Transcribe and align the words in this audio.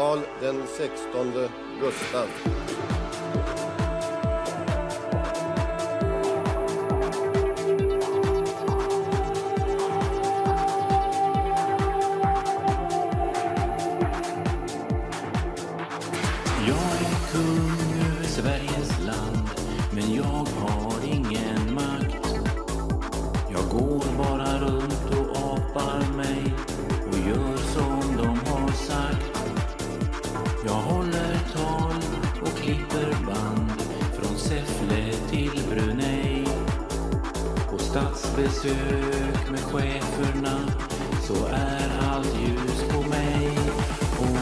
Karl 0.00 0.20
den 0.40 0.66
sextonde 0.66 1.50
Gustav. 1.80 2.28
Besök 38.62 39.50
med 39.50 39.60
cheferna 39.60 40.58
så 41.22 41.46
är 41.46 41.90
allt 42.00 42.34
ljus 42.40 42.84
på 42.92 43.08
mig. 43.08 43.58
Åh, 44.20 44.38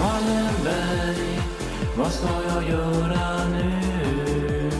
Wallenberg, 0.00 1.40
vad 1.98 2.12
ska 2.12 2.28
jag 2.48 2.68
göra 2.68 3.48
nu? 3.48 4.70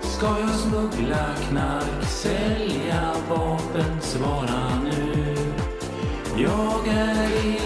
Ska 0.00 0.26
jag 0.40 0.54
smuggla 0.54 1.26
knark, 1.48 2.04
sälja 2.04 3.12
vapen, 3.28 4.00
svara 4.00 4.80
nu? 4.84 5.36
Jag 6.36 6.88
är 6.88 7.46
i 7.46 7.60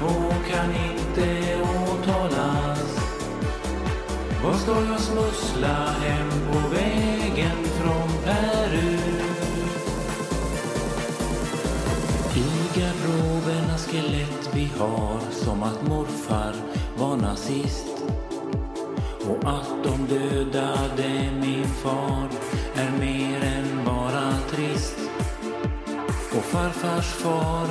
och 0.00 0.46
kan 0.50 0.70
inte. 0.70 1.83
Vad 4.54 4.62
ska 4.62 4.72
jag 4.72 5.00
smussla 5.00 5.90
hem 5.90 6.30
på 6.52 6.68
vägen 6.68 7.64
från 7.64 8.08
Peru? 8.24 8.98
I 12.34 12.78
garderoberna 12.78 13.78
skelett 13.78 14.50
vi 14.52 14.70
har 14.78 15.20
som 15.30 15.62
att 15.62 15.88
morfar 15.88 16.54
var 16.98 17.16
nazist 17.16 17.86
och 19.28 19.50
att 19.50 19.84
de 19.84 20.14
dödade 20.14 21.30
min 21.40 21.64
far 21.64 22.28
är 22.74 22.90
mer 22.98 23.44
än 23.44 23.84
bara 23.84 24.32
trist. 24.50 24.98
Och 26.36 26.44
farfars 26.44 27.06
far 27.06 27.68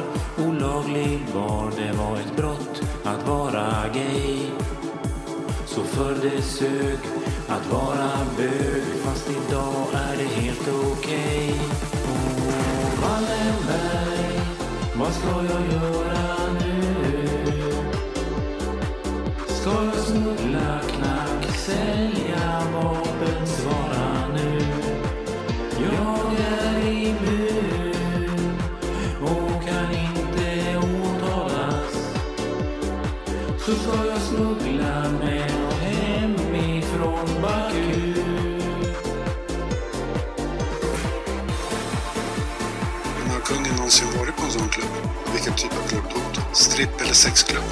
olaglig 0.47 1.19
var, 1.33 1.71
det 1.77 1.97
var 1.97 2.19
ett 2.19 2.35
brott 2.37 2.81
att 3.03 3.27
vara 3.27 3.73
gay. 3.93 4.49
Så 5.75 5.83
för 5.83 6.15
det 6.15 6.41
sög 6.41 6.99
att 7.47 7.71
vara 7.71 8.09
bög 8.37 8.83
fast 9.03 9.29
idag 9.29 9.85
är 9.93 10.17
det 10.17 10.41
helt 10.41 10.67
okej. 10.67 11.55
Åh, 12.05 13.01
Wallenberg, 13.01 14.39
vad 14.95 15.13
ska 15.13 15.27
jag 15.29 15.61
göra 15.73 16.35
nu? 16.59 17.27
Ska 19.47 19.69
jag 19.85 19.95
smuggla 19.95 20.79
knack 20.79 21.55
sälja 21.55 22.22
typ 45.57 45.71
av 45.71 45.87
klubb? 45.87 46.03
Stripp 46.53 47.01
eller 47.01 47.13
sexklubb? 47.13 47.63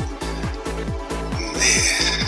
Nej. 1.58 2.21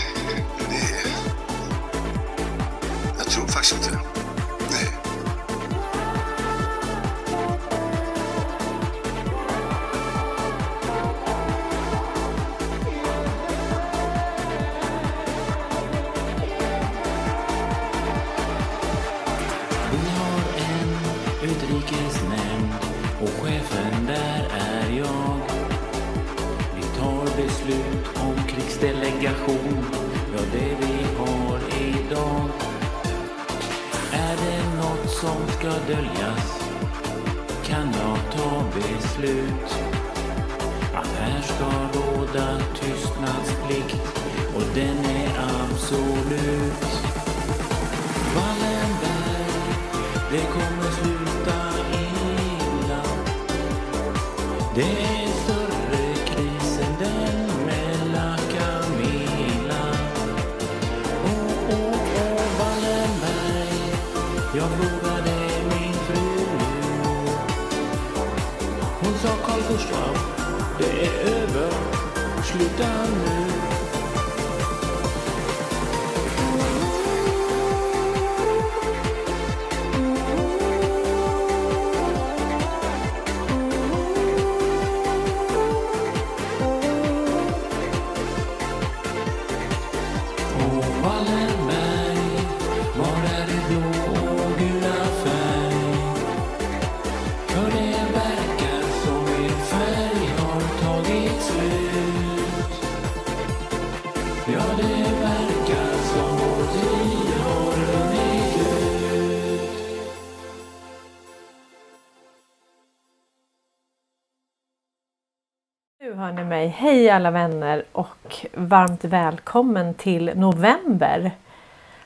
Med 116.34 116.46
mig. 116.47 116.68
Hej 116.68 117.09
alla 117.09 117.32
vänner 117.32 117.84
och 117.91 118.46
varmt 118.53 119.03
välkommen 119.03 119.94
till 119.94 120.32
november. 120.35 121.32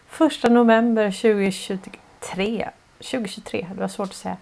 Första 0.07 0.49
november 0.49 1.11
2023. 1.11 2.69
2023, 2.97 3.67
det 3.73 3.81
var 3.81 3.87
svårt 3.87 4.09
att 4.09 4.15
säga. 4.15 4.37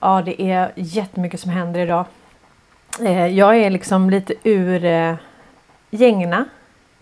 Ja, 0.00 0.22
det 0.24 0.42
är 0.42 0.72
jättemycket 0.74 1.40
som 1.40 1.50
händer 1.50 1.80
idag. 1.80 2.04
Eh, 3.00 3.26
jag 3.26 3.56
är 3.56 3.70
liksom 3.70 4.10
lite 4.10 4.34
ur 4.42 4.84
eh, 4.84 4.90
gängna. 4.90 5.18
gängorna. 5.90 6.44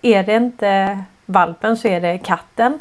Är 0.03 0.23
det 0.23 0.37
inte 0.37 1.05
valpen 1.27 1.77
så 1.77 1.89
är 1.89 2.01
det 2.01 2.19
katten. 2.19 2.79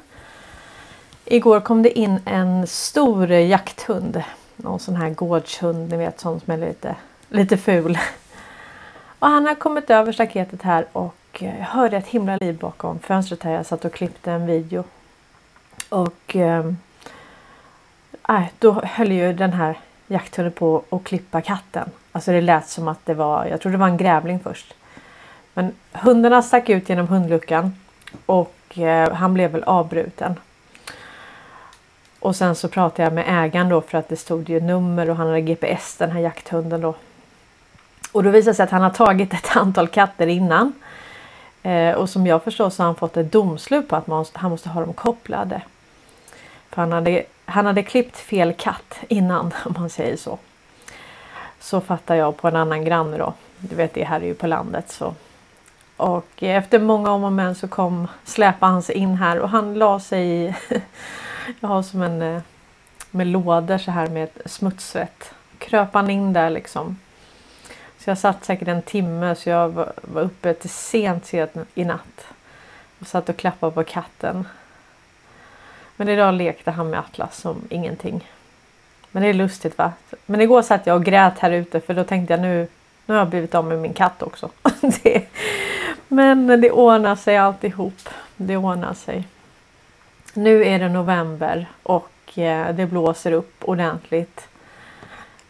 Igår 1.26 1.60
kom 1.60 1.84
det 1.84 2.00
in 2.00 2.20
en 2.26 2.68
stor 2.68 3.32
jakthund. 3.32 4.24
Någon 4.56 4.80
sån 4.80 4.96
här 4.96 5.10
gårdshund, 5.10 5.90
ni 5.90 5.98
vet 5.98 6.20
sån 6.20 6.40
som 6.40 6.54
är 6.54 6.58
lite, 6.58 6.96
lite 7.30 7.58
ful. 7.58 7.98
Och 9.20 9.28
han 9.28 9.46
har 9.46 9.56
kommit 9.56 9.90
över 9.90 10.12
staketet 10.12 10.62
här 10.62 10.86
och 10.92 11.16
eh, 11.40 11.60
jag 11.60 11.66
hörde 11.66 11.98
ett 11.98 12.08
himla 12.08 12.38
liv 12.38 12.58
bakom 12.58 13.00
fönstret 13.00 13.44
här. 13.44 13.52
Jag 13.52 13.66
satt 13.66 13.86
och 13.86 13.94
klippte 13.94 14.32
en 14.32 14.46
video. 14.46 14.84
Och 15.90 16.36
eh, 16.36 16.72
då 18.60 18.72
höll 18.72 19.12
ju 19.12 19.34
den 19.34 19.54
här 19.54 19.80
jakthunden 20.08 20.54
på 20.54 20.84
att 20.90 21.04
klippa 21.04 21.42
katten. 21.42 21.90
Alltså 22.12 22.32
det 22.32 22.42
lät 22.42 22.70
som 22.70 22.88
att 22.88 23.06
det 23.06 23.14
var, 23.14 23.46
jag 23.46 23.62
trodde 23.62 23.78
det 23.78 23.82
var 23.82 23.88
en 23.88 23.98
grävling 23.98 24.40
först. 24.40 24.74
Men 25.54 25.74
hundarna 25.92 26.42
stack 26.42 26.70
ut 26.70 26.90
genom 26.90 27.08
hundluckan 27.08 27.76
och 28.26 28.78
eh, 28.78 29.14
han 29.14 29.34
blev 29.34 29.52
väl 29.52 29.64
avbruten. 29.64 30.36
Och 32.20 32.36
sen 32.36 32.56
så 32.56 32.68
pratade 32.68 33.04
jag 33.04 33.14
med 33.14 33.26
ägaren 33.28 33.70
då 33.70 33.82
för 33.82 33.98
att 33.98 34.10
det 34.10 34.16
stod 34.16 34.50
ju 34.50 34.60
nummer 34.60 35.10
och 35.10 35.16
han 35.16 35.28
hade 35.28 35.42
GPS 35.42 35.96
den 35.98 36.12
här 36.12 36.20
jakthunden 36.20 36.82
då. 36.82 36.96
Och 38.12 38.24
då 38.24 38.30
visar 38.30 38.52
det 38.52 38.56
sig 38.56 38.64
att 38.64 38.72
han 38.72 38.82
har 38.82 38.90
tagit 38.90 39.34
ett 39.34 39.56
antal 39.56 39.88
katter 39.88 40.28
innan. 40.28 40.74
Eh, 41.64 41.92
och 41.94 42.10
som 42.10 42.28
jag 42.28 42.44
förstår 42.44 42.70
så 42.70 42.84
har 42.84 42.86
han 42.86 42.96
fått 42.96 43.18
ett 43.18 43.32
domslut 43.32 43.88
på 43.88 43.96
att 43.96 44.08
man, 44.08 44.26
han 44.34 44.52
måste 44.52 44.70
ha 44.70 44.82
dem 44.82 44.94
kopplade. 44.94 45.62
För 46.70 46.82
han 46.82 46.92
hade, 46.92 47.24
han 47.46 47.66
hade 47.66 47.84
klippt 47.84 48.18
fel 48.18 48.54
katt 48.54 49.00
innan 49.08 49.54
om 49.66 49.76
man 49.78 49.90
säger 49.90 50.18
så. 50.18 50.38
Så 51.60 51.82
fattar 51.82 52.16
jag 52.16 52.38
på 52.38 52.48
en 52.48 52.56
annan 52.56 52.86
granne 52.86 53.18
då. 53.18 53.34
Du 53.60 53.76
vet 53.76 53.94
det 53.94 54.04
här 54.04 54.22
är 54.22 54.26
ju 54.26 54.34
på 54.34 54.48
landet 54.48 54.92
så. 54.92 55.14
Och 55.98 56.44
efter 56.44 56.80
många 56.80 57.12
om 57.12 57.24
och 57.24 57.32
men 57.32 57.56
så 57.56 57.68
kom 57.68 58.08
släpade 58.24 58.72
han 58.72 58.84
sig 58.84 58.96
in 58.96 59.16
här 59.16 59.40
och 59.40 59.50
han 59.50 59.74
la 59.74 60.00
sig 60.00 60.28
i 60.28 60.56
Jag 61.60 61.70
har 61.70 61.84
som 61.84 62.02
en 62.02 62.22
eh, 62.22 62.42
med 63.12 63.28
lådor 63.28 63.78
så 63.78 63.92
här 63.92 64.08
med 64.08 64.30
smutsvett. 64.46 65.34
Kröp 65.58 65.94
han 65.94 66.10
in 66.10 66.34
där 66.34 66.50
liksom. 66.50 66.98
Så 68.08 68.12
jag 68.12 68.18
satt 68.18 68.46
säkert 68.46 68.68
en 68.68 68.82
timme 68.82 69.36
så 69.36 69.50
jag 69.50 69.70
var, 69.70 70.22
uppe 70.22 70.54
till 70.54 70.70
sent, 70.70 71.26
sent 71.26 71.52
i 71.74 71.86
natt. 71.86 72.28
Och 73.00 73.08
satt 73.08 73.30
och 73.30 73.38
klappade 73.38 73.72
på 73.72 73.84
katten. 73.84 74.48
Men 75.96 76.10
idag 76.10 76.34
lekte 76.34 76.72
han 76.72 76.90
med 76.90 77.00
Atlas 77.00 77.38
som 77.38 77.62
ingenting. 77.70 78.30
Men 79.12 79.24
det 79.24 79.30
är 79.30 79.34
lustigt 79.34 79.78
va? 79.78 79.92
Men 80.26 80.42
igår 80.42 80.62
satt 80.62 80.88
jag 80.88 80.96
och 80.96 81.06
grät 81.06 81.40
här 81.40 81.52
ute 81.52 81.80
för 81.80 81.94
då 81.94 82.04
tänkte 82.04 82.34
jag 82.34 82.42
nu, 82.42 82.68
nu 83.06 83.14
har 83.14 83.20
jag 83.20 83.30
blivit 83.30 83.56
av 83.56 83.66
med 83.66 83.80
min 83.80 83.94
katt 83.94 84.24
också. 84.24 84.50
det, 85.04 85.28
men 86.08 86.62
det 86.62 86.72
ordnar 86.72 87.16
sig 87.16 87.38
alltihop. 87.38 88.10
Det 88.36 88.58
ordnar 88.58 88.94
sig. 88.94 89.28
Nu 90.34 90.66
är 90.66 90.80
det 90.80 90.90
november 90.90 91.66
och 91.84 92.38
eh, 92.38 92.76
det 92.76 92.86
blåser 92.86 93.32
upp 93.32 93.56
ordentligt. 93.62 94.48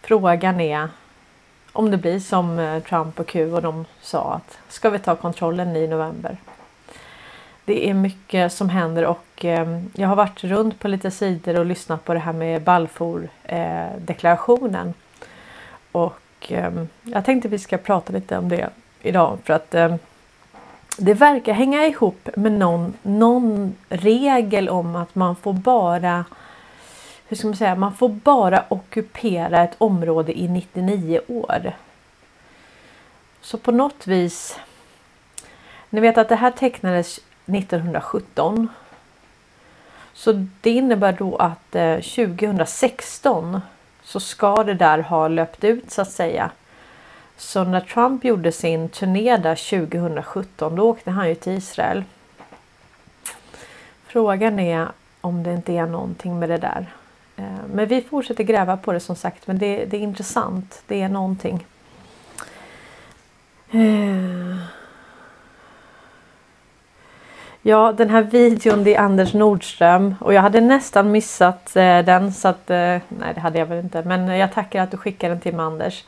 Frågan 0.02 0.60
är 0.60 0.90
om 1.78 1.92
det 1.92 1.98
blir 1.98 2.20
som 2.20 2.60
eh, 2.60 2.84
Trump 2.84 3.20
och 3.20 3.28
Q 3.28 3.54
och 3.54 3.62
de 3.62 3.86
sa 4.02 4.34
att 4.34 4.58
ska 4.70 4.90
vi 4.90 5.00
ta 5.00 5.16
kontrollen 5.16 5.76
i 5.76 5.88
november? 5.88 6.38
Det 7.66 7.90
är 7.90 7.94
mycket 7.94 8.54
som 8.54 8.70
händer 8.70 9.06
och 9.06 9.46
ehm, 9.46 9.92
jag 9.96 10.08
har 10.08 10.16
varit 10.16 10.44
runt 10.44 10.80
på 10.80 10.88
lite 10.88 11.12
sidor 11.12 11.60
och 11.60 11.66
lyssnat 11.66 12.06
på 12.06 12.14
det 12.14 12.20
här 12.20 12.34
med 12.34 12.62
Balfour 12.62 13.30
eh, 13.44 13.86
deklarationen. 13.98 14.94
Och 15.92 16.22
ehm, 16.50 16.88
jag 17.04 17.26
tänkte 17.26 17.50
vi 17.50 17.60
ska 17.60 17.78
prata 17.78 18.14
lite 18.14 18.38
om 18.38 18.50
det 18.50 18.70
idag 19.02 19.38
för 19.44 19.54
att 19.54 19.76
ehm, 19.76 19.98
det 20.98 21.14
verkar 21.14 21.54
hänga 21.54 21.88
ihop 21.88 22.30
med 22.36 22.52
någon, 22.52 22.94
någon 23.02 23.76
regel 23.90 24.70
om 24.70 24.96
att 24.96 25.16
man 25.16 25.36
får 25.36 25.54
bara 25.54 26.26
hur 27.28 27.38
ska 27.38 27.48
man 27.48 27.56
säga, 27.56 27.76
man 27.76 27.94
får 27.94 28.10
bara 28.10 28.64
ockupera 28.70 29.64
ett 29.64 29.76
område 29.78 30.40
i 30.40 30.48
99 30.48 31.20
år. 31.28 31.72
Så 33.42 33.58
på 33.58 33.72
något 33.72 34.08
vis. 34.08 34.60
Ni 35.90 36.00
vet 36.00 36.18
att 36.18 36.30
det 36.30 36.36
här 36.36 36.52
tecknades 36.52 37.20
1917. 37.46 38.70
Så 40.14 40.48
det 40.62 40.70
innebär 40.70 41.12
då 41.12 41.36
att 41.36 41.76
eh, 41.76 41.96
2016 41.96 43.62
så 44.04 44.20
ska 44.20 44.64
det 44.64 44.74
där 44.74 45.00
ha 45.00 45.28
löpt 45.28 45.64
ut 45.64 45.92
så 45.92 46.02
att 46.02 46.12
säga. 46.12 46.52
Så 47.38 47.64
när 47.64 47.82
Trump 47.82 48.26
gjorde 48.26 48.52
sin 48.52 48.90
turné 48.90 49.38
där 49.38 49.88
2017 49.88 50.76
då 50.76 50.90
åkte 50.90 51.12
han 51.12 51.30
ju 51.30 51.36
till 51.36 51.54
Israel. 51.54 52.04
Frågan 54.06 54.60
är 54.60 54.88
om 55.22 55.44
det 55.44 55.54
inte 55.54 55.74
är 55.74 55.86
någonting 55.86 56.40
med 56.40 56.50
det 56.50 56.58
där. 56.58 56.86
Eh, 57.38 57.44
men 57.74 57.88
vi 57.88 58.02
fortsätter 58.02 58.44
gräva 58.44 58.78
på 58.78 58.94
det 58.94 59.00
som 59.00 59.16
sagt 59.16 59.48
men 59.48 59.58
det, 59.58 59.86
det 59.86 59.98
är 59.98 60.02
intressant. 60.02 60.84
Det 60.88 61.02
är 61.02 61.10
någonting. 61.10 61.66
Eh. 63.72 64.58
Ja, 67.62 67.92
den 67.92 68.10
här 68.10 68.22
videon 68.22 68.84
det 68.84 68.96
är 68.96 69.00
Anders 69.00 69.34
Nordström 69.34 70.16
och 70.20 70.34
jag 70.34 70.42
hade 70.42 70.62
nästan 70.62 71.12
missat 71.12 71.76
eh, 71.76 72.00
den 72.00 72.34
så 72.34 72.48
att 72.48 72.68
nej, 72.68 73.02
det 73.34 73.40
hade 73.40 73.60
jag 73.60 73.66
väl 73.66 73.84
inte. 73.84 74.04
Men 74.04 74.28
jag 74.28 74.54
tackar 74.54 74.84
att 74.84 74.92
du 74.92 74.98
skickade 74.98 75.34
den 75.34 75.42
till 75.42 75.56
mig 75.56 75.66
Anders 75.66 76.06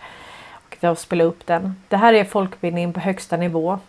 och 0.52 0.76
att 0.76 0.84
jag 0.84 0.98
spela 0.98 1.24
upp 1.24 1.46
den. 1.46 1.76
Det 1.88 1.98
här 1.98 2.14
är 2.14 2.24
folkbildning 2.24 2.94
på 2.94 3.00
högsta 3.00 3.38
nivå. 3.38 3.80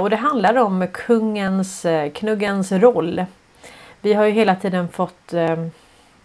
Och 0.00 0.10
det 0.10 0.16
handlar 0.16 0.56
om 0.56 0.86
kungens, 0.92 1.86
knuggens 2.14 2.72
roll. 2.72 3.24
Vi 4.00 4.14
har 4.14 4.24
ju 4.24 4.32
hela 4.32 4.54
tiden 4.54 4.88
fått 4.88 5.32
eh, 5.32 5.56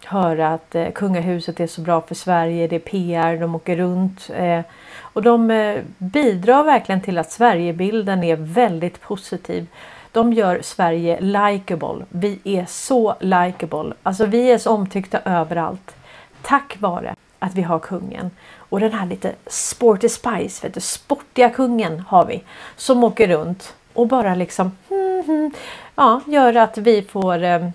höra 0.06 0.54
att 0.54 0.76
eh, 0.76 0.92
kungahuset 0.92 1.60
är 1.60 1.68
så 1.68 1.82
bra 1.82 2.02
för 2.02 2.16
Sverige, 2.16 2.68
det 2.68 2.76
är 2.76 2.80
PR, 2.80 3.38
de 3.42 3.56
åker 3.56 3.76
runt. 3.76 4.30
Eh, 4.36 4.62
och 5.00 5.24
de 5.24 5.52
eh, 5.52 5.82
bidrar 5.98 6.64
verkligen 6.64 7.02
till 7.02 7.18
att 7.18 7.32
Sverigebilden 7.32 8.24
är 8.24 8.36
väldigt 8.36 9.02
positiv. 9.02 9.68
De 10.12 10.34
gör 10.34 10.60
Sverige 10.62 11.22
likeable. 11.22 12.06
Vi 12.10 12.40
är 12.44 12.66
så 12.66 13.16
likeable. 13.20 13.94
Alltså 14.04 14.26
vi 14.26 14.52
är 14.52 14.58
så 14.58 14.72
omtyckta 14.72 15.20
överallt. 15.26 15.96
Tack 16.42 16.78
vare 16.80 17.16
att 17.40 17.56
vi 17.56 17.62
har 17.62 17.80
kungen. 17.80 18.32
Och 18.56 18.80
den 18.80 18.94
här 18.94 19.06
lite 19.06 19.34
sporty 19.48 20.10
spice, 20.10 20.68
vet 20.68 20.74
du, 20.74 20.80
sportiga 20.80 21.50
kungen 21.50 22.00
har 22.00 22.26
vi. 22.26 22.44
Som 22.76 23.04
åker 23.04 23.28
runt 23.28 23.74
och 23.94 24.08
bara 24.08 24.36
liksom 24.36 24.72
hmm, 24.90 25.24
hmm. 25.26 25.52
ja, 25.96 26.22
gör 26.28 26.56
att 26.56 26.78
vi 26.78 27.02
får 27.02 27.74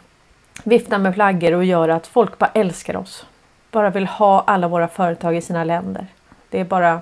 viftar 0.65 0.99
med 0.99 1.15
flaggor 1.15 1.53
och 1.53 1.65
gör 1.65 1.88
att 1.88 2.07
folk 2.07 2.38
bara 2.38 2.50
älskar 2.55 2.97
oss. 2.97 3.27
Bara 3.71 3.91
vill 3.91 4.07
ha 4.07 4.45
alla 4.47 4.69
våra 4.69 4.88
företag 4.88 5.37
i 5.37 5.41
sina 5.41 5.65
länder. 5.65 6.07
Det 6.50 6.61
är 6.61 6.65
bara 6.65 7.00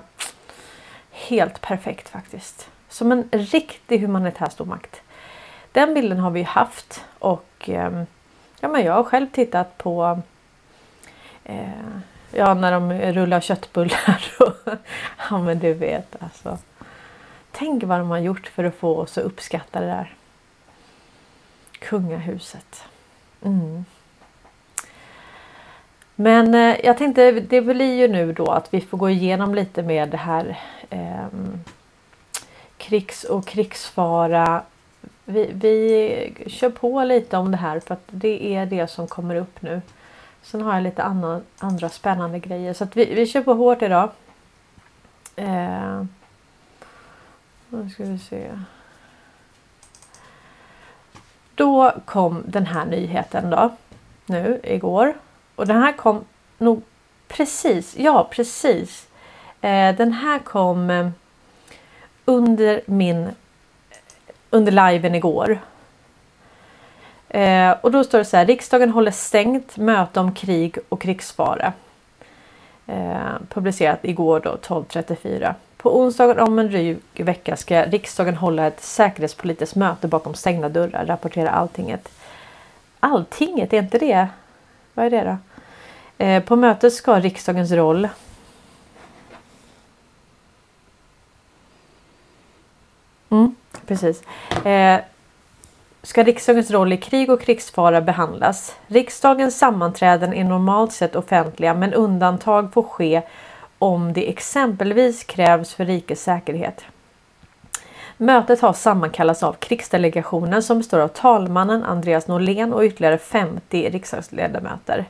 helt 1.11 1.61
perfekt 1.61 2.09
faktiskt. 2.09 2.69
Som 2.89 3.11
en 3.11 3.29
riktig 3.31 3.99
humanitär 3.99 4.49
stormakt. 4.49 5.01
Den 5.71 5.93
bilden 5.93 6.19
har 6.19 6.31
vi 6.31 6.43
haft 6.43 7.05
och 7.19 7.49
ehm, 7.65 8.05
ja, 8.59 8.67
men 8.67 8.85
jag 8.85 8.93
har 8.93 9.03
själv 9.03 9.27
tittat 9.27 9.77
på 9.77 10.21
eh, 11.43 11.69
Ja, 12.31 12.53
när 12.53 12.71
de 12.71 12.93
rullar 12.93 13.39
köttbullar. 13.39 14.25
Och, 14.39 14.71
ja, 15.29 15.37
men 15.37 15.59
du 15.59 15.73
vet 15.73 16.15
alltså. 16.19 16.57
Tänk 17.51 17.83
vad 17.83 17.99
de 17.99 18.09
har 18.09 18.17
gjort 18.17 18.47
för 18.47 18.63
att 18.63 18.75
få 18.75 18.97
oss 18.97 19.17
att 19.17 19.23
uppskatta 19.23 19.79
det 19.79 19.85
där. 19.85 20.13
Kungahuset. 21.79 22.83
Mm. 23.41 23.85
Men 26.15 26.53
eh, 26.53 26.85
jag 26.85 26.97
tänkte 26.97 27.31
det 27.31 27.61
blir 27.61 27.95
ju 27.95 28.07
nu 28.07 28.33
då 28.33 28.45
att 28.45 28.73
vi 28.73 28.81
får 28.81 28.97
gå 28.97 29.09
igenom 29.09 29.55
lite 29.55 29.83
med 29.83 30.09
det 30.09 30.17
här 30.17 30.59
eh, 30.89 31.27
krigs 32.77 33.23
och 33.23 33.45
krigsfara. 33.45 34.61
Vi, 35.25 35.49
vi 35.53 36.33
kör 36.47 36.69
på 36.69 37.03
lite 37.03 37.37
om 37.37 37.51
det 37.51 37.57
här 37.57 37.79
för 37.79 37.93
att 37.93 38.03
det 38.07 38.55
är 38.55 38.65
det 38.65 38.87
som 38.87 39.07
kommer 39.07 39.35
upp 39.35 39.61
nu. 39.61 39.81
Sen 40.41 40.61
har 40.61 40.73
jag 40.73 40.83
lite 40.83 41.03
annan, 41.03 41.41
andra 41.59 41.89
spännande 41.89 42.39
grejer 42.39 42.73
så 42.73 42.83
att 42.83 42.97
vi, 42.97 43.13
vi 43.13 43.25
kör 43.25 43.41
på 43.41 43.53
hårt 43.53 43.81
idag. 43.81 44.09
Eh, 45.35 46.03
nu 47.69 47.89
ska 47.89 48.03
vi 48.03 48.19
se. 48.19 48.49
Då 51.57 51.91
kom 52.05 52.43
den 52.45 52.65
här 52.65 52.85
nyheten 52.85 53.49
då. 53.49 53.69
Nu 54.25 54.59
igår. 54.63 55.13
Och 55.55 55.67
den 55.67 55.81
här 55.81 55.91
kom 55.91 56.25
nog 56.57 56.81
precis. 57.27 57.97
Ja 57.97 58.27
precis. 58.31 59.07
Eh, 59.61 59.95
den 59.95 60.13
här 60.13 60.39
kom 60.39 60.89
eh, 60.89 61.09
under 62.25 62.81
min 62.85 63.29
under 64.49 64.71
liven 64.71 65.15
igår. 65.15 65.59
Eh, 67.29 67.71
och 67.71 67.91
då 67.91 68.03
står 68.03 68.17
det 68.17 68.25
så 68.25 68.37
här. 68.37 68.45
Riksdagen 68.45 68.89
håller 68.89 69.11
stängt 69.11 69.77
möte 69.77 70.19
om 70.19 70.33
krig 70.33 70.77
och 70.89 71.01
krigsfara. 71.01 71.73
Eh, 72.87 73.35
publicerat 73.49 73.99
igår 74.01 74.39
då 74.39 74.55
12.34. 74.55 75.53
På 75.77 75.99
onsdagen 75.99 76.39
om 76.39 76.59
en 76.59 76.67
dryg 76.67 76.99
vecka 77.13 77.55
ska 77.55 77.85
riksdagen 77.85 78.35
hålla 78.35 78.67
ett 78.67 78.83
säkerhetspolitiskt 78.83 79.75
möte 79.75 80.07
bakom 80.07 80.33
stängda 80.33 80.69
dörrar, 80.69 81.05
rapporterar 81.05 81.51
Alltinget. 81.51 82.09
Alltinget, 82.99 83.73
är 83.73 83.77
inte 83.77 83.97
det? 83.97 84.27
Vad 84.93 85.05
är 85.05 85.09
det 85.09 85.23
då? 85.23 85.37
Eh, 86.25 86.43
på 86.43 86.55
mötet 86.55 86.93
ska 86.93 87.19
riksdagens 87.19 87.71
roll 87.71 88.07
Mm, 93.29 93.55
precis. 93.87 94.23
Eh, 94.65 94.99
ska 96.03 96.23
riksdagens 96.23 96.71
roll 96.71 96.93
i 96.93 96.97
krig 96.97 97.31
och 97.31 97.41
krigsfara 97.41 98.01
behandlas. 98.01 98.75
Riksdagens 98.87 99.57
sammanträden 99.57 100.33
är 100.33 100.43
normalt 100.43 100.93
sett 100.93 101.15
offentliga 101.15 101.73
men 101.73 101.93
undantag 101.93 102.73
får 102.73 102.83
ske 102.83 103.21
om 103.79 104.13
det 104.13 104.29
exempelvis 104.29 105.23
krävs 105.23 105.73
för 105.73 105.85
rikets 105.85 106.23
säkerhet. 106.23 106.85
Mötet 108.17 108.61
har 108.61 108.73
sammankallats 108.73 109.43
av 109.43 109.53
krigsdelegationen 109.53 110.63
som 110.63 110.77
består 110.77 110.99
av 110.99 111.07
talmannen 111.07 111.83
Andreas 111.83 112.27
Norlén 112.27 112.73
och 112.73 112.83
ytterligare 112.83 113.17
50 113.17 113.89
riksdagsledamöter. 113.89 115.05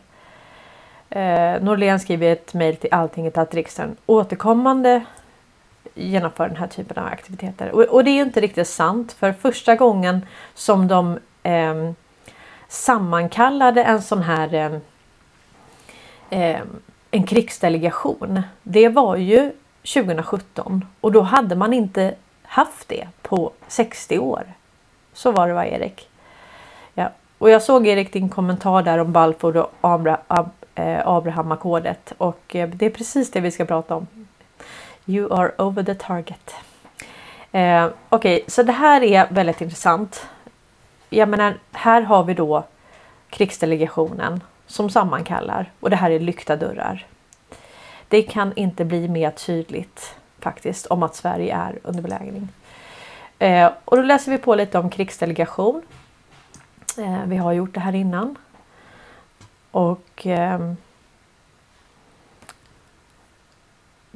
Eh, 1.10 1.62
Norlén 1.62 2.00
skriver 2.00 2.32
ett 2.32 2.54
mejl 2.54 2.76
till 2.76 2.94
Alltinget 2.94 3.38
att 3.38 3.54
riksdagen 3.54 3.96
återkommande 4.06 5.06
genomför 5.94 6.48
den 6.48 6.58
här 6.58 6.68
typen 6.68 6.98
av 6.98 7.06
aktiviteter. 7.06 7.72
Och, 7.72 7.82
och 7.82 8.04
det 8.04 8.12
är 8.12 8.22
inte 8.22 8.42
riktigt 8.42 8.68
sant 8.68 9.14
för 9.14 9.34
första 9.34 9.76
gången 9.76 10.26
som 10.54 10.88
de 10.88 11.20
eh, 11.44 11.92
sammankallade 12.68 13.84
en 13.84 14.02
sån 14.02 14.22
här 14.22 14.80
eh, 16.30 16.60
en 17.12 17.24
krigsdelegation. 17.24 18.42
Det 18.64 18.90
var 18.90 19.16
ju 19.16 19.52
2017 19.94 20.86
och 21.02 21.12
då 21.12 21.22
hade 21.22 21.56
man 21.56 21.74
inte 21.74 22.16
haft 22.44 22.88
det 22.88 23.08
på 23.22 23.52
60 23.68 24.20
år. 24.20 24.44
Så 25.14 25.32
var 25.32 25.48
det 25.48 25.54
va 25.54 25.66
Erik? 25.66 26.10
Ja. 26.94 27.10
Och 27.38 27.50
jag 27.50 27.62
såg 27.62 27.88
Erik 27.88 28.14
din 28.14 28.30
kommentar 28.30 28.84
där 28.84 28.98
om 28.98 29.12
Balfour 29.12 29.58
och 29.58 29.72
Abra, 29.82 30.20
Ab, 30.28 30.50
eh, 30.76 31.08
och 32.18 32.56
eh, 32.56 32.70
det 32.70 32.86
är 32.86 32.90
precis 32.90 33.32
det 33.32 33.40
vi 33.40 33.52
ska 33.52 33.66
prata 33.66 33.96
om. 33.96 34.08
You 35.06 35.34
are 35.34 35.52
over 35.58 35.84
the 35.84 35.96
target. 35.96 36.56
Eh, 37.52 37.86
Okej, 38.10 38.36
okay, 38.36 38.44
så 38.48 38.64
det 38.64 38.72
här 38.72 39.04
är 39.04 39.28
väldigt 39.30 39.62
intressant. 39.62 40.28
Jag 41.10 41.30
menar, 41.30 41.58
här 41.72 42.02
har 42.02 42.24
vi 42.24 42.34
då 42.34 42.64
krigsdelegationen 43.30 44.42
som 44.68 44.90
sammankallar 44.90 45.72
och 45.80 45.90
det 45.90 45.96
här 45.96 46.12
är 46.12 46.20
lyckta 46.20 46.56
dörrar. 46.56 47.06
Det 48.08 48.22
kan 48.22 48.54
inte 48.56 48.86
bli 48.86 49.08
mer 49.08 49.32
tydligt 49.32 50.16
faktiskt 50.40 50.86
om 50.86 51.04
att 51.04 51.16
Sverige 51.16 51.56
är 51.56 51.80
under 51.84 52.02
belägring. 52.02 52.50
Eh, 53.40 53.72
och 53.86 53.98
då 53.98 54.04
läser 54.04 54.32
vi 54.32 54.38
på 54.38 54.56
lite 54.56 54.80
om 54.80 54.90
krigsdelegation. 54.90 55.82
Eh, 56.98 57.24
vi 57.26 57.38
har 57.38 57.54
gjort 57.54 57.74
det 57.74 57.80
här 57.80 57.96
innan. 57.96 58.36
Och 59.72 60.28
eh, 60.28 60.74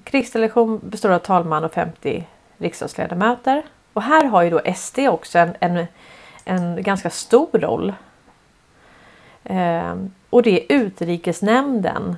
Krigsdelegation 0.03 0.79
består 0.83 1.09
av 1.09 1.19
talman 1.19 1.63
och 1.63 1.73
50 1.73 2.27
riksdagsledamöter. 2.57 3.63
Och 3.93 4.01
här 4.01 4.25
har 4.25 4.41
ju 4.41 4.49
då 4.49 4.61
SD 4.75 4.99
också 4.99 5.39
en, 5.39 5.55
en, 5.59 5.85
en 6.45 6.83
ganska 6.83 7.09
stor 7.09 7.59
roll. 7.59 7.93
Ehm, 9.43 10.11
och 10.29 10.43
det 10.43 10.61
är 10.61 10.77
utrikesnämnden 10.77 12.17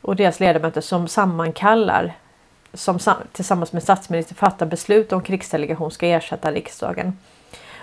och 0.00 0.16
deras 0.16 0.40
ledamöter 0.40 0.80
som 0.80 1.08
sammankallar 1.08 2.14
som 2.74 2.98
tillsammans 3.32 3.72
med 3.72 3.82
statsministern 3.82 4.36
fattar 4.36 4.66
beslut 4.66 5.12
om 5.12 5.22
krigsdelegation 5.22 5.90
ska 5.90 6.06
ersätta 6.06 6.52
riksdagen. 6.52 7.18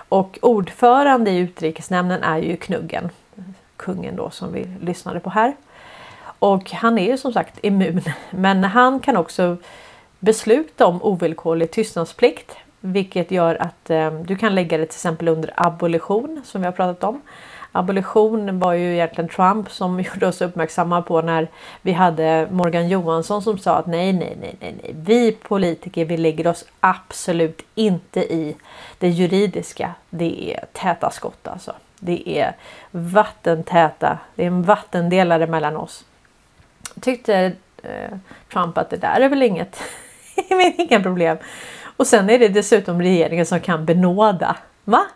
Och 0.08 0.38
ordförande 0.42 1.30
i 1.30 1.38
utrikesnämnden 1.38 2.22
är 2.22 2.38
ju 2.38 2.56
Knuggen, 2.56 3.10
kungen 3.76 4.16
då 4.16 4.30
som 4.30 4.52
vi 4.52 4.66
lyssnade 4.80 5.20
på 5.20 5.30
här. 5.30 5.56
Och 6.38 6.70
han 6.70 6.98
är 6.98 7.06
ju 7.06 7.18
som 7.18 7.32
sagt 7.32 7.58
immun, 7.62 8.02
men 8.30 8.64
han 8.64 9.00
kan 9.00 9.16
också 9.16 9.56
besluta 10.18 10.86
om 10.86 11.02
ovillkorlig 11.02 11.70
tystnadsplikt, 11.70 12.56
vilket 12.80 13.30
gör 13.30 13.62
att 13.62 13.90
eh, 13.90 14.10
du 14.10 14.36
kan 14.36 14.54
lägga 14.54 14.78
det 14.78 14.86
till 14.86 14.96
exempel 14.96 15.28
under 15.28 15.52
abolition 15.56 16.42
som 16.44 16.60
vi 16.60 16.64
har 16.64 16.72
pratat 16.72 17.04
om. 17.04 17.20
Abolition 17.76 18.58
var 18.58 18.72
ju 18.72 18.94
egentligen 18.94 19.28
Trump 19.28 19.70
som 19.70 20.00
gjorde 20.14 20.26
oss 20.26 20.40
uppmärksamma 20.40 21.02
på 21.02 21.22
när 21.22 21.48
vi 21.82 21.92
hade 21.92 22.48
Morgan 22.50 22.88
Johansson 22.88 23.42
som 23.42 23.58
sa 23.58 23.76
att 23.76 23.86
nej, 23.86 24.12
nej, 24.12 24.36
nej, 24.40 24.56
nej, 24.60 24.74
nej. 24.82 24.94
vi 24.98 25.32
politiker, 25.32 26.04
vi 26.04 26.16
lägger 26.16 26.46
oss 26.46 26.64
absolut 26.80 27.62
inte 27.74 28.20
i 28.20 28.56
det 28.98 29.08
juridiska. 29.08 29.94
Det 30.10 30.52
är 30.52 30.64
täta 30.72 31.10
skott 31.10 31.48
alltså. 31.48 31.72
Det 31.98 32.38
är 32.38 32.56
vattentäta. 32.90 34.18
Det 34.34 34.42
är 34.42 34.46
en 34.46 34.62
vattendelare 34.62 35.46
mellan 35.46 35.76
oss. 35.76 36.04
Tyckte 37.00 37.52
eh, 37.82 38.18
Trump 38.52 38.78
att 38.78 38.90
det 38.90 38.96
där 38.96 39.20
är 39.20 39.28
väl 39.28 39.42
inget, 39.42 39.82
inga 40.78 41.00
problem. 41.00 41.36
Och 41.96 42.06
sen 42.06 42.30
är 42.30 42.38
det 42.38 42.48
dessutom 42.48 43.02
regeringen 43.02 43.46
som 43.46 43.60
kan 43.60 43.84
benåda. 43.84 44.56
Va? 44.84 45.06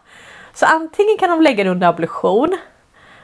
Så 0.54 0.66
antingen 0.66 1.18
kan 1.18 1.30
de 1.30 1.42
lägga 1.42 1.64
det 1.64 1.70
under 1.70 1.86
abolition 1.86 2.58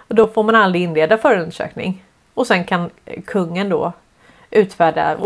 och 0.08 0.14
då 0.14 0.26
får 0.28 0.42
man 0.42 0.54
aldrig 0.54 0.82
inleda 0.82 1.18
förundersökning. 1.18 2.04
Och 2.34 2.46
sen 2.46 2.64
kan 2.64 2.90
eh, 3.04 3.22
kungen 3.22 3.68
då 3.68 3.92
utfärda 4.50 5.16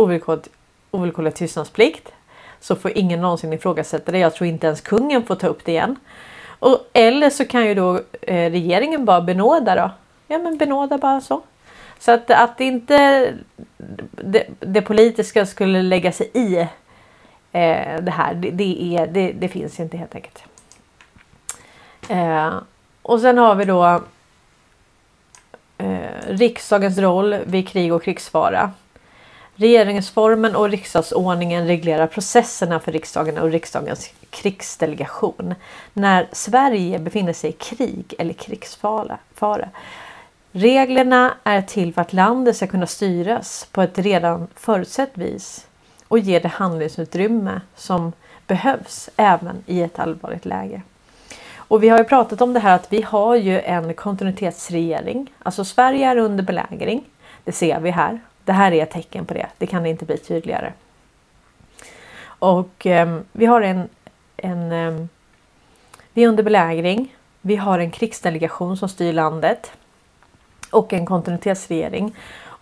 ovillkorlig 0.91 1.35
tystnadsplikt. 1.35 2.13
Så 2.61 2.77
får 2.77 2.99
ingen 2.99 3.21
någonsin 3.21 3.53
ifrågasätta 3.53 4.13
det. 4.13 4.19
Jag 4.19 4.35
tror 4.35 4.49
inte 4.49 4.67
ens 4.67 4.81
kungen 4.81 5.25
får 5.25 5.35
ta 5.35 5.47
upp 5.47 5.65
det 5.65 5.73
igen. 5.73 5.97
Och, 6.59 6.79
eller 6.93 7.31
så 7.31 7.45
kan 7.45 7.67
ju 7.67 7.75
då 7.75 8.01
eh, 8.23 8.51
regeringen 8.51 9.05
bara 9.05 9.21
benåda 9.21 9.75
då. 9.75 9.91
Ja 10.27 10.39
men 10.39 10.57
benåda 10.57 10.99
bara 10.99 11.21
så. 11.21 11.43
Så 11.99 12.13
att, 12.13 12.31
att 12.31 12.61
inte 12.61 13.33
det, 14.11 14.47
det 14.61 14.83
politiska 14.83 15.47
skulle 15.47 15.83
lägga 15.83 16.13
sig 16.13 16.31
i 16.35 16.57
eh, 17.53 18.01
det 18.03 18.11
här. 18.17 18.35
Det, 18.35 18.51
det, 18.51 18.97
är, 18.97 19.07
det, 19.07 19.33
det 19.33 19.49
finns 19.49 19.81
inte 19.81 19.97
helt 19.97 20.15
enkelt. 20.15 20.45
Eh, 22.09 22.55
och 23.03 23.21
sen 23.21 23.39
har 23.39 23.55
vi 23.55 23.65
då 23.65 24.03
eh, 25.79 25.99
riksdagens 26.27 26.99
roll 26.99 27.37
vid 27.45 27.69
krig 27.69 27.93
och 27.93 28.03
krigsfara. 28.03 28.71
Regeringsformen 29.55 30.57
och 30.57 30.71
riksdagsordningen 30.71 31.67
reglerar 31.67 32.07
processerna 32.07 32.81
för 32.81 32.93
riksdagen 32.93 33.39
och 33.39 33.51
riksdagens 33.51 34.11
krigsdelegation 34.31 35.55
när 35.93 36.29
Sverige 36.33 36.99
befinner 36.99 37.33
sig 37.33 37.51
i 37.51 37.53
krig 37.53 38.15
eller 38.19 38.35
krigsfara. 38.35 39.19
Reglerna 40.53 41.35
är 41.45 41.63
till 41.63 41.95
för 41.95 42.03
att 42.03 42.13
landet 42.13 42.57
ska 42.57 42.67
kunna 42.67 42.87
styras 42.87 43.69
på 43.73 43.83
ett 43.83 43.99
redan 43.99 44.47
förutsett 44.55 45.19
vis 45.19 45.67
och 46.09 46.19
ge 46.19 46.39
det 46.39 46.49
handlingsutrymme 46.49 47.61
som 47.77 48.13
behövs 48.47 49.11
även 49.17 49.63
i 49.67 49.83
ett 49.83 49.99
allvarligt 49.99 50.45
läge. 50.45 50.83
Och 51.69 51.83
vi 51.83 51.89
har 51.89 51.99
ju 51.99 52.05
pratat 52.05 52.41
om 52.41 52.53
det 52.53 52.61
här 52.61 52.75
att 52.75 52.93
vi 52.93 53.03
har 53.03 53.37
ju 53.37 53.61
en 53.61 53.95
kontinuitetsregering. 53.95 55.33
Alltså 55.43 55.65
Sverige 55.65 56.07
är 56.07 56.17
under 56.17 56.45
belägring. 56.45 57.05
Det 57.45 57.53
ser 57.53 57.81
vi 57.81 57.91
här. 57.91 58.21
Det 58.45 58.53
här 58.53 58.73
är 58.73 58.83
ett 58.83 58.91
tecken 58.91 59.27
på 59.27 59.35
det. 59.35 59.47
Det 59.59 59.67
kan 59.67 59.87
inte 59.87 60.05
bli 60.05 60.19
tydligare. 60.19 60.73
Och 62.25 62.87
eh, 62.87 63.19
vi 63.33 63.47
har 63.47 63.61
en, 63.61 63.89
en 64.37 64.73
eh, 64.73 65.07
vi 66.13 66.25
är 66.25 66.29
under 66.29 66.43
belägring. 66.43 67.15
Vi 67.41 67.57
har 67.57 67.79
en 67.79 67.91
krigsdelegation 67.91 68.77
som 68.77 68.89
styr 68.89 69.13
landet 69.13 69.73
och 70.71 70.93
en 70.93 71.07
kontinuitetsregering. 71.07 72.15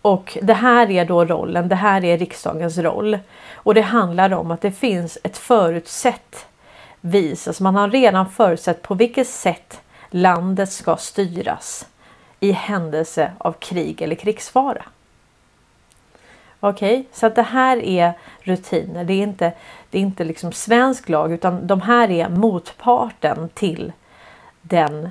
Och 0.02 0.38
det 0.42 0.54
här 0.54 0.90
är 0.90 1.04
då 1.04 1.24
rollen. 1.24 1.68
Det 1.68 1.74
här 1.74 2.04
är 2.04 2.18
riksdagens 2.18 2.78
roll 2.78 3.18
och 3.54 3.74
det 3.74 3.80
handlar 3.80 4.32
om 4.32 4.50
att 4.50 4.60
det 4.60 4.72
finns 4.72 5.18
ett 5.22 5.38
förutsett 5.38 6.46
vis. 7.06 7.48
Alltså 7.48 7.62
man 7.62 7.74
har 7.74 7.88
redan 7.88 8.30
förutsett 8.30 8.82
på 8.82 8.94
vilket 8.94 9.28
sätt 9.28 9.80
landet 10.10 10.72
ska 10.72 10.96
styras 10.96 11.86
i 12.40 12.52
händelse 12.52 13.32
av 13.38 13.52
krig 13.52 14.02
eller 14.02 14.16
krigsfara. 14.16 14.82
Okej, 16.60 17.00
okay? 17.00 17.04
så 17.12 17.26
att 17.26 17.34
det 17.34 17.42
här 17.42 17.76
är 17.76 18.12
rutiner. 18.40 19.04
Det 19.04 19.12
är 19.12 19.22
inte, 19.22 19.52
det 19.90 19.98
är 19.98 20.02
inte 20.02 20.24
liksom 20.24 20.52
svensk 20.52 21.08
lag 21.08 21.32
utan 21.32 21.66
de 21.66 21.80
här 21.80 22.10
är 22.10 22.28
motparten 22.28 23.48
till 23.54 23.92
den 24.62 25.10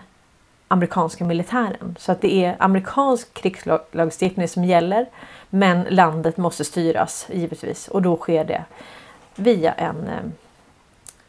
amerikanska 0.67 1.25
militären. 1.25 1.95
Så 1.99 2.11
att 2.11 2.21
det 2.21 2.45
är 2.45 2.55
amerikansk 2.59 3.33
krigslagstiftning 3.33 4.47
som 4.47 4.63
gäller. 4.63 5.05
Men 5.49 5.85
landet 5.89 6.37
måste 6.37 6.65
styras 6.65 7.27
givetvis 7.31 7.87
och 7.87 8.01
då 8.01 8.17
sker 8.17 8.45
det 8.45 8.63
via 9.35 9.73
en 9.73 10.07
eh, 10.07 10.44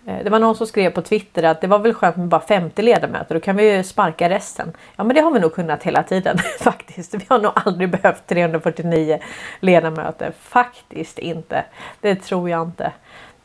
Eh, 0.06 0.24
det 0.24 0.30
var 0.30 0.38
någon 0.38 0.56
som 0.56 0.66
skrev 0.66 0.90
på 0.90 1.02
Twitter 1.02 1.42
att 1.42 1.60
det 1.60 1.66
var 1.66 1.78
väl 1.78 1.94
skönt 1.94 2.16
med 2.16 2.28
bara 2.28 2.40
50 2.40 2.82
ledamöter. 2.82 3.34
Då 3.34 3.40
kan 3.40 3.56
vi 3.56 3.76
ju 3.76 3.82
sparka 3.82 4.28
resten. 4.28 4.72
Ja, 4.96 5.04
men 5.04 5.16
det 5.16 5.20
har 5.20 5.30
vi 5.30 5.40
nog 5.40 5.54
kunnat 5.54 5.82
hela 5.82 6.02
tiden 6.02 6.38
faktiskt. 6.60 7.14
Vi 7.14 7.24
har 7.28 7.38
nog 7.38 7.52
aldrig 7.54 7.90
behövt 7.90 8.26
349 8.26 9.18
ledamöter. 9.60 10.32
Faktiskt 10.40 11.18
inte. 11.18 11.64
Det 12.00 12.16
tror 12.16 12.50
jag 12.50 12.62
inte. 12.62 12.92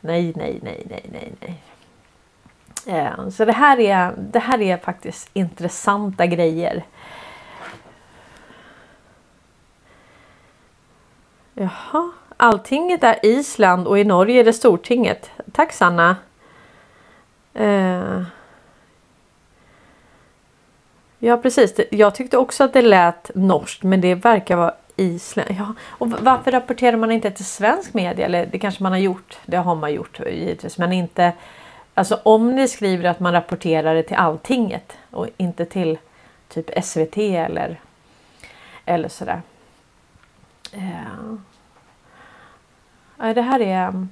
Nej, 0.00 0.32
nej, 0.36 0.58
nej, 0.62 0.86
nej, 0.90 1.04
nej, 1.12 1.32
nej. 1.40 1.62
Eh, 2.86 3.28
så 3.28 3.44
det 3.44 3.52
här 3.52 3.80
är, 3.80 4.12
det 4.16 4.38
här 4.38 4.60
är 4.60 4.76
faktiskt 4.76 5.30
intressanta 5.32 6.26
grejer. 6.26 6.82
Jaha, 11.54 12.10
alltinget 12.36 13.04
är 13.04 13.26
Island 13.26 13.86
och 13.86 13.98
i 13.98 14.04
Norge 14.04 14.40
är 14.40 14.44
det 14.44 14.52
Stortinget. 14.52 15.30
Tack 15.52 15.72
Sanna! 15.72 16.16
Eh. 17.54 18.22
Ja 21.18 21.36
precis, 21.36 21.80
jag 21.90 22.14
tyckte 22.14 22.38
också 22.38 22.64
att 22.64 22.72
det 22.72 22.82
lät 22.82 23.30
norskt 23.34 23.82
men 23.82 24.00
det 24.00 24.14
verkar 24.14 24.56
vara 24.56 24.74
Island. 24.96 25.50
Ja. 25.58 25.74
Och 25.88 26.10
varför 26.10 26.50
rapporterar 26.50 26.96
man 26.96 27.12
inte 27.12 27.30
till 27.30 27.44
svensk 27.44 27.94
media? 27.94 28.26
Eller 28.26 28.46
det 28.46 28.58
kanske 28.58 28.82
man 28.82 28.92
har 28.92 28.98
gjort. 28.98 29.38
Det 29.46 29.56
har 29.56 29.74
man 29.74 29.92
gjort 29.92 30.20
givetvis. 30.20 30.78
Men 30.78 30.92
inte. 30.92 31.32
Alltså 31.94 32.20
om 32.22 32.54
ni 32.54 32.68
skriver 32.68 33.08
att 33.08 33.20
man 33.20 33.32
rapporterar 33.32 33.94
det 33.94 34.02
till 34.02 34.16
Alltinget 34.16 34.92
och 35.10 35.28
inte 35.36 35.64
till 35.64 35.98
typ 36.48 36.84
SVT 36.84 37.16
eller 37.16 37.80
eller 38.84 39.08
sådär. 39.08 39.42
Eh, 40.72 40.90
ja. 43.18 43.34
Det 43.34 43.42
här 43.42 43.60
är 43.60 44.06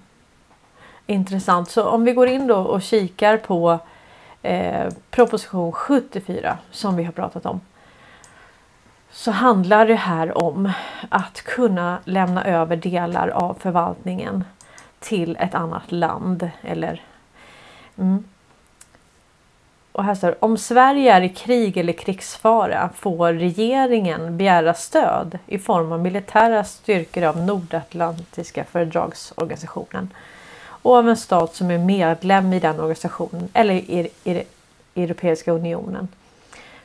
intressant. 1.10 1.70
Så 1.70 1.84
om 1.84 2.04
vi 2.04 2.12
går 2.12 2.28
in 2.28 2.46
då 2.46 2.56
och 2.56 2.82
kikar 2.82 3.36
på 3.36 3.78
eh, 4.42 4.88
proposition 5.10 5.72
74 5.72 6.58
som 6.70 6.96
vi 6.96 7.04
har 7.04 7.12
pratat 7.12 7.46
om. 7.46 7.60
Så 9.10 9.30
handlar 9.30 9.86
det 9.86 9.94
här 9.94 10.38
om 10.38 10.72
att 11.08 11.42
kunna 11.42 11.98
lämna 12.04 12.44
över 12.44 12.76
delar 12.76 13.28
av 13.28 13.56
förvaltningen 13.60 14.44
till 14.98 15.36
ett 15.40 15.54
annat 15.54 15.92
land 15.92 16.50
eller 16.62 17.02
mm. 17.98 18.24
Och 19.92 20.04
här 20.04 20.14
står 20.14 20.44
om 20.44 20.58
Sverige 20.58 21.12
är 21.12 21.20
i 21.20 21.28
krig 21.28 21.76
eller 21.76 21.92
krigsfara 21.92 22.90
får 22.94 23.32
regeringen 23.32 24.36
begära 24.36 24.74
stöd 24.74 25.38
i 25.46 25.58
form 25.58 25.92
av 25.92 26.00
militära 26.00 26.64
styrkor 26.64 27.24
av 27.24 27.36
Nordatlantiska 27.36 28.64
fördragsorganisationen 28.64 30.10
och 30.82 30.96
av 30.96 31.08
en 31.08 31.16
stat 31.16 31.54
som 31.54 31.70
är 31.70 31.78
medlem 31.78 32.52
i 32.52 32.60
den 32.60 32.80
organisationen 32.80 33.48
eller 33.52 33.74
i, 33.74 34.12
i, 34.24 34.44
i 34.94 35.02
Europeiska 35.02 35.52
unionen 35.52 36.08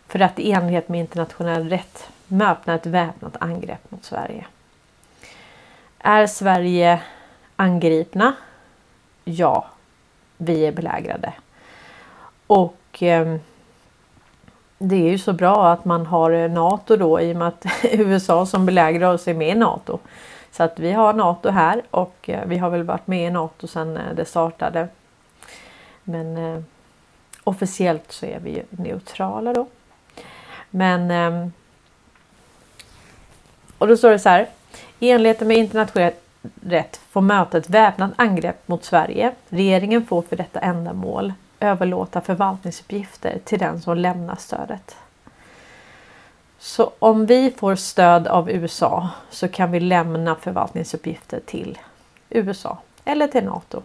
för 0.07 0.19
att 0.19 0.39
i 0.39 0.51
enlighet 0.51 0.89
med 0.89 0.99
internationell 0.99 1.69
rätt 1.69 2.09
möta 2.27 2.73
ett 2.73 2.85
väpnat 2.85 3.37
angrepp 3.39 3.91
mot 3.91 4.03
Sverige. 4.03 4.45
Är 5.99 6.27
Sverige 6.27 7.01
angripna? 7.55 8.33
Ja, 9.23 9.65
vi 10.37 10.65
är 10.65 10.71
belägrade. 10.71 11.33
Och 12.47 13.03
eh, 13.03 13.37
det 14.77 14.95
är 14.95 15.09
ju 15.09 15.17
så 15.17 15.33
bra 15.33 15.71
att 15.71 15.85
man 15.85 16.05
har 16.05 16.47
NATO 16.47 16.95
då 16.95 17.21
i 17.21 17.33
och 17.33 17.37
med 17.37 17.47
att 17.47 17.65
USA 17.83 18.45
som 18.45 18.65
belägrar 18.65 19.13
oss 19.13 19.27
är 19.27 19.33
med 19.33 19.49
i 19.49 19.55
NATO. 19.55 19.99
Så 20.55 20.63
att 20.63 20.79
vi 20.79 20.91
har 20.91 21.13
NATO 21.13 21.49
här 21.49 21.81
och 21.91 22.29
eh, 22.29 22.45
vi 22.45 22.57
har 22.57 22.69
väl 22.69 22.83
varit 22.83 23.07
med 23.07 23.27
i 23.27 23.31
NATO 23.31 23.67
sedan 23.67 23.97
eh, 23.97 24.13
det 24.15 24.25
startade. 24.25 24.87
Men 26.03 26.37
eh, 26.37 26.61
officiellt 27.43 28.11
så 28.11 28.25
är 28.25 28.39
vi 28.39 28.63
neutrala 28.69 29.53
då. 29.53 29.67
Men 30.69 31.11
eh, 31.11 31.47
och 33.77 33.87
då 33.87 33.97
står 33.97 34.09
det 34.09 34.19
så 34.19 34.29
här. 34.29 34.49
I 34.99 35.09
enlighet 35.09 35.39
med 35.39 35.57
internationell 35.57 36.13
rätt 36.61 37.01
får 37.09 37.21
mötet 37.21 37.69
väpnat 37.69 38.11
angrepp 38.15 38.67
mot 38.67 38.83
Sverige. 38.83 39.31
Regeringen 39.49 40.05
får 40.05 40.21
för 40.21 40.35
detta 40.35 40.59
ändamål 40.59 41.33
överlåta 41.59 42.21
förvaltningsuppgifter 42.21 43.39
till 43.43 43.59
den 43.59 43.81
som 43.81 43.97
lämnar 43.97 44.35
stödet. 44.35 44.95
Så 46.65 46.91
om 46.99 47.25
vi 47.25 47.51
får 47.51 47.75
stöd 47.75 48.27
av 48.27 48.49
USA 48.51 49.09
så 49.29 49.47
kan 49.47 49.71
vi 49.71 49.79
lämna 49.79 50.35
förvaltningsuppgifter 50.35 51.39
till 51.45 51.79
USA 52.29 52.77
eller 53.03 53.27
till 53.27 53.43
NATO. 53.43 53.81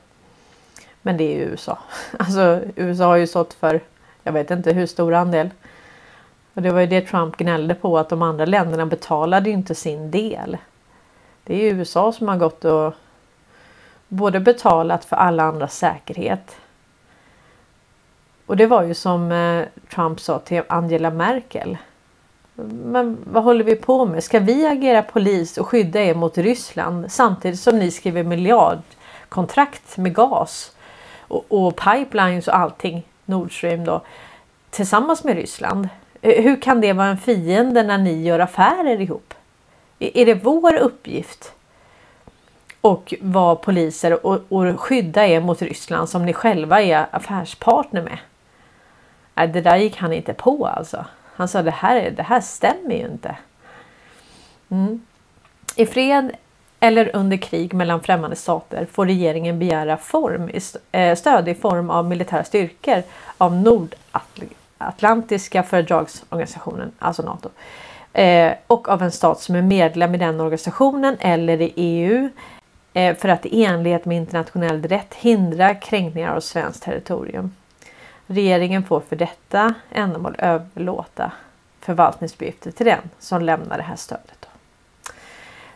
Men 1.03 1.17
det 1.17 1.25
är 1.25 1.37
ju 1.37 1.45
USA. 1.45 1.79
Alltså 2.19 2.61
USA 2.77 3.05
har 3.05 3.17
ju 3.17 3.27
stått 3.27 3.55
för 3.55 3.81
jag 4.23 4.33
vet 4.33 4.51
inte 4.51 4.73
hur 4.73 4.87
stor 4.87 5.15
andel. 5.15 5.51
Och 6.55 6.63
det 6.63 6.71
var 6.71 6.81
ju 6.81 6.87
det 6.87 7.01
Trump 7.01 7.37
gnällde 7.37 7.75
på 7.75 7.99
att 7.99 8.09
de 8.09 8.23
andra 8.23 8.45
länderna 8.45 8.87
betalade 8.87 9.51
inte 9.51 9.75
sin 9.75 10.11
del. 10.11 10.57
Det 11.45 11.55
är 11.55 11.59
ju 11.59 11.79
USA 11.79 12.13
som 12.13 12.29
har 12.29 12.37
gått 12.37 12.65
och 12.65 12.95
både 14.09 14.41
betalat 14.41 15.05
för 15.05 15.17
alla 15.17 15.43
andras 15.43 15.77
säkerhet 15.77 16.57
och 18.47 18.57
det 18.57 18.67
var 18.67 18.83
ju 18.83 18.95
som 18.95 19.33
eh, 19.33 19.67
Trump 19.95 20.21
sa 20.21 20.39
till 20.39 20.63
Angela 20.69 21.11
Merkel. 21.11 21.79
Men 22.69 23.19
vad 23.25 23.45
håller 23.45 23.65
vi 23.65 23.77
på 23.77 24.05
med? 24.05 24.25
Ska 24.25 24.39
vi 24.39 24.67
agera 24.67 25.03
polis 25.03 25.59
och 25.59 25.69
skydda 25.69 26.01
er 26.01 26.15
mot 26.15 26.39
Ryssland 26.39 27.13
samtidigt 27.13 27.61
som 27.61 27.79
ni 27.79 27.91
skriver 27.91 28.23
miljardkontrakt 28.23 29.97
med 29.97 30.15
gas 30.15 30.73
och, 31.19 31.45
och 31.49 31.77
pipelines 31.77 32.49
och 32.49 32.57
allting 32.57 33.07
Nord 33.25 33.59
Stream 33.59 33.85
då 33.85 34.03
tillsammans 34.71 35.25
med 35.25 35.37
Ryssland? 35.37 35.89
Eh, 36.23 36.43
hur 36.43 36.63
kan 36.63 36.81
det 36.81 36.93
vara 36.93 37.09
en 37.09 37.19
fiende 37.19 37.83
när 37.83 37.99
ni 37.99 38.23
gör 38.23 38.39
affärer 38.39 39.01
ihop? 39.01 39.35
Är 39.99 40.27
det 40.27 40.35
vår 40.35 40.75
uppgift 40.75 41.53
och 42.81 43.15
vara 43.21 43.57
poliser 43.57 44.27
och, 44.27 44.41
och 44.49 44.81
skydda 44.81 45.27
er 45.27 45.41
mot 45.41 45.63
Ryssland 45.63 46.09
som 46.09 46.27
ni 46.27 46.33
själva 46.33 46.83
är 46.83 47.07
affärspartner 47.11 48.03
med? 48.03 48.19
Det 49.35 49.61
där 49.61 49.77
gick 49.77 49.97
han 49.97 50.13
inte 50.13 50.35
på 50.35 50.67
alltså. 50.67 51.05
Han 51.41 51.49
sa 51.49 51.63
det 51.63 51.71
här, 51.71 52.11
det 52.11 52.23
här 52.23 52.41
stämmer 52.41 52.95
ju 52.95 53.07
inte. 53.07 53.37
Mm. 54.71 55.01
I 55.77 55.87
fred 55.87 56.31
eller 56.81 57.17
under 57.17 57.37
krig 57.37 57.75
mellan 57.75 58.01
främmande 58.01 58.37
stater 58.37 58.87
får 58.93 59.07
regeringen 59.07 59.59
begära 59.59 59.97
form, 59.97 60.51
eh, 60.93 61.17
stöd 61.17 61.49
i 61.49 61.55
form 61.55 61.91
av 61.91 62.09
militära 62.09 62.45
styrkor 62.45 63.03
av 63.39 63.55
Nordatlantiska 63.55 65.63
fördragsorganisationen, 65.63 66.93
alltså 66.99 67.23
NATO. 67.23 67.49
Eh, 68.13 68.53
och 68.67 68.89
av 68.89 69.03
en 69.03 69.13
stat 69.13 69.41
som 69.41 69.55
är 69.55 69.63
medlem 69.63 70.15
i 70.15 70.19
den 70.19 70.41
organisationen 70.41 71.17
eller 71.21 71.61
i 71.61 71.73
EU 71.77 72.31
eh, 72.93 73.17
för 73.17 73.29
att 73.29 73.47
i 73.47 73.65
enlighet 73.65 74.05
med 74.05 74.17
internationell 74.17 74.83
rätt 74.83 75.15
hindra 75.15 75.75
kränkningar 75.75 76.37
av 76.37 76.41
svenskt 76.41 76.83
territorium. 76.83 77.53
Regeringen 78.33 78.83
får 78.83 79.01
för 79.01 79.17
detta 79.17 79.75
ändamål 79.91 80.37
överlåta 80.39 81.33
förvaltningsuppgifter 81.81 82.71
till 82.71 82.87
den 82.87 83.01
som 83.19 83.43
lämnar 83.43 83.77
det 83.77 83.83
här 83.83 83.97
stödet. 83.97 84.49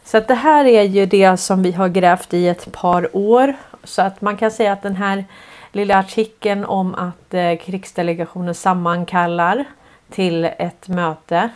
Så 0.04 0.16
att 0.16 0.28
det 0.28 0.34
här 0.34 0.64
är 0.64 0.82
ju 0.82 1.06
det 1.06 1.36
som 1.36 1.62
vi 1.62 1.72
har 1.72 1.88
grävt 1.88 2.34
i 2.34 2.48
ett 2.48 2.72
par 2.72 3.16
år. 3.16 3.54
Så 3.84 4.02
att 4.02 4.20
man 4.20 4.36
kan 4.36 4.50
säga 4.50 4.72
att 4.72 4.82
den 4.82 4.96
här 4.96 5.24
lilla 5.72 5.98
artikeln 5.98 6.64
om 6.64 6.94
att 6.94 7.34
eh, 7.34 7.56
krigsdelegationen 7.56 8.54
sammankallar 8.54 9.64
till 10.10 10.44
ett 10.44 10.88
möte. 10.88 11.48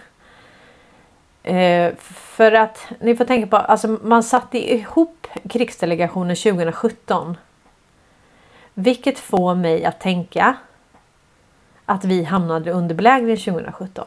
Eh, 1.42 1.94
för 2.04 2.52
att 2.52 2.86
ni 3.00 3.16
får 3.16 3.24
tänka 3.24 3.46
på, 3.46 3.56
alltså 3.56 3.88
man 4.02 4.22
satte 4.22 4.74
ihop 4.74 5.26
krigsdelegationen 5.48 6.36
2017. 6.36 7.36
Vilket 8.74 9.18
får 9.18 9.54
mig 9.54 9.84
att 9.84 10.00
tänka 10.00 10.56
att 11.88 12.04
vi 12.04 12.24
hamnade 12.24 12.70
under 12.70 12.94
belägring 12.94 13.36
2017. 13.36 14.06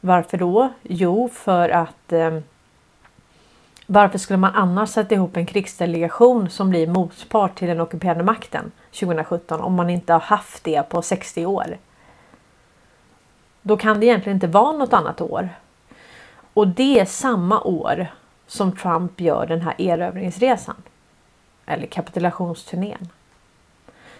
Varför 0.00 0.38
då? 0.38 0.72
Jo, 0.82 1.28
för 1.28 1.68
att 1.68 2.12
eh, 2.12 2.38
varför 3.86 4.18
skulle 4.18 4.36
man 4.36 4.54
annars 4.54 4.90
sätta 4.90 5.14
ihop 5.14 5.36
en 5.36 5.46
krigsdelegation 5.46 6.50
som 6.50 6.70
blir 6.70 6.86
motpart 6.86 7.58
till 7.58 7.68
den 7.68 7.80
ockuperande 7.80 8.24
makten 8.24 8.72
2017 8.90 9.60
om 9.60 9.74
man 9.74 9.90
inte 9.90 10.12
har 10.12 10.20
haft 10.20 10.64
det 10.64 10.88
på 10.88 11.02
60 11.02 11.46
år? 11.46 11.78
Då 13.62 13.76
kan 13.76 14.00
det 14.00 14.06
egentligen 14.06 14.36
inte 14.36 14.46
vara 14.46 14.72
något 14.72 14.92
annat 14.92 15.20
år. 15.20 15.48
Och 16.54 16.68
det 16.68 17.00
är 17.00 17.04
samma 17.04 17.60
år 17.60 18.06
som 18.46 18.76
Trump 18.76 19.20
gör 19.20 19.46
den 19.46 19.60
här 19.60 19.74
erövringsresan. 19.78 20.82
Eller 21.66 21.86
kapitulationsturnén. 21.86 23.08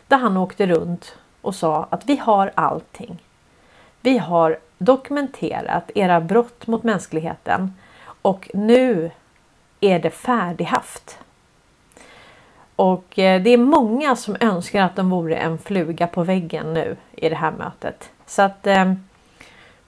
Där 0.09 0.19
han 0.19 0.37
åkte 0.37 0.67
runt 0.67 1.17
och 1.47 1.55
sa 1.55 1.87
att 1.91 2.07
vi 2.07 2.17
har 2.17 2.53
allting. 2.55 3.23
Vi 4.01 4.19
har 4.19 4.59
dokumenterat 4.79 5.91
era 5.95 6.21
brott 6.21 6.67
mot 6.67 6.83
mänskligheten 6.83 7.75
och 8.23 8.51
nu 8.55 9.11
är 9.81 9.99
det 9.99 10.11
färdighaft. 10.11 11.19
Och 12.77 13.19
eh, 13.19 13.43
det 13.43 13.51
är 13.51 13.59
många 13.59 14.17
som 14.17 14.37
önskar 14.41 14.83
att 14.83 14.97
de 14.97 15.11
vore 15.11 15.37
en 15.37 15.59
fluga 15.59 16.07
på 16.07 16.23
väggen 16.23 16.75
nu 16.75 16.97
i 17.13 17.29
det 17.29 17.37
här 17.37 17.53
mötet. 17.53 18.11
Så 18.27 18.43
att 18.43 18.67
eh, 18.67 18.93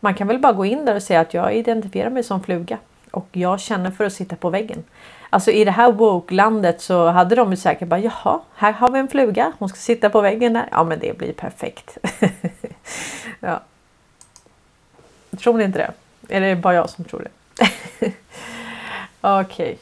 man 0.01 0.15
kan 0.15 0.27
väl 0.27 0.39
bara 0.39 0.53
gå 0.53 0.65
in 0.65 0.85
där 0.85 0.95
och 0.95 1.03
säga 1.03 1.21
att 1.21 1.35
jag 1.35 1.55
identifierar 1.55 2.11
mig 2.11 2.23
som 2.23 2.43
fluga 2.43 2.79
och 3.11 3.29
jag 3.33 3.61
känner 3.61 3.91
för 3.91 4.05
att 4.05 4.13
sitta 4.13 4.37
på 4.37 4.51
väggen. 4.51 4.85
Alltså 5.31 5.51
i 5.51 5.65
det 5.65 5.71
här 5.71 5.93
woke-landet 5.93 6.81
så 6.81 7.07
hade 7.07 7.35
de 7.35 7.51
ju 7.51 7.57
säkert 7.57 7.89
bara 7.89 8.01
jaha, 8.01 8.41
här 8.55 8.73
har 8.73 8.91
vi 8.91 8.99
en 8.99 9.09
fluga. 9.09 9.53
Hon 9.59 9.69
ska 9.69 9.79
sitta 9.79 10.11
på 10.11 10.21
väggen 10.21 10.53
där. 10.53 10.69
Ja, 10.71 10.85
men 10.85 10.99
det 10.99 11.19
blir 11.19 11.33
perfekt. 11.33 11.99
ja. 13.41 13.61
Tror 15.39 15.59
ni 15.59 15.65
inte 15.65 15.79
det? 15.79 15.93
Eller 16.35 16.47
är 16.47 16.55
det 16.55 16.63
bara 16.63 16.75
jag 16.75 16.91
som 16.91 17.05
tror 17.05 17.21
det? 17.21 17.31
Okej. 19.21 19.43
Okay. 19.51 19.77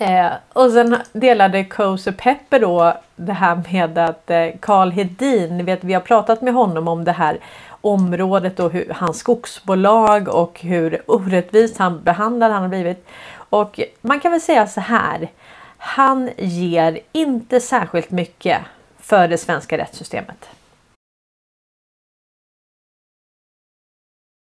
Eh, 0.00 0.32
och 0.52 0.70
sen 0.70 0.96
delade 1.12 1.64
Kose 1.64 2.12
Pepper 2.12 2.60
då 2.60 3.00
det 3.16 3.32
här 3.32 3.62
med 3.72 3.98
att 3.98 4.30
eh, 4.30 4.48
Carl 4.60 4.90
Hedin, 4.90 5.56
ni 5.56 5.62
vet 5.62 5.84
vi 5.84 5.94
har 5.94 6.00
pratat 6.00 6.42
med 6.42 6.54
honom 6.54 6.88
om 6.88 7.04
det 7.04 7.12
här 7.12 7.38
området 7.80 8.60
och 8.60 8.72
hur 8.72 8.92
hans 8.94 9.18
skogsbolag 9.18 10.28
och 10.28 10.60
hur 10.60 11.02
orättvist 11.06 11.78
han 11.78 12.02
behandlad 12.02 12.52
han 12.52 12.62
har 12.62 12.68
blivit. 12.68 13.06
Och 13.50 13.80
man 14.00 14.20
kan 14.20 14.32
väl 14.32 14.40
säga 14.40 14.66
så 14.66 14.80
här. 14.80 15.32
Han 15.78 16.30
ger 16.38 17.00
inte 17.12 17.60
särskilt 17.60 18.10
mycket 18.10 18.62
för 18.98 19.28
det 19.28 19.38
svenska 19.38 19.78
rättssystemet. 19.78 20.48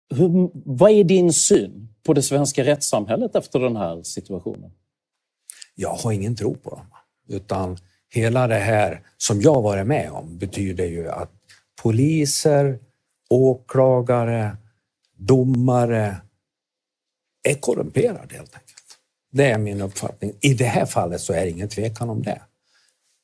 Hur, 0.10 0.52
vad 0.66 0.92
är 0.92 1.04
din 1.04 1.34
syn 1.34 1.90
på 2.04 2.14
det 2.14 2.24
svenska 2.24 2.64
rättssamhället 2.64 3.36
efter 3.36 3.60
den 3.60 3.76
här 3.76 4.04
situationen? 4.04 4.72
Jag 5.76 5.94
har 5.94 6.12
ingen 6.12 6.36
tro 6.36 6.56
på 6.56 6.70
dem. 6.70 6.86
Utan 7.28 7.78
hela 8.10 8.48
det 8.48 8.56
här 8.56 9.02
som 9.18 9.42
jag 9.42 9.62
varit 9.62 9.88
med 9.88 10.12
om 10.12 10.38
betyder 10.38 10.86
ju 10.86 11.10
att 11.10 11.32
poliser, 11.82 12.80
åklagare, 13.30 14.58
domare 15.18 16.22
är 17.44 17.56
korrumperade 17.56 18.36
helt 18.36 18.54
enkelt. 18.54 18.65
Det 19.36 19.52
är 19.52 19.58
min 19.58 19.82
uppfattning. 19.82 20.34
I 20.42 20.54
det 20.54 20.66
här 20.66 20.86
fallet 20.86 21.22
så 21.22 21.34
är 21.34 21.42
det 21.42 21.50
ingen 21.50 21.70
tvekan 21.70 22.10
om 22.10 22.24
det. 22.24 22.42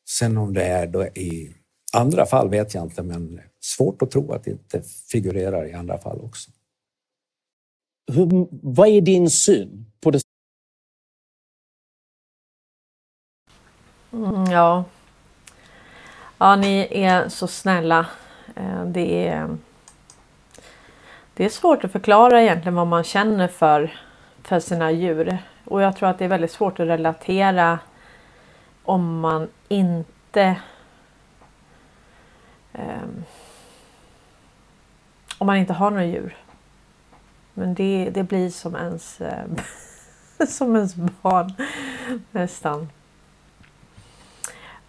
Sen 0.09 0.37
om 0.37 0.53
det 0.53 0.63
är 0.63 0.87
då 0.87 1.05
i 1.05 1.55
andra 1.93 2.25
fall 2.25 2.49
vet 2.49 2.73
jag 2.73 2.83
inte, 2.83 3.03
men 3.03 3.41
svårt 3.59 4.01
att 4.01 4.11
tro 4.11 4.33
att 4.33 4.43
det 4.43 4.51
inte 4.51 4.81
figurerar 5.11 5.65
i 5.65 5.73
andra 5.73 5.97
fall 5.97 6.21
också. 6.21 6.51
Hur, 8.11 8.47
vad 8.51 8.87
är 8.87 9.01
din 9.01 9.29
syn 9.29 9.85
på 10.01 10.11
det? 10.11 10.21
Mm, 14.13 14.51
ja. 14.51 14.83
Ja, 16.37 16.55
ni 16.55 16.87
är 16.91 17.29
så 17.29 17.47
snälla. 17.47 18.05
Eh, 18.55 18.85
det 18.85 19.27
är, 19.27 19.57
det 21.33 21.45
är 21.45 21.49
svårt 21.49 21.83
att 21.83 21.91
förklara 21.91 22.41
egentligen 22.41 22.75
vad 22.75 22.87
man 22.87 23.03
känner 23.03 23.47
för, 23.47 23.93
för 24.43 24.59
sina 24.59 24.91
djur. 24.91 25.50
Och 25.65 25.81
jag 25.81 25.95
tror 25.95 26.09
att 26.09 26.17
det 26.17 26.25
är 26.25 26.29
väldigt 26.29 26.51
svårt 26.51 26.79
att 26.79 26.87
relatera 26.87 27.79
om 28.83 29.19
man 29.19 29.47
inte 29.67 30.55
um, 32.73 33.23
om 35.37 35.47
man 35.47 35.57
inte 35.57 35.73
har 35.73 35.91
några 35.91 36.05
djur. 36.05 36.37
Men 37.53 37.73
det, 37.73 38.09
det 38.13 38.23
blir 38.23 38.49
som 38.49 38.75
ens, 38.75 39.21
eh, 39.21 39.45
som 40.47 40.75
ens 40.75 40.95
barn 40.95 41.53
nästan. 42.31 42.89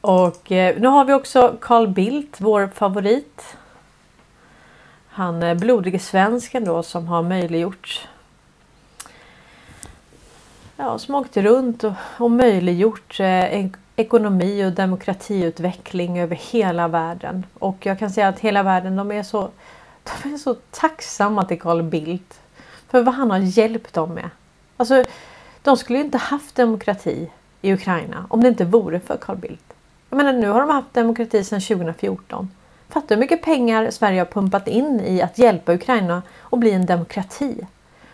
Och 0.00 0.52
eh, 0.52 0.80
nu 0.80 0.88
har 0.88 1.04
vi 1.04 1.12
också 1.12 1.56
Carl 1.60 1.88
Bildt, 1.88 2.40
vår 2.40 2.66
favorit. 2.66 3.56
Han 5.08 5.42
är 5.42 5.54
blodige 5.54 5.98
svensken 5.98 6.64
då 6.64 6.82
som 6.82 7.08
har 7.08 7.22
möjliggjort 7.22 8.08
ja, 10.82 10.98
som 10.98 11.14
åkt 11.14 11.36
runt 11.36 11.84
och, 11.84 11.92
och 12.18 12.30
möjliggjort 12.30 13.20
eh, 13.20 13.66
ekonomi 13.96 14.64
och 14.64 14.72
demokratiutveckling 14.72 16.20
över 16.20 16.36
hela 16.36 16.88
världen. 16.88 17.46
Och 17.58 17.86
jag 17.86 17.98
kan 17.98 18.10
säga 18.10 18.28
att 18.28 18.40
hela 18.40 18.62
världen 18.62 18.96
de 18.96 19.12
är 19.12 19.22
så, 19.22 19.48
de 20.22 20.34
är 20.34 20.36
så 20.36 20.54
tacksamma 20.70 21.44
till 21.44 21.60
Carl 21.60 21.82
Bildt 21.82 22.40
för 22.88 23.02
vad 23.02 23.14
han 23.14 23.30
har 23.30 23.38
hjälpt 23.38 23.94
dem 23.94 24.14
med. 24.14 24.30
Alltså, 24.76 25.04
de 25.62 25.76
skulle 25.76 25.98
inte 25.98 26.18
haft 26.18 26.54
demokrati 26.54 27.30
i 27.60 27.72
Ukraina 27.72 28.26
om 28.28 28.42
det 28.42 28.48
inte 28.48 28.64
vore 28.64 29.00
för 29.00 29.16
Carl 29.16 29.36
Bildt. 29.36 29.72
Jag 30.10 30.16
menar 30.16 30.32
nu 30.32 30.48
har 30.48 30.60
de 30.60 30.70
haft 30.70 30.94
demokrati 30.94 31.44
sedan 31.44 31.60
2014. 31.60 32.50
Fattar 32.88 33.14
hur 33.14 33.20
mycket 33.20 33.42
pengar 33.42 33.90
Sverige 33.90 34.20
har 34.20 34.26
pumpat 34.26 34.68
in 34.68 35.00
i 35.00 35.22
att 35.22 35.38
hjälpa 35.38 35.74
Ukraina 35.74 36.22
att 36.50 36.58
bli 36.58 36.70
en 36.70 36.86
demokrati. 36.86 37.66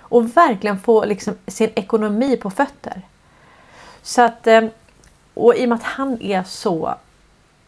Och 0.08 0.36
verkligen 0.36 0.80
få 0.80 1.04
liksom 1.04 1.34
sin 1.46 1.70
ekonomi 1.74 2.36
på 2.36 2.50
fötter. 2.50 3.02
Så 4.02 4.22
att, 4.22 4.46
eh, 4.46 4.64
och 5.34 5.54
i 5.56 5.64
och 5.64 5.68
med 5.68 5.76
att 5.76 5.82
han 5.82 6.22
är 6.22 6.42
så 6.42 6.94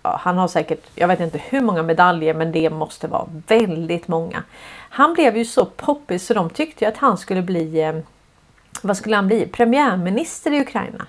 Ja, 0.02 0.20
han 0.22 0.38
har 0.38 0.48
säkert, 0.48 0.86
jag 0.94 1.08
vet 1.08 1.20
inte 1.20 1.38
hur 1.38 1.60
många 1.60 1.82
medaljer 1.82 2.34
men 2.34 2.52
det 2.52 2.70
måste 2.70 3.08
vara 3.08 3.28
väldigt 3.46 4.08
många. 4.08 4.42
Han 4.90 5.14
blev 5.14 5.36
ju 5.36 5.44
så 5.44 5.64
poppis 5.64 6.26
så 6.26 6.34
de 6.34 6.50
tyckte 6.50 6.88
att 6.88 6.96
han 6.96 7.18
skulle 7.18 7.42
bli, 7.42 7.80
eh, 7.80 7.98
vad 8.82 8.96
skulle 8.96 9.16
han 9.16 9.26
bli? 9.26 9.46
Premiärminister 9.46 10.52
i 10.52 10.60
Ukraina. 10.60 11.06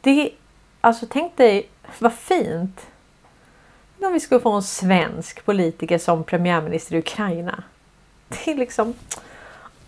Det, 0.00 0.30
alltså 0.80 1.06
tänk 1.10 1.36
dig 1.36 1.68
vad 1.98 2.12
fint. 2.12 2.86
Om 4.00 4.12
vi 4.12 4.20
skulle 4.20 4.40
få 4.40 4.52
en 4.52 4.62
svensk 4.62 5.44
politiker 5.44 5.98
som 5.98 6.24
premiärminister 6.24 6.94
i 6.94 6.98
Ukraina. 6.98 7.62
Det 8.28 8.50
är 8.50 8.54
liksom, 8.54 8.94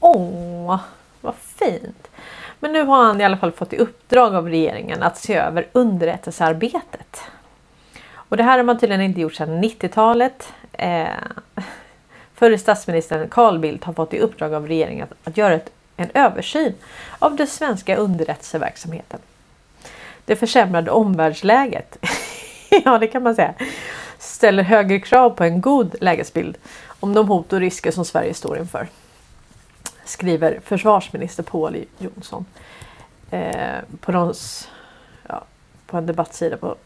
åh 0.04 0.80
vad 1.20 1.34
fint. 1.34 2.08
Men 2.60 2.72
nu 2.72 2.84
har 2.84 3.04
han 3.04 3.20
i 3.20 3.24
alla 3.24 3.36
fall 3.36 3.52
fått 3.52 3.72
i 3.72 3.76
uppdrag 3.76 4.34
av 4.34 4.48
regeringen 4.48 5.02
att 5.02 5.18
se 5.18 5.34
över 5.34 5.66
underrättelsearbetet. 5.72 7.20
Och 8.12 8.36
det 8.36 8.42
här 8.42 8.56
har 8.56 8.64
man 8.64 8.78
tydligen 8.78 9.02
inte 9.02 9.20
gjort 9.20 9.34
sedan 9.34 9.64
90-talet. 9.64 10.52
Eh, 10.72 11.06
Förre 12.34 12.58
statsministern 12.58 13.28
Carl 13.28 13.58
Bildt 13.58 13.84
har 13.84 13.92
fått 13.92 14.14
i 14.14 14.18
uppdrag 14.18 14.54
av 14.54 14.68
regeringen 14.68 15.04
att, 15.10 15.28
att 15.28 15.36
göra 15.36 15.54
ett, 15.54 15.70
en 15.96 16.10
översyn 16.14 16.74
av 17.18 17.36
den 17.36 17.46
svenska 17.46 17.96
underrättelseverksamheten. 17.96 19.20
Det 20.24 20.36
försämrade 20.36 20.90
omvärldsläget, 20.90 21.98
ja 22.84 22.98
det 22.98 23.06
kan 23.06 23.22
man 23.22 23.34
säga, 23.34 23.54
ställer 24.18 24.62
högre 24.62 25.00
krav 25.00 25.30
på 25.30 25.44
en 25.44 25.60
god 25.60 25.94
lägesbild 26.00 26.56
om 27.00 27.14
de 27.14 27.28
hot 27.28 27.52
och 27.52 27.60
risker 27.60 27.90
som 27.90 28.04
Sverige 28.04 28.34
står 28.34 28.58
inför. 28.58 28.88
Skriver 30.04 30.60
försvarsminister 30.64 31.42
Pål 31.42 31.76
Jonsson 31.98 32.46
eh, 33.30 33.78
på, 34.00 34.12
någons, 34.12 34.68
ja, 35.28 35.44
på 35.86 35.96
en 35.96 36.06
debattsida 36.06 36.56
på 36.56 36.76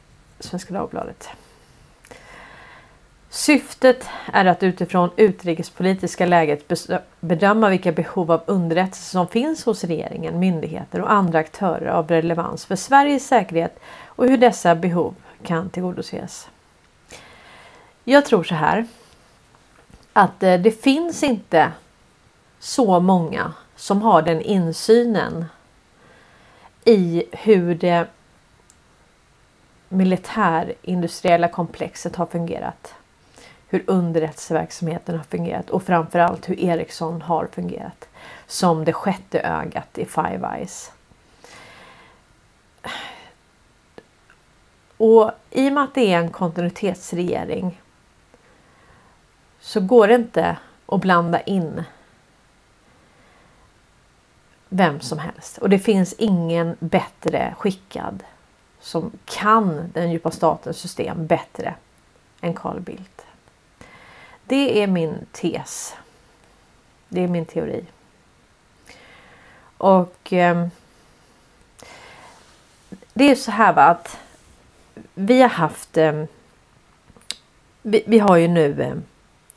Svenska 0.41 0.75
Dagbladet. 0.75 1.29
Syftet 3.31 4.07
är 4.33 4.45
att 4.45 4.63
utifrån 4.63 5.11
utrikespolitiska 5.17 6.27
läget 6.27 6.73
bedöma 7.21 7.69
vilka 7.69 7.93
behov 7.93 8.33
av 8.33 8.43
underrättelse 8.47 9.11
som 9.11 9.29
finns 9.29 9.65
hos 9.65 9.85
regeringen, 9.85 10.39
myndigheter 10.39 11.01
och 11.01 11.13
andra 11.13 11.39
aktörer 11.39 11.87
av 11.87 12.09
relevans 12.09 12.67
för 12.67 12.77
Sveriges 12.77 13.27
säkerhet 13.27 13.79
och 14.07 14.29
hur 14.29 14.39
dessa 14.39 14.75
behov 14.75 15.15
kan 15.43 15.71
tillgodoses. 15.71 16.49
Jag 18.05 18.25
tror 18.25 18.45
så 18.45 18.55
här 18.55 18.87
att 20.13 20.43
eh, 20.43 20.61
det 20.61 20.83
finns 20.83 21.23
inte 21.23 21.73
så 22.59 23.01
många 23.01 23.53
som 23.77 24.03
har 24.03 24.23
den 24.23 24.41
insynen 24.41 25.45
i 26.85 27.25
hur 27.33 27.75
det 27.75 28.07
militärindustriella 29.89 31.49
komplexet 31.49 32.17
har 32.17 32.27
fungerat 32.27 32.95
hur 33.69 33.85
underrättelseverksamheten 33.87 35.17
har 35.17 35.25
fungerat 35.25 35.71
och 35.71 35.83
framförallt 35.83 36.49
hur 36.49 36.61
Ericsson 36.61 37.23
har 37.23 37.49
fungerat 37.53 38.09
som 38.47 38.85
det 38.85 38.93
sjätte 38.93 39.41
ögat 39.41 39.99
i 39.99 40.05
Five 40.05 40.49
Eyes. 40.57 40.93
Och 44.97 45.31
i 45.51 45.69
och 45.69 45.73
med 45.73 45.85
att 45.85 45.95
det 45.95 46.13
är 46.13 46.19
en 46.19 46.31
kontinuitetsregering 46.31 47.81
så 49.61 49.81
går 49.81 50.09
det 50.09 50.15
inte 50.15 50.57
att 50.87 51.01
blanda 51.01 51.41
in 51.41 51.85
vem 54.69 55.01
som 55.01 55.19
helst 55.19 55.59
och 55.59 55.69
det 55.69 55.79
finns 55.79 56.13
ingen 56.13 56.77
bättre 56.81 57.55
skickad 57.59 58.23
som 58.81 59.13
kan 59.25 59.91
den 59.95 60.11
djupa 60.11 60.31
statens 60.31 60.77
system 60.77 61.27
bättre 61.27 61.75
än 62.41 62.55
Carl 62.55 62.81
Bildt. 62.81 63.27
Det 64.45 64.83
är 64.83 64.87
min 64.87 65.27
tes. 65.33 65.95
Det 67.09 67.25
är 67.25 67.29
min 67.29 67.47
teori. 67.47 67.85
Och 69.79 70.33
eh, 70.33 70.67
det 73.15 73.31
är 73.31 73.35
så 73.35 73.51
här 73.51 73.73
va 73.73 73.83
att 73.83 74.19
vi 75.15 75.43
har 75.43 75.49
haft 75.49 75.97
eh, 75.97 76.25
vi, 77.83 78.05
vi, 78.07 78.19
har 78.19 78.37
ju 78.37 78.49
nu 78.49 78.83
eh, 78.83 78.95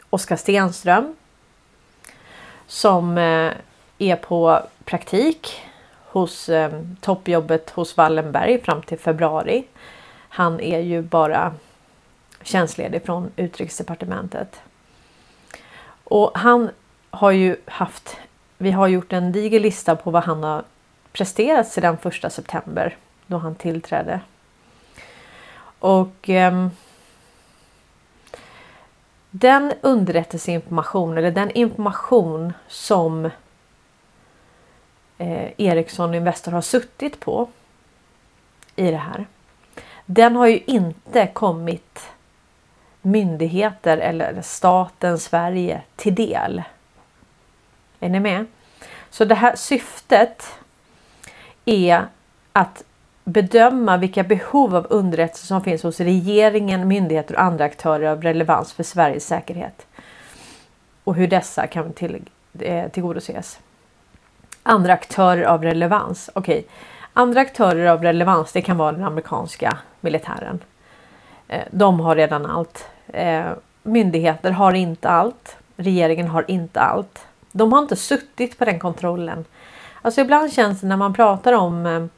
Oskar 0.09 0.35
Stenström 0.35 1.15
som 2.67 3.17
eh, 3.17 3.51
är 4.01 4.15
på 4.15 4.59
praktik 4.85 5.61
hos 6.05 6.49
eh, 6.49 6.81
toppjobbet 7.01 7.69
hos 7.69 7.97
Wallenberg 7.97 8.61
fram 8.61 8.81
till 8.81 8.99
februari. 8.99 9.63
Han 10.29 10.59
är 10.59 10.79
ju 10.79 11.01
bara 11.01 11.53
tjänstledig 12.43 13.03
från 13.05 13.31
utrikesdepartementet. 13.35 14.61
Och 16.03 16.31
han 16.37 16.69
har 17.09 17.31
ju 17.31 17.55
haft, 17.65 18.17
vi 18.57 18.71
har 18.71 18.87
gjort 18.87 19.13
en 19.13 19.31
diger 19.31 19.59
lista 19.59 19.95
på 19.95 20.11
vad 20.11 20.23
han 20.23 20.43
har 20.43 20.63
presterat 21.11 21.67
sedan 21.67 21.97
1 22.23 22.33
september 22.33 22.97
då 23.27 23.37
han 23.37 23.55
tillträdde. 23.55 24.19
Och 25.79 26.29
eh, 26.29 26.67
den 29.29 29.73
underrättelseinformation 29.81 31.17
eller 31.17 31.31
den 31.31 31.51
information 31.51 32.53
som 32.67 33.29
eh, 35.21 35.51
Ericsson 35.57 36.13
Investor 36.13 36.51
har 36.51 36.61
suttit 36.61 37.19
på 37.19 37.49
i 38.75 38.91
det 38.91 38.97
här. 38.97 39.25
Den 40.05 40.35
har 40.35 40.47
ju 40.47 40.59
inte 40.65 41.27
kommit 41.27 41.99
myndigheter 43.01 43.97
eller 43.97 44.41
staten 44.41 45.19
Sverige 45.19 45.81
till 45.95 46.15
del. 46.15 46.63
Är 47.99 48.09
ni 48.09 48.19
med? 48.19 48.45
Så 49.09 49.25
det 49.25 49.35
här 49.35 49.55
syftet 49.55 50.53
är 51.65 52.05
att 52.53 52.83
bedöma 53.23 53.97
vilka 53.97 54.23
behov 54.23 54.75
av 54.75 54.87
underrättelse 54.89 55.47
som 55.47 55.63
finns 55.63 55.83
hos 55.83 55.99
regeringen, 55.99 56.87
myndigheter 56.87 57.35
och 57.35 57.41
andra 57.41 57.65
aktörer 57.65 58.11
av 58.11 58.21
relevans 58.21 58.73
för 58.73 58.83
Sveriges 58.83 59.25
säkerhet. 59.25 59.87
Och 61.03 61.15
hur 61.15 61.27
dessa 61.27 61.67
kan 61.67 61.93
till, 61.93 62.29
eh, 62.59 62.87
tillgodoses. 62.91 63.59
Andra 64.63 64.93
aktörer 64.93 65.43
av 65.43 65.63
relevans. 65.63 66.29
Okej, 66.33 66.59
okay. 66.59 66.69
andra 67.13 67.41
aktörer 67.41 67.85
av 67.85 68.03
relevans. 68.03 68.51
Det 68.51 68.61
kan 68.61 68.77
vara 68.77 68.91
den 68.91 69.03
amerikanska 69.03 69.77
militären. 69.99 70.59
Eh, 71.47 71.63
de 71.71 71.99
har 71.99 72.15
redan 72.15 72.45
allt. 72.45 72.85
Eh, 73.07 73.45
myndigheter 73.83 74.51
har 74.51 74.73
inte 74.73 75.09
allt. 75.09 75.57
Regeringen 75.75 76.27
har 76.27 76.45
inte 76.47 76.79
allt. 76.79 77.25
De 77.51 77.73
har 77.73 77.79
inte 77.79 77.95
suttit 77.95 78.57
på 78.57 78.65
den 78.65 78.79
kontrollen. 78.79 79.45
Alltså 80.01 80.21
ibland 80.21 80.53
känns 80.53 80.81
det 80.81 80.87
när 80.87 80.97
man 80.97 81.13
pratar 81.13 81.53
om 81.53 82.09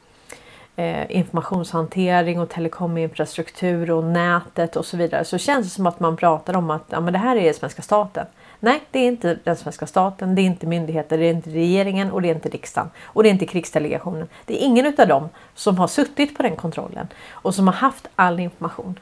eh, 0.76 1.16
informationshantering 1.16 2.40
och 2.40 2.48
telekominfrastruktur 2.48 3.90
och 3.90 4.04
nätet 4.04 4.76
och 4.76 4.86
så 4.86 4.96
vidare 4.96 5.24
så 5.24 5.38
känns 5.38 5.66
det 5.66 5.70
som 5.70 5.86
att 5.86 6.00
man 6.00 6.16
pratar 6.16 6.56
om 6.56 6.70
att 6.70 6.84
ja, 6.88 7.00
men 7.00 7.12
det 7.12 7.18
här 7.18 7.36
är 7.36 7.52
svenska 7.52 7.82
staten. 7.82 8.26
Nej, 8.64 8.82
det 8.90 8.98
är 8.98 9.08
inte 9.08 9.38
den 9.44 9.56
svenska 9.56 9.86
staten, 9.86 10.34
det 10.34 10.42
är 10.42 10.44
inte 10.44 10.66
myndigheter, 10.66 11.18
det 11.18 11.24
är 11.24 11.30
inte 11.30 11.50
regeringen 11.50 12.10
och 12.10 12.22
det 12.22 12.30
är 12.30 12.34
inte 12.34 12.48
riksdagen 12.48 12.90
och 13.02 13.22
det 13.22 13.28
är 13.28 13.30
inte 13.30 13.46
krigsdelegationen. 13.46 14.28
Det 14.44 14.62
är 14.62 14.66
ingen 14.66 14.86
av 14.98 15.08
dem 15.08 15.28
som 15.54 15.78
har 15.78 15.86
suttit 15.86 16.36
på 16.36 16.42
den 16.42 16.56
kontrollen 16.56 17.08
och 17.30 17.54
som 17.54 17.66
har 17.66 17.74
haft 17.74 18.08
all 18.16 18.40
information. 18.40 18.98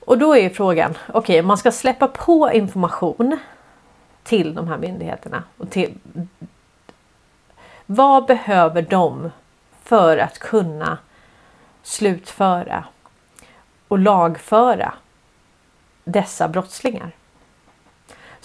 Och 0.00 0.18
då 0.18 0.36
är 0.36 0.50
frågan, 0.50 0.90
okej, 1.08 1.18
okay, 1.18 1.42
man 1.42 1.58
ska 1.58 1.72
släppa 1.72 2.08
på 2.08 2.50
information 2.52 3.38
till 4.22 4.54
de 4.54 4.68
här 4.68 4.78
myndigheterna 4.78 5.42
och 5.58 5.70
till 5.70 5.94
vad 7.86 8.26
behöver 8.26 8.82
de 8.82 9.30
för 9.82 10.18
att 10.18 10.38
kunna 10.38 10.98
slutföra 11.82 12.84
och 13.88 13.98
lagföra 13.98 14.94
dessa 16.04 16.48
brottslingar? 16.48 17.12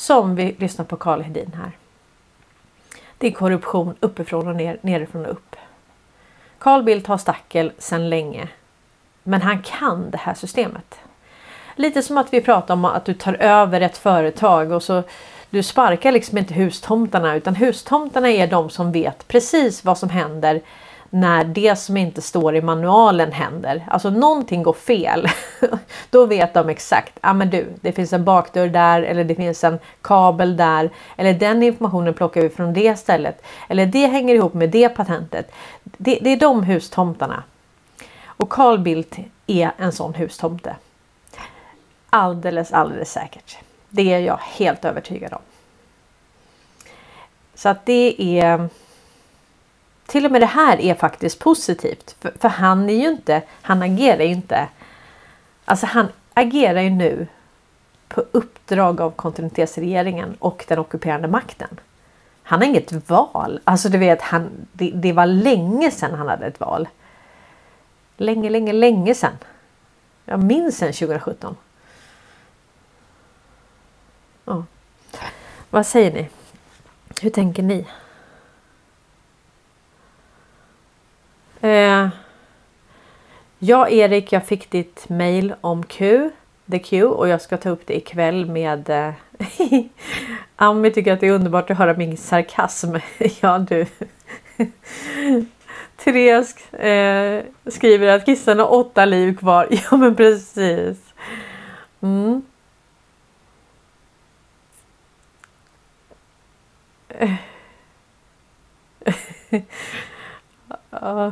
Som 0.02 0.36
vi 0.36 0.56
lyssnar 0.60 0.86
på 0.86 0.96
Karl 0.96 1.22
Hedin 1.22 1.54
här. 1.58 1.72
Det 3.18 3.28
är 3.28 3.32
korruption 3.32 3.96
uppifrån 4.00 4.48
och 4.48 4.56
ner, 4.56 4.78
nerifrån 4.82 5.26
och 5.26 5.32
upp. 5.32 5.56
Carl 6.58 6.84
Bildt 6.84 7.08
har 7.08 7.18
stackel 7.18 7.72
sedan 7.78 8.10
länge. 8.10 8.48
Men 9.24 9.42
han 9.42 9.62
kan 9.62 10.12
det 10.12 10.18
här 10.18 10.34
systemet. 10.34 11.00
Lite 11.76 12.02
som 12.02 12.18
att 12.18 12.34
vi 12.34 12.42
pratar 12.42 12.74
om 12.74 12.86
att 12.86 13.06
du 13.06 13.14
tar 13.14 13.34
över 13.34 13.82
ett 13.82 13.98
företag 13.98 14.72
och 14.72 14.84
så 14.84 15.04
du 15.50 15.64
sparkar 15.64 16.12
liksom 16.12 16.38
inte 16.38 16.54
hustomtarna 16.54 17.36
utan 17.36 17.56
hustomtarna 17.56 18.30
är 18.30 18.48
de 18.48 18.70
som 18.70 18.92
vet 18.92 19.28
precis 19.28 19.86
vad 19.86 19.98
som 19.98 20.10
händer 20.10 20.62
när 21.14 21.44
det 21.44 21.76
som 21.76 21.98
inte 21.98 22.22
står 22.22 22.56
i 22.56 22.62
manualen 22.62 23.32
händer. 23.32 23.86
Alltså 23.88 24.10
någonting 24.10 24.64
går 24.64 24.74
fel. 24.74 25.28
Då 26.10 26.26
vet 26.26 26.54
de 26.54 26.70
exakt. 26.70 27.14
Ja 27.22 27.30
ah, 27.30 27.34
men 27.34 27.50
du, 27.50 27.68
det 27.82 27.92
finns 27.92 28.14
en 28.14 28.24
bakdörr 28.24 28.68
där 28.68 29.02
eller 29.02 29.24
det 29.24 29.36
finns 29.36 29.64
en 29.64 29.80
kabel 30.02 30.58
där. 30.58 30.90
Eller 31.16 31.34
den 31.34 31.64
informationen 31.64 32.14
plockar 32.14 32.42
vi 32.42 32.50
från 32.50 32.74
det 32.74 33.00
stället. 33.00 33.44
Eller 33.70 33.86
det 33.86 34.08
hänger 34.08 34.36
ihop 34.36 34.54
med 34.54 34.70
det 34.70 34.90
patentet. 34.90 35.52
Det, 35.84 36.20
det 36.22 36.30
är 36.30 36.38
de 36.38 36.64
hustomtarna. 36.64 37.44
Och 38.26 38.50
Carl 38.50 38.80
Bildt 38.80 39.18
är 39.48 39.72
en 39.78 39.92
sån 39.92 40.14
hustomte. 40.14 40.76
Alldeles, 42.10 42.72
alldeles 42.72 43.12
säkert. 43.12 43.58
Det 43.90 44.14
är 44.14 44.20
jag 44.20 44.38
helt 44.38 44.86
övertygad 44.86 45.34
om. 45.34 45.42
Så 47.56 47.70
att 47.70 47.86
det 47.86 48.40
är 48.40 48.70
till 50.12 50.26
och 50.26 50.32
med 50.32 50.42
det 50.42 50.46
här 50.46 50.82
är 50.82 50.96
faktiskt 50.96 51.40
positivt. 51.40 52.16
För, 52.20 52.34
för, 52.40 52.50
han 52.50 52.90
är 52.90 52.94
ju 52.94 53.08
inte, 53.08 53.42
han 53.62 53.82
agerar 53.82 54.24
ju 54.24 54.32
inte. 54.32 54.68
Alltså 55.66 55.86
han 55.86 56.08
agerar 56.34 56.82
ju 56.82 56.90
nu 56.90 57.28
på 58.08 58.24
uppdrag 58.32 59.02
av 59.02 59.12
kontinuitetsregeringen 59.12 60.36
och 60.40 60.66
den 60.68 60.80
ockuperande 60.80 61.28
makten. 61.28 61.80
Han 62.44 62.60
har 62.60 62.68
inget 62.68 63.10
val. 63.10 63.60
Alltså 63.64 63.90
du 63.90 63.98
vet, 63.98 64.22
han, 64.22 64.50
det, 64.72 64.92
det 64.96 65.14
var 65.14 65.26
länge 65.26 65.92
sedan 65.92 66.14
han 66.14 66.28
hade 66.28 66.46
ett 66.46 66.60
val. 66.60 66.88
Länge, 68.18 68.50
länge, 68.50 68.74
länge 68.74 69.16
sedan. 69.16 69.38
Jag 70.26 70.44
minns 70.44 70.78
sedan 70.78 70.94
2017. 70.94 71.56
Ja. 74.46 74.64
Vad 75.70 75.86
säger 75.86 76.14
ni? 76.14 76.30
Hur 77.22 77.30
tänker 77.30 77.64
ni? 77.64 77.86
Eh, 81.62 82.10
ja, 83.60 83.90
Erik, 83.90 84.32
jag 84.32 84.46
fick 84.46 84.72
ditt 84.72 85.10
mail 85.10 85.54
om 85.62 85.84
Q, 85.84 86.30
The 86.72 86.80
Q 86.80 87.06
och 87.06 87.28
jag 87.28 87.42
ska 87.42 87.58
ta 87.58 87.70
upp 87.70 87.82
det 87.86 87.98
ikväll 87.98 88.46
med 88.46 88.90
eh, 88.90 89.14
Ami 90.56 90.92
tycker 90.92 91.14
att 91.14 91.20
det 91.20 91.28
är 91.28 91.32
underbart 91.32 91.72
att 91.72 91.78
höra 91.78 91.94
min 91.94 92.18
sarkasm. 92.18 92.96
ja, 93.42 93.60
du. 93.60 93.86
Therese 96.04 96.74
eh, 96.74 97.44
skriver 97.66 98.08
att 98.08 98.26
kissen 98.26 98.60
har 98.60 98.74
åtta 98.74 99.06
liv 99.06 99.38
kvar. 99.38 99.68
Ja, 99.70 99.98
men 99.98 100.16
precis. 100.16 101.14
Mm. 102.02 102.42
uh. 111.04 111.32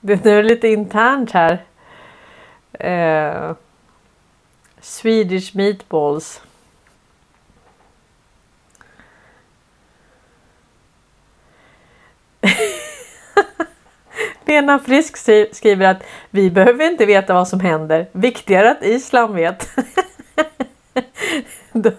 Det 0.00 0.26
är 0.26 0.42
lite 0.42 0.68
internt 0.68 1.30
här. 1.30 1.64
Eh, 2.72 3.54
Swedish 4.80 5.56
meatballs. 5.56 6.42
Lena 14.44 14.78
Frisk 14.78 15.16
skriver 15.52 15.86
att 15.86 16.02
vi 16.30 16.50
behöver 16.50 16.90
inte 16.90 17.06
veta 17.06 17.34
vad 17.34 17.48
som 17.48 17.60
händer. 17.60 18.06
Viktigare 18.12 18.70
att 18.70 18.82
Island 18.82 19.34
vet. 19.34 19.68
då, 21.72 21.90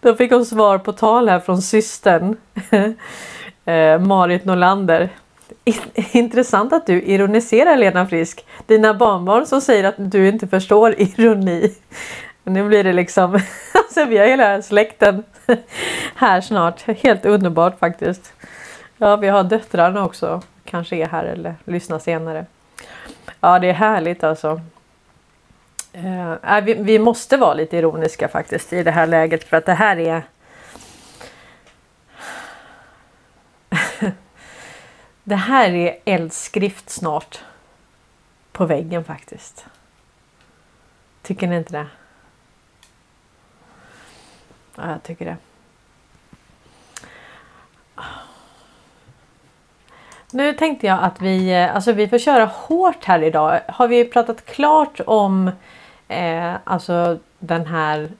då, 0.00 0.14
fick 0.14 0.32
hon 0.32 0.46
svar 0.46 0.78
på 0.78 0.92
tal 0.92 1.28
här 1.28 1.40
från 1.40 1.62
systern 1.62 2.36
eh, 3.64 3.98
Marit 3.98 4.44
Norlander. 4.44 5.10
Intressant 6.12 6.72
att 6.72 6.86
du 6.86 7.02
ironiserar 7.02 7.76
Lena 7.76 8.06
Frisk. 8.06 8.46
Dina 8.66 8.94
barnbarn 8.94 9.46
som 9.46 9.60
säger 9.60 9.84
att 9.84 9.94
du 9.98 10.28
inte 10.28 10.46
förstår 10.46 10.94
ironi. 10.98 11.74
Nu 12.44 12.68
blir 12.68 12.84
det 12.84 12.92
liksom, 12.92 13.32
alltså 13.74 14.04
vi 14.04 14.18
har 14.18 14.26
hela 14.26 14.62
släkten 14.62 15.24
här 16.14 16.40
snart. 16.40 16.82
Helt 16.82 17.26
underbart 17.26 17.78
faktiskt. 17.78 18.32
Ja, 18.98 19.16
vi 19.16 19.28
har 19.28 19.44
döttrarna 19.44 20.04
också. 20.04 20.42
Kanske 20.64 20.96
är 20.96 21.06
här 21.06 21.24
eller 21.24 21.54
lyssnar 21.64 21.98
senare. 21.98 22.46
Ja, 23.40 23.58
det 23.58 23.68
är 23.68 23.72
härligt 23.72 24.24
alltså. 24.24 24.60
Uh, 25.94 26.60
vi, 26.62 26.74
vi 26.74 26.98
måste 26.98 27.36
vara 27.36 27.54
lite 27.54 27.76
ironiska 27.76 28.28
faktiskt 28.28 28.72
i 28.72 28.82
det 28.82 28.90
här 28.90 29.06
läget 29.06 29.44
för 29.44 29.56
att 29.56 29.66
det 29.66 29.72
här 29.72 29.96
är 29.98 30.22
Det 35.28 35.36
här 35.36 35.74
är 35.74 35.98
eldskrift 36.04 36.90
snart. 36.90 37.40
På 38.52 38.66
väggen 38.66 39.04
faktiskt. 39.04 39.66
Tycker 41.22 41.46
ni 41.46 41.56
inte 41.56 41.72
det? 41.72 41.86
Ja, 44.76 44.90
jag 44.90 45.02
tycker 45.02 45.24
det. 45.24 45.36
Nu 50.30 50.52
tänkte 50.52 50.86
jag 50.86 51.02
att 51.02 51.20
vi, 51.20 51.52
eh, 51.52 51.74
alltså 51.74 51.92
vi 51.92 52.08
får 52.08 52.18
köra 52.18 52.44
hårt 52.44 53.04
här 53.04 53.22
idag. 53.22 53.60
Har 53.68 53.88
vi 53.88 54.04
pratat 54.04 54.46
klart 54.46 55.00
om 55.06 55.50
eh, 56.08 56.54
alltså 56.64 57.18
den 57.38 57.66
här 57.66 58.10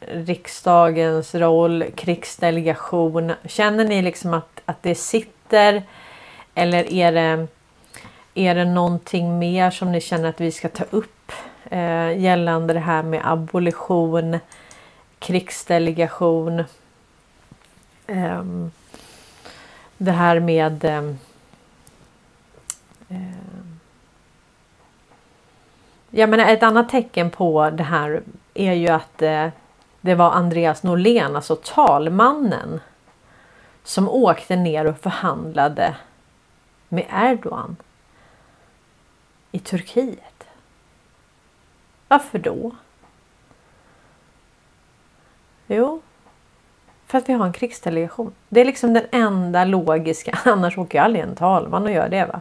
riksdagens 0.00 1.34
roll, 1.34 1.84
krigsdelegation. 1.94 3.32
Känner 3.44 3.84
ni 3.84 4.02
liksom 4.02 4.34
att, 4.34 4.60
att 4.64 4.82
det 4.82 4.94
sitter 4.94 5.37
eller 6.54 6.92
är 6.92 7.12
det, 7.12 7.46
är 8.34 8.54
det 8.54 8.64
någonting 8.64 9.38
mer 9.38 9.70
som 9.70 9.92
ni 9.92 10.00
känner 10.00 10.28
att 10.28 10.40
vi 10.40 10.52
ska 10.52 10.68
ta 10.68 10.84
upp 10.90 11.32
eh, 11.64 12.18
gällande 12.18 12.74
det 12.74 12.80
här 12.80 13.02
med 13.02 13.20
abolition, 13.24 14.38
krigsdelegation, 15.18 16.64
eh, 18.06 18.44
det 19.98 20.12
här 20.12 20.40
med 20.40 20.84
ehm, 20.84 21.18
eh, 23.08 23.48
Jag 26.10 26.28
menar 26.28 26.52
ett 26.52 26.62
annat 26.62 26.88
tecken 26.88 27.30
på 27.30 27.70
det 27.70 27.82
här 27.82 28.22
är 28.54 28.72
ju 28.72 28.88
att 28.88 29.22
eh, 29.22 29.48
det 30.00 30.14
var 30.14 30.30
Andreas 30.30 30.82
Norlén, 30.82 31.36
alltså 31.36 31.56
talmannen, 31.56 32.80
som 33.88 34.08
åkte 34.08 34.56
ner 34.56 34.84
och 34.84 34.98
förhandlade 34.98 35.96
med 36.88 37.06
Erdogan 37.12 37.76
i 39.52 39.58
Turkiet. 39.58 40.44
Varför 42.08 42.38
då? 42.38 42.70
Jo, 45.66 46.02
för 47.06 47.18
att 47.18 47.28
vi 47.28 47.32
har 47.32 47.46
en 47.46 47.52
krigsdelegation. 47.52 48.32
Det 48.48 48.60
är 48.60 48.64
liksom 48.64 48.92
den 48.92 49.06
enda 49.10 49.64
logiska. 49.64 50.38
Annars 50.44 50.78
åker 50.78 50.98
ju 50.98 51.04
aldrig 51.04 51.24
en 51.24 51.36
talman 51.36 51.82
och 51.82 51.92
gör 51.92 52.08
det. 52.08 52.24
va. 52.24 52.40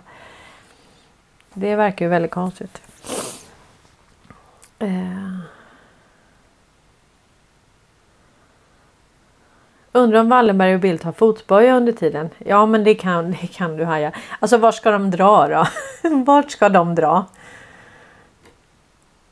Det 1.54 1.76
verkar 1.76 2.06
ju 2.06 2.10
väldigt 2.10 2.32
konstigt. 2.32 2.82
Eh. 4.80 5.17
Undrar 10.08 10.20
om 10.20 10.30
Wallenberg 10.30 10.74
och 10.74 10.80
Bildt 10.80 11.04
har 11.04 11.12
fotboja 11.12 11.76
under 11.76 11.92
tiden? 11.94 12.30
Ja, 12.38 12.66
men 12.66 12.84
det 12.84 12.96
kan, 12.96 13.32
det 13.32 13.48
kan 13.48 13.78
du 13.78 13.86
haja. 13.86 14.12
Alltså, 14.40 14.58
vart 14.58 14.76
ska 14.76 14.92
de 14.92 15.12
dra 15.12 15.48
då? 15.48 15.68
Vart 16.26 16.52
ska 16.52 16.70
de 16.70 16.96
dra? 16.96 17.26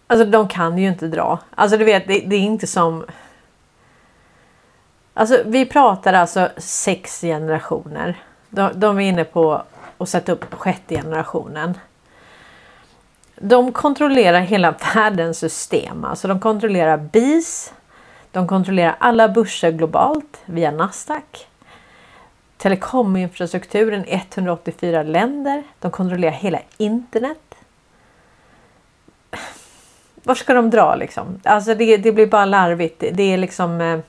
Alltså, 0.07 0.25
de 0.25 0.47
kan 0.47 0.77
ju 0.77 0.88
inte 0.88 1.07
dra. 1.07 1.39
Alltså, 1.55 1.77
du 1.77 1.85
vet, 1.85 2.07
det, 2.07 2.19
det 2.19 2.35
är 2.35 2.39
inte 2.39 2.67
som... 2.67 3.05
Alltså, 5.13 5.41
vi 5.45 5.65
pratar 5.65 6.13
alltså 6.13 6.49
sex 6.57 7.21
generationer. 7.21 8.15
De, 8.49 8.69
de 8.75 8.99
är 8.99 9.09
inne 9.09 9.23
på 9.23 9.61
att 9.97 10.09
sätta 10.09 10.31
upp 10.31 10.53
sjätte 10.53 10.95
generationen. 10.95 11.77
De 13.35 13.71
kontrollerar 13.71 14.39
hela 14.39 14.71
världens 14.95 15.39
system. 15.39 16.05
Alltså 16.05 16.27
de 16.27 16.39
kontrollerar 16.39 16.97
BIS. 16.97 17.73
De 18.36 18.48
kontrollerar 18.48 18.95
alla 19.00 19.30
börser 19.30 19.71
globalt 19.71 20.41
via 20.45 20.71
Nasdaq. 20.71 21.48
Telekominfrastrukturen 22.58 24.06
i 24.06 24.13
184 24.13 25.04
länder. 25.04 25.63
De 25.80 25.91
kontrollerar 25.91 26.32
hela 26.32 26.60
internet. 26.78 27.56
Var 30.24 30.36
ska 30.36 30.54
de 30.54 30.69
dra 30.69 30.95
liksom? 30.95 31.39
Alltså 31.43 31.76
det, 31.76 31.98
det 31.98 32.12
blir 32.12 32.28
bara 32.28 32.45
larvigt. 32.45 33.04
Det 33.13 33.24
är 33.24 33.38
liksom... 33.38 33.82
Eh, 33.82 34.00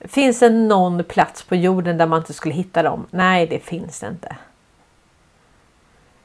finns 0.00 0.38
det 0.38 0.50
någon 0.50 1.04
plats 1.04 1.42
på 1.42 1.56
jorden 1.56 1.98
där 1.98 2.06
man 2.06 2.18
inte 2.18 2.32
skulle 2.32 2.54
hitta 2.54 2.82
dem? 2.82 3.06
Nej, 3.10 3.46
det 3.46 3.58
finns 3.58 4.00
det 4.00 4.06
inte. 4.06 4.36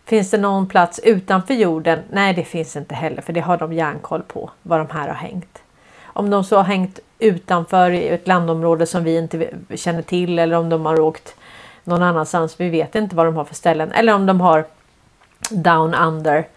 Finns 0.06 0.32
det 0.32 0.38
någon 0.38 0.68
plats 0.68 1.00
utanför 1.04 1.54
jorden? 1.54 2.00
Nej, 2.12 2.34
det 2.34 2.44
finns 2.44 2.76
inte 2.76 2.96
heller 2.96 3.22
för 3.22 3.34
det 3.34 3.42
har 3.42 3.58
de 3.58 3.74
järnkoll 3.74 4.24
på 4.24 4.50
var 4.64 4.78
de 4.78 4.90
här 4.90 5.08
har 5.08 5.16
hängt. 5.16 5.62
Om 6.18 6.30
de 6.30 6.44
så 6.44 6.56
har 6.56 6.64
hängt 6.64 7.00
utanför 7.20 7.92
i 7.92 8.08
ett 8.08 8.28
landområde 8.28 8.86
som 8.86 9.04
vi 9.04 9.18
inte 9.18 9.50
känner 9.76 10.02
till 10.02 10.40
eller 10.40 10.58
om 10.58 10.70
de 10.70 10.86
har 10.86 11.00
åkt 11.00 11.36
någon 11.84 12.04
annanstans. 12.04 12.60
Vi 12.60 12.70
vet 12.70 12.96
inte 12.96 13.16
vad 13.16 13.26
de 13.26 13.36
har 13.36 13.44
för 13.44 13.56
ställen 13.56 13.92
eller 13.92 14.14
om 14.14 14.26
de 14.26 14.42
har 14.42 14.66
down 15.50 15.94
under 15.94 16.48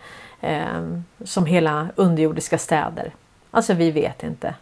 eh, 0.41 0.99
som 1.25 1.47
hela 1.47 1.89
underjordiska 1.97 2.59
städer. 2.59 3.13
Alltså, 3.51 3.75
vi 3.75 3.91
vet 3.91 4.23
inte. 4.23 4.55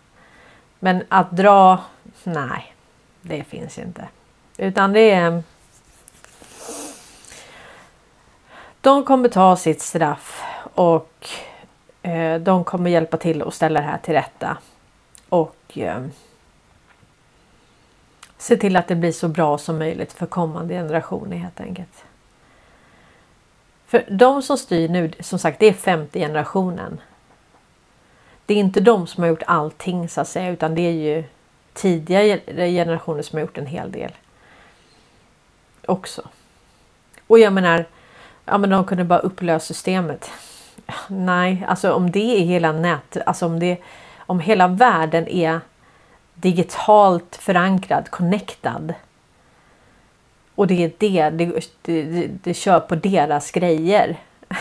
Men 0.78 1.02
att 1.08 1.30
dra? 1.30 1.78
Nej, 2.24 2.74
det 3.22 3.44
finns 3.44 3.78
inte. 3.78 4.08
Utan 4.56 4.92
det 4.92 5.10
är 5.10 5.42
De 8.80 9.04
kommer 9.04 9.28
ta 9.28 9.56
sitt 9.56 9.80
straff 9.80 10.42
och 10.74 11.28
eh, 12.02 12.40
de 12.40 12.64
kommer 12.64 12.90
hjälpa 12.90 13.16
till 13.16 13.42
och 13.42 13.54
ställa 13.54 13.80
det 13.80 13.86
här 13.86 13.98
till 13.98 14.14
rätta. 14.14 14.56
Och 15.28 15.78
eh, 15.78 16.06
se 18.38 18.56
till 18.56 18.76
att 18.76 18.88
det 18.88 18.94
blir 18.94 19.12
så 19.12 19.28
bra 19.28 19.58
som 19.58 19.78
möjligt 19.78 20.12
för 20.12 20.26
kommande 20.26 20.74
generationer 20.74 21.36
helt 21.36 21.60
enkelt. 21.60 22.04
För 23.86 24.04
de 24.10 24.42
som 24.42 24.58
styr 24.58 24.88
nu, 24.88 25.12
som 25.20 25.38
sagt, 25.38 25.58
det 25.60 25.66
är 25.66 25.72
femte 25.72 26.18
generationen. 26.18 27.00
Det 28.46 28.54
är 28.54 28.58
inte 28.58 28.80
de 28.80 29.06
som 29.06 29.22
har 29.22 29.28
gjort 29.28 29.42
allting 29.46 30.08
så 30.08 30.20
att 30.20 30.28
säga, 30.28 30.50
utan 30.50 30.74
det 30.74 30.82
är 30.82 30.92
ju 30.92 31.24
tidigare 31.72 32.70
generationer 32.70 33.22
som 33.22 33.36
har 33.36 33.40
gjort 33.40 33.58
en 33.58 33.66
hel 33.66 33.92
del. 33.92 34.12
Också. 35.86 36.22
Och 37.26 37.38
jag 37.38 37.52
menar, 37.52 37.84
ja 38.44 38.58
men 38.58 38.70
de 38.70 38.84
kunde 38.84 39.04
bara 39.04 39.18
upplösa 39.18 39.66
systemet. 39.66 40.30
Nej, 41.08 41.64
alltså 41.68 41.92
om 41.92 42.10
det 42.10 42.40
är 42.40 42.44
hela 42.44 42.72
nät, 42.72 43.16
alltså 43.26 43.46
om 43.46 43.60
det 43.60 43.78
om 44.28 44.40
hela 44.40 44.68
världen 44.68 45.28
är 45.28 45.60
digitalt 46.34 47.36
förankrad, 47.40 48.10
connectad. 48.10 48.94
Och 50.54 50.66
det 50.66 50.84
är 50.84 50.92
det, 50.98 51.30
det, 51.30 51.68
det, 51.82 52.26
det 52.42 52.54
kör 52.54 52.80
på 52.80 52.94
deras 52.94 53.50
grejer. 53.50 54.16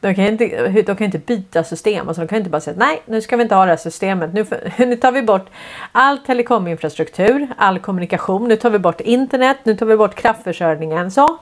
De 0.00 0.14
kan, 0.14 0.24
inte, 0.24 0.68
de 0.82 0.96
kan 0.96 1.04
inte 1.04 1.18
byta 1.18 1.64
system. 1.64 2.08
Alltså 2.08 2.22
de 2.22 2.28
kan 2.28 2.38
inte 2.38 2.50
bara 2.50 2.60
säga 2.60 2.76
nej, 2.76 3.02
nu 3.06 3.22
ska 3.22 3.36
vi 3.36 3.42
inte 3.42 3.54
ha 3.54 3.64
det 3.64 3.70
här 3.70 3.76
systemet. 3.76 4.34
Nu, 4.34 4.46
nu 4.86 4.96
tar 4.96 5.12
vi 5.12 5.22
bort 5.22 5.46
all 5.92 6.18
telekominfrastruktur, 6.18 7.48
all 7.56 7.78
kommunikation. 7.78 8.48
Nu 8.48 8.56
tar 8.56 8.70
vi 8.70 8.78
bort 8.78 9.00
internet. 9.00 9.56
Nu 9.62 9.76
tar 9.76 9.86
vi 9.86 9.96
bort 9.96 10.14
kraftförsörjningen. 10.14 11.10
Så. 11.10 11.38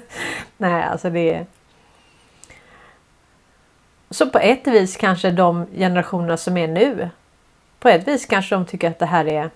nej, 0.56 0.82
alltså 0.82 1.10
det 1.10 1.34
är. 1.34 1.46
Så 4.10 4.30
på 4.30 4.38
ett 4.38 4.66
vis 4.66 4.96
kanske 4.96 5.30
de 5.30 5.66
generationerna 5.66 6.36
som 6.36 6.56
är 6.56 6.68
nu. 6.68 7.10
På 7.78 7.88
ett 7.88 8.08
vis 8.08 8.26
kanske 8.26 8.54
de 8.54 8.66
tycker 8.66 8.90
att 8.90 8.98
det 8.98 9.06
här 9.06 9.26
är. 9.26 9.50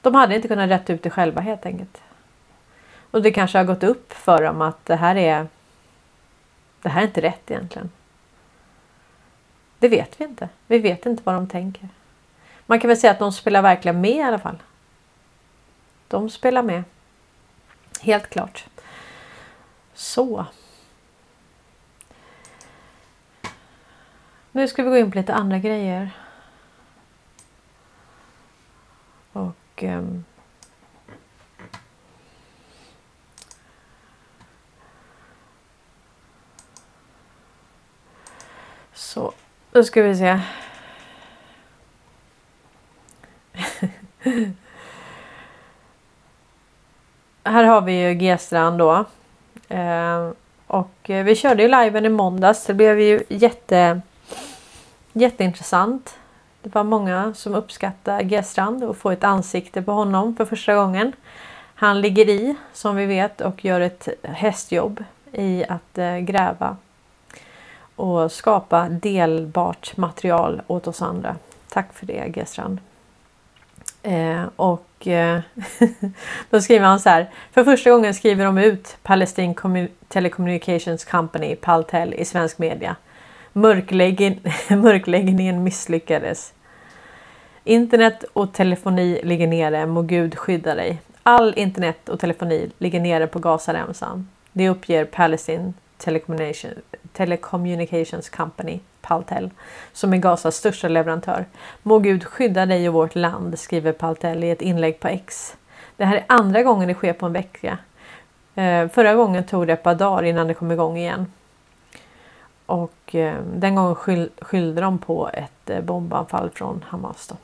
De 0.00 0.14
hade 0.14 0.34
inte 0.34 0.48
kunnat 0.48 0.70
rätta 0.70 0.92
ut 0.92 1.02
det 1.02 1.10
själva 1.10 1.40
helt 1.40 1.66
enkelt. 1.66 2.02
Och 3.10 3.22
det 3.22 3.30
kanske 3.30 3.58
har 3.58 3.64
gått 3.64 3.82
upp 3.82 4.12
för 4.12 4.42
dem 4.42 4.62
att 4.62 4.86
det 4.86 4.96
här 4.96 5.16
är 5.16 5.46
det 6.82 6.88
här 6.88 7.02
är 7.02 7.06
inte 7.06 7.22
rätt 7.22 7.50
egentligen. 7.50 7.90
Det 9.78 9.88
vet 9.88 10.20
vi 10.20 10.24
inte. 10.24 10.48
Vi 10.66 10.78
vet 10.78 11.06
inte 11.06 11.22
vad 11.24 11.34
de 11.34 11.46
tänker. 11.48 11.88
Man 12.66 12.80
kan 12.80 12.88
väl 12.88 12.96
säga 12.96 13.10
att 13.10 13.18
de 13.18 13.32
spelar 13.32 13.62
verkligen 13.62 14.00
med 14.00 14.16
i 14.16 14.22
alla 14.22 14.38
fall. 14.38 14.58
De 16.08 16.30
spelar 16.30 16.62
med. 16.62 16.82
Helt 18.00 18.30
klart. 18.30 18.66
Så. 19.94 20.46
Nu 24.52 24.68
ska 24.68 24.82
vi 24.82 24.90
gå 24.90 24.96
in 24.96 25.10
på 25.10 25.18
lite 25.18 25.34
andra 25.34 25.58
grejer. 25.58 26.10
Och... 29.32 29.84
Eh, 29.84 30.02
Så, 38.98 39.32
då 39.72 39.84
ska 39.84 40.02
vi 40.02 40.16
se. 40.16 40.40
Här 47.44 47.64
har 47.64 47.80
vi 47.80 47.92
ju 48.02 48.14
G-strand 48.14 48.78
då. 48.78 49.04
Ehm, 49.68 50.26
eh, 50.26 50.32
och 50.66 50.90
vi 51.06 51.34
körde 51.36 51.62
ju 51.62 51.68
liven 51.68 52.04
i 52.04 52.08
måndags. 52.08 52.66
Det 52.66 52.74
blev 52.74 53.00
ju 53.00 53.22
jätte, 53.28 54.00
jätteintressant. 55.20 56.18
Det 56.62 56.74
var 56.74 56.84
många 56.84 57.34
som 57.34 57.54
uppskattade 57.54 58.24
G-strand 58.24 58.84
och 58.84 58.96
få 58.96 59.10
ett 59.10 59.24
ansikte 59.24 59.82
på 59.82 59.92
honom 59.92 60.36
för 60.36 60.44
första 60.44 60.74
gången. 60.74 61.12
Han 61.74 62.00
ligger 62.00 62.28
i 62.28 62.56
som 62.72 62.96
vi 62.96 63.06
vet 63.06 63.40
och 63.40 63.64
gör 63.64 63.80
ett 63.80 64.08
hästjobb 64.22 65.04
i 65.32 65.64
att 65.68 65.98
eh, 65.98 66.16
gräva 66.16 66.76
och 67.96 68.32
skapa 68.32 68.88
delbart 68.88 69.96
material 69.96 70.62
åt 70.66 70.86
oss 70.86 71.02
andra. 71.02 71.36
Tack 71.68 71.92
för 71.92 72.06
det 72.06 72.28
G-strand. 72.28 72.78
Eh, 74.02 74.42
och 74.56 75.06
eh, 75.06 75.40
då 76.50 76.60
skriver 76.60 76.86
han 76.86 77.00
så 77.00 77.08
här. 77.08 77.30
För 77.52 77.64
första 77.64 77.90
gången 77.90 78.14
skriver 78.14 78.44
de 78.44 78.58
ut 78.58 78.96
Palestine 79.02 79.54
Commun 79.54 79.88
Telecommunications 80.08 81.04
Company, 81.04 81.56
Paltel, 81.56 82.14
i 82.14 82.24
svensk 82.24 82.58
media. 82.58 82.96
Mörkläggen, 83.52 84.40
mörkläggningen 84.68 85.64
misslyckades. 85.64 86.52
Internet 87.64 88.24
och 88.32 88.52
telefoni 88.52 89.20
ligger 89.24 89.46
nere, 89.46 89.86
må 89.86 90.02
Gud 90.02 90.38
skydda 90.38 90.74
dig. 90.74 91.00
All 91.22 91.54
internet 91.56 92.08
och 92.08 92.20
telefoni 92.20 92.70
ligger 92.78 93.00
nere 93.00 93.26
på 93.26 93.38
Gazaremsan. 93.38 94.28
Det 94.52 94.68
uppger 94.68 95.04
Palestine 95.04 95.72
Telecommunication, 95.98 96.70
Telecommunications 97.12 98.28
Company, 98.30 98.80
Paltel, 99.00 99.50
som 99.92 100.12
är 100.12 100.16
Gazas 100.16 100.56
största 100.56 100.88
leverantör. 100.88 101.44
Må 101.82 101.98
Gud 101.98 102.24
skydda 102.24 102.66
dig 102.66 102.88
och 102.88 102.94
vårt 102.94 103.14
land, 103.14 103.58
skriver 103.58 103.92
Paltel 103.92 104.44
i 104.44 104.50
ett 104.50 104.62
inlägg 104.62 105.00
på 105.00 105.08
X. 105.08 105.56
Det 105.96 106.04
här 106.04 106.16
är 106.16 106.24
andra 106.26 106.62
gången 106.62 106.88
det 106.88 106.94
sker 106.94 107.12
på 107.12 107.26
en 107.26 107.32
vecka. 107.32 107.78
Eh, 108.54 108.88
förra 108.88 109.14
gången 109.14 109.44
tog 109.44 109.66
det 109.66 109.72
ett 109.72 109.82
par 109.82 109.94
dagar 109.94 110.22
innan 110.22 110.46
det 110.46 110.54
kom 110.54 110.72
igång 110.72 110.96
igen. 110.96 111.26
Och 112.68 113.14
eh, 113.14 113.42
den 113.42 113.74
gången 113.74 113.94
skyll, 113.94 114.30
skyllde 114.40 114.80
de 114.80 114.98
på 114.98 115.30
ett 115.32 115.70
eh, 115.70 115.80
bombanfall 115.80 116.50
från 116.50 116.84
Hamas. 116.88 117.26
Då. 117.26 117.36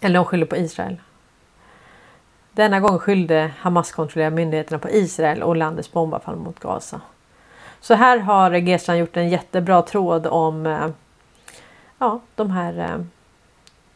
Eller 0.00 0.14
de 0.14 0.24
skyllde 0.24 0.46
på 0.46 0.56
Israel. 0.56 0.96
Denna 2.52 2.80
gång 2.80 2.98
skyllde 2.98 3.52
Hamas-kontrollerade 3.58 4.36
myndigheterna 4.36 4.78
på 4.78 4.90
Israel 4.90 5.42
och 5.42 5.56
landets 5.56 5.92
bombanfall 5.92 6.36
mot 6.36 6.60
Gaza. 6.60 7.00
Så 7.80 7.94
här 7.94 8.18
har 8.18 8.50
Gesran 8.50 8.98
gjort 8.98 9.16
en 9.16 9.28
jättebra 9.28 9.82
tråd 9.82 10.26
om 10.26 10.66
eh, 10.66 10.88
ja, 11.98 12.20
de 12.34 12.50
här 12.50 12.78
eh, 12.78 13.04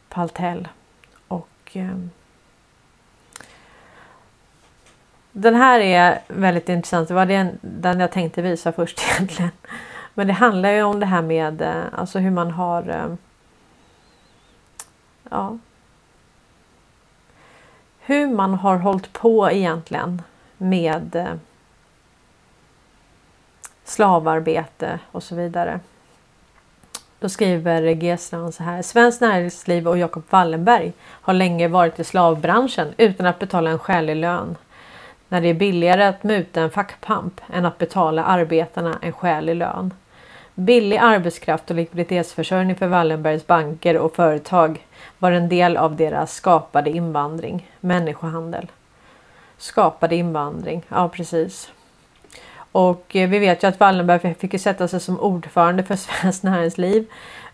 Paltel. 0.09 0.67
Och 1.27 1.49
eh, 1.73 1.97
den 5.31 5.55
här 5.55 5.79
är 5.79 6.21
väldigt 6.27 6.69
intressant. 6.69 7.07
Det 7.07 7.13
var 7.13 7.25
den, 7.25 7.59
den 7.61 7.99
jag 7.99 8.11
tänkte 8.11 8.41
visa 8.41 8.71
först 8.71 9.01
egentligen. 9.11 9.51
Men 10.13 10.27
det 10.27 10.33
handlar 10.33 10.71
ju 10.71 10.83
om 10.83 10.99
det 10.99 11.05
här 11.05 11.21
med 11.21 11.61
eh, 11.61 11.83
alltså 11.91 12.19
hur 12.19 12.31
man 12.31 12.51
har 12.51 12.89
eh, 12.89 13.15
ja, 15.29 15.57
hur 17.99 18.27
man 18.27 18.53
har 18.53 18.77
hållit 18.77 19.13
på 19.13 19.51
egentligen 19.51 20.21
med 20.57 21.15
eh, 21.15 21.33
slavarbete 23.83 24.99
och 25.11 25.23
så 25.23 25.35
vidare. 25.35 25.79
Då 27.19 27.29
skriver 27.29 27.95
Gesstrand 27.95 28.53
så 28.53 28.63
här. 28.63 28.81
Svenskt 28.81 29.21
näringsliv 29.21 29.87
och 29.87 29.97
Jacob 29.97 30.23
Wallenberg 30.29 30.93
har 31.01 31.33
länge 31.33 31.67
varit 31.67 31.99
i 31.99 32.03
slavbranschen 32.03 32.93
utan 32.97 33.25
att 33.25 33.39
betala 33.39 33.69
en 33.69 33.79
skälig 33.79 34.15
lön. 34.15 34.55
När 35.29 35.41
det 35.41 35.47
är 35.47 35.53
billigare 35.53 36.03
att 36.03 36.23
muta 36.23 36.61
en 36.61 36.71
fackpamp 36.71 37.41
än 37.53 37.65
att 37.65 37.77
betala 37.77 38.23
arbetarna 38.23 38.97
en 39.01 39.13
skälig 39.13 39.55
lön. 39.55 39.93
Billig 40.55 40.97
arbetskraft 40.97 41.69
och 41.69 41.75
likviditetsförsörjning 41.75 42.75
för 42.75 42.87
Wallenbergs 42.87 43.47
banker 43.47 43.97
och 43.97 44.15
företag 44.15 44.85
var 45.19 45.31
en 45.31 45.49
del 45.49 45.77
av 45.77 45.95
deras 45.95 46.33
skapade 46.33 46.89
invandring, 46.89 47.71
människohandel. 47.79 48.71
Skapade 49.57 50.15
invandring, 50.15 50.83
ja 50.89 51.09
precis. 51.09 51.71
Och 52.71 53.15
eh, 53.15 53.29
vi 53.29 53.39
vet 53.39 53.63
ju 53.63 53.67
att 53.67 53.79
Wallenberg 53.79 54.33
fick 54.33 54.61
sätta 54.61 54.87
sig 54.87 54.99
som 54.99 55.19
ordförande 55.19 55.83
för 55.83 55.95
Svenskt 56.21 56.43
Näringsliv. 56.43 57.05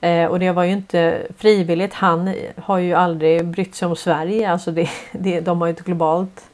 Eh, 0.02 0.26
och 0.26 0.40
det 0.40 0.52
var 0.52 0.64
ju 0.64 0.72
inte 0.72 1.28
frivilligt. 1.38 1.94
Han 1.94 2.34
har 2.58 2.78
ju 2.78 2.94
aldrig 2.94 3.46
brytt 3.46 3.76
sig 3.76 3.88
om 3.88 3.96
Sverige. 3.96 4.52
Alltså 4.52 4.72
det, 4.72 4.90
det, 5.12 5.40
de 5.40 5.62
har 5.62 5.68
ju 5.68 5.74
ett 5.74 5.86
globalt 5.86 6.50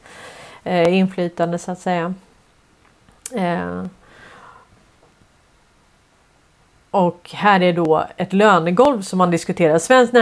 eh, 0.64 0.98
inflytande 0.98 1.58
så 1.58 1.72
att 1.72 1.80
säga. 1.80 2.14
Eh, 3.34 3.84
och 6.96 7.30
här 7.34 7.64
är 7.64 7.74
då 7.74 8.06
ett 8.18 8.34
lönegolv 8.34 9.02
som 9.02 9.18
man 9.18 9.32
diskuterar. 9.32 9.80
Svenskt 9.80 10.14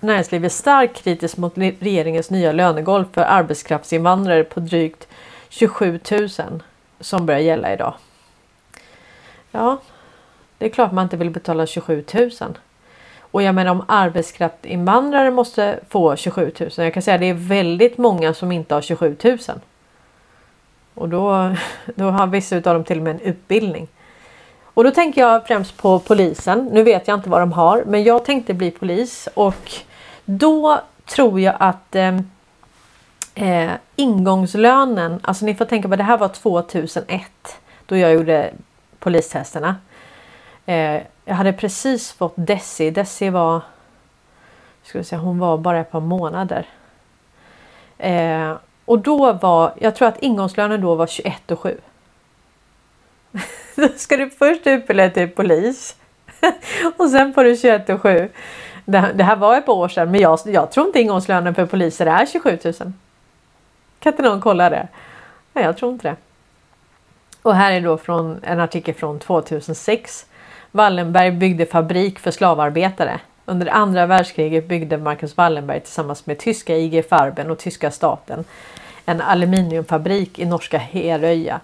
näringsliv 0.00 0.44
är 0.44 0.48
starkt 0.48 1.02
kritiskt 1.02 1.36
mot 1.36 1.58
regeringens 1.58 2.30
nya 2.30 2.52
lönegolv 2.52 3.04
för 3.12 3.22
arbetskraftsinvandrare 3.22 4.44
på 4.44 4.60
drygt 4.60 5.08
27 5.48 6.00
000 6.10 6.28
som 7.00 7.26
börjar 7.26 7.40
gälla 7.40 7.72
idag. 7.72 7.94
Ja, 9.50 9.78
det 10.58 10.66
är 10.66 10.70
klart 10.70 10.92
man 10.92 11.02
inte 11.02 11.16
vill 11.16 11.30
betala 11.30 11.66
27 11.66 12.04
000. 12.14 12.30
Och 13.20 13.42
jag 13.42 13.54
menar 13.54 13.70
om 13.70 13.84
arbetskraftsinvandrare 13.88 15.30
måste 15.30 15.80
få 15.88 16.16
27 16.16 16.52
000. 16.60 16.70
Jag 16.76 16.94
kan 16.94 17.02
säga 17.02 17.14
att 17.14 17.20
det 17.20 17.30
är 17.30 17.34
väldigt 17.34 17.98
många 17.98 18.34
som 18.34 18.52
inte 18.52 18.74
har 18.74 18.82
27 18.82 19.16
000. 19.24 19.38
Och 20.94 21.08
då, 21.08 21.54
då 21.94 22.10
har 22.10 22.26
vissa 22.26 22.56
av 22.56 22.62
dem 22.62 22.84
till 22.84 22.98
och 22.98 23.04
med 23.04 23.14
en 23.14 23.20
utbildning. 23.20 23.88
Och 24.78 24.84
då 24.84 24.90
tänker 24.90 25.20
jag 25.20 25.46
främst 25.46 25.76
på 25.76 25.98
polisen. 25.98 26.68
Nu 26.72 26.82
vet 26.82 27.08
jag 27.08 27.18
inte 27.18 27.28
vad 27.28 27.40
de 27.40 27.52
har, 27.52 27.84
men 27.86 28.02
jag 28.02 28.24
tänkte 28.24 28.54
bli 28.54 28.70
polis 28.70 29.28
och 29.34 29.72
då 30.24 30.80
tror 31.06 31.40
jag 31.40 31.56
att 31.58 31.94
eh, 31.94 32.18
eh, 33.34 33.70
ingångslönen, 33.96 35.20
alltså 35.22 35.44
ni 35.44 35.54
får 35.54 35.64
tänka 35.64 35.88
på 35.88 35.96
det 35.96 36.02
här 36.02 36.18
var 36.18 36.28
2001 36.28 37.22
då 37.86 37.96
jag 37.96 38.12
gjorde 38.12 38.50
polistesterna. 38.98 39.76
Eh, 40.66 41.02
jag 41.24 41.34
hade 41.34 41.52
precis 41.52 42.12
fått 42.12 42.34
Desi. 42.36 42.90
Desi 42.90 43.30
var, 43.30 43.60
ska 44.82 45.04
säga, 45.04 45.20
hon 45.20 45.38
var 45.38 45.58
bara 45.58 45.80
ett 45.80 45.90
par 45.90 46.00
månader. 46.00 46.66
Eh, 47.98 48.52
och 48.84 48.98
då 48.98 49.32
var, 49.32 49.72
jag 49.80 49.96
tror 49.96 50.08
att 50.08 50.22
ingångslönen 50.22 50.80
då 50.80 50.94
var 50.94 51.06
21 51.06 51.50
och 51.50 51.60
7. 51.60 51.80
Då 53.78 53.88
ska 53.96 54.16
du 54.16 54.30
först 54.30 54.66
utbilda 54.66 55.02
dig 55.02 55.12
till 55.12 55.28
polis 55.28 55.96
och 56.96 57.10
sen 57.10 57.34
får 57.34 57.44
du 57.44 57.56
21 57.56 57.88
och 57.88 58.02
7. 58.02 58.28
Det, 58.84 59.12
det 59.14 59.24
här 59.24 59.36
var 59.36 59.58
ett 59.58 59.66
par 59.66 59.72
år 59.72 59.88
sedan 59.88 60.10
men 60.10 60.20
jag, 60.20 60.38
jag 60.44 60.70
tror 60.72 60.86
inte 60.86 61.00
ingångslönen 61.00 61.54
för 61.54 61.66
poliser 61.66 62.06
är 62.06 62.26
27 62.26 62.58
000. 62.64 62.74
Kan 64.00 64.12
inte 64.12 64.22
någon 64.22 64.40
kolla 64.40 64.70
det? 64.70 64.88
Nej, 65.52 65.64
jag 65.64 65.76
tror 65.76 65.92
inte 65.92 66.08
det. 66.08 66.16
Och 67.42 67.54
här 67.54 67.72
är 67.72 67.80
då 67.80 67.98
från 67.98 68.40
en 68.42 68.60
artikel 68.60 68.94
från 68.94 69.18
2006. 69.18 70.26
Wallenberg 70.70 71.30
byggde 71.30 71.66
fabrik 71.66 72.18
för 72.18 72.30
slavarbetare. 72.30 73.20
Under 73.44 73.66
andra 73.66 74.06
världskriget 74.06 74.68
byggde 74.68 74.98
Marcus 74.98 75.36
Wallenberg 75.36 75.80
tillsammans 75.80 76.26
med 76.26 76.38
tyska 76.38 76.76
IG 76.76 77.08
Farben 77.08 77.50
och 77.50 77.58
tyska 77.58 77.90
staten 77.90 78.44
en 79.04 79.20
aluminiumfabrik 79.20 80.38
i 80.38 80.44
norska 80.44 80.78
Heröja 80.78 81.60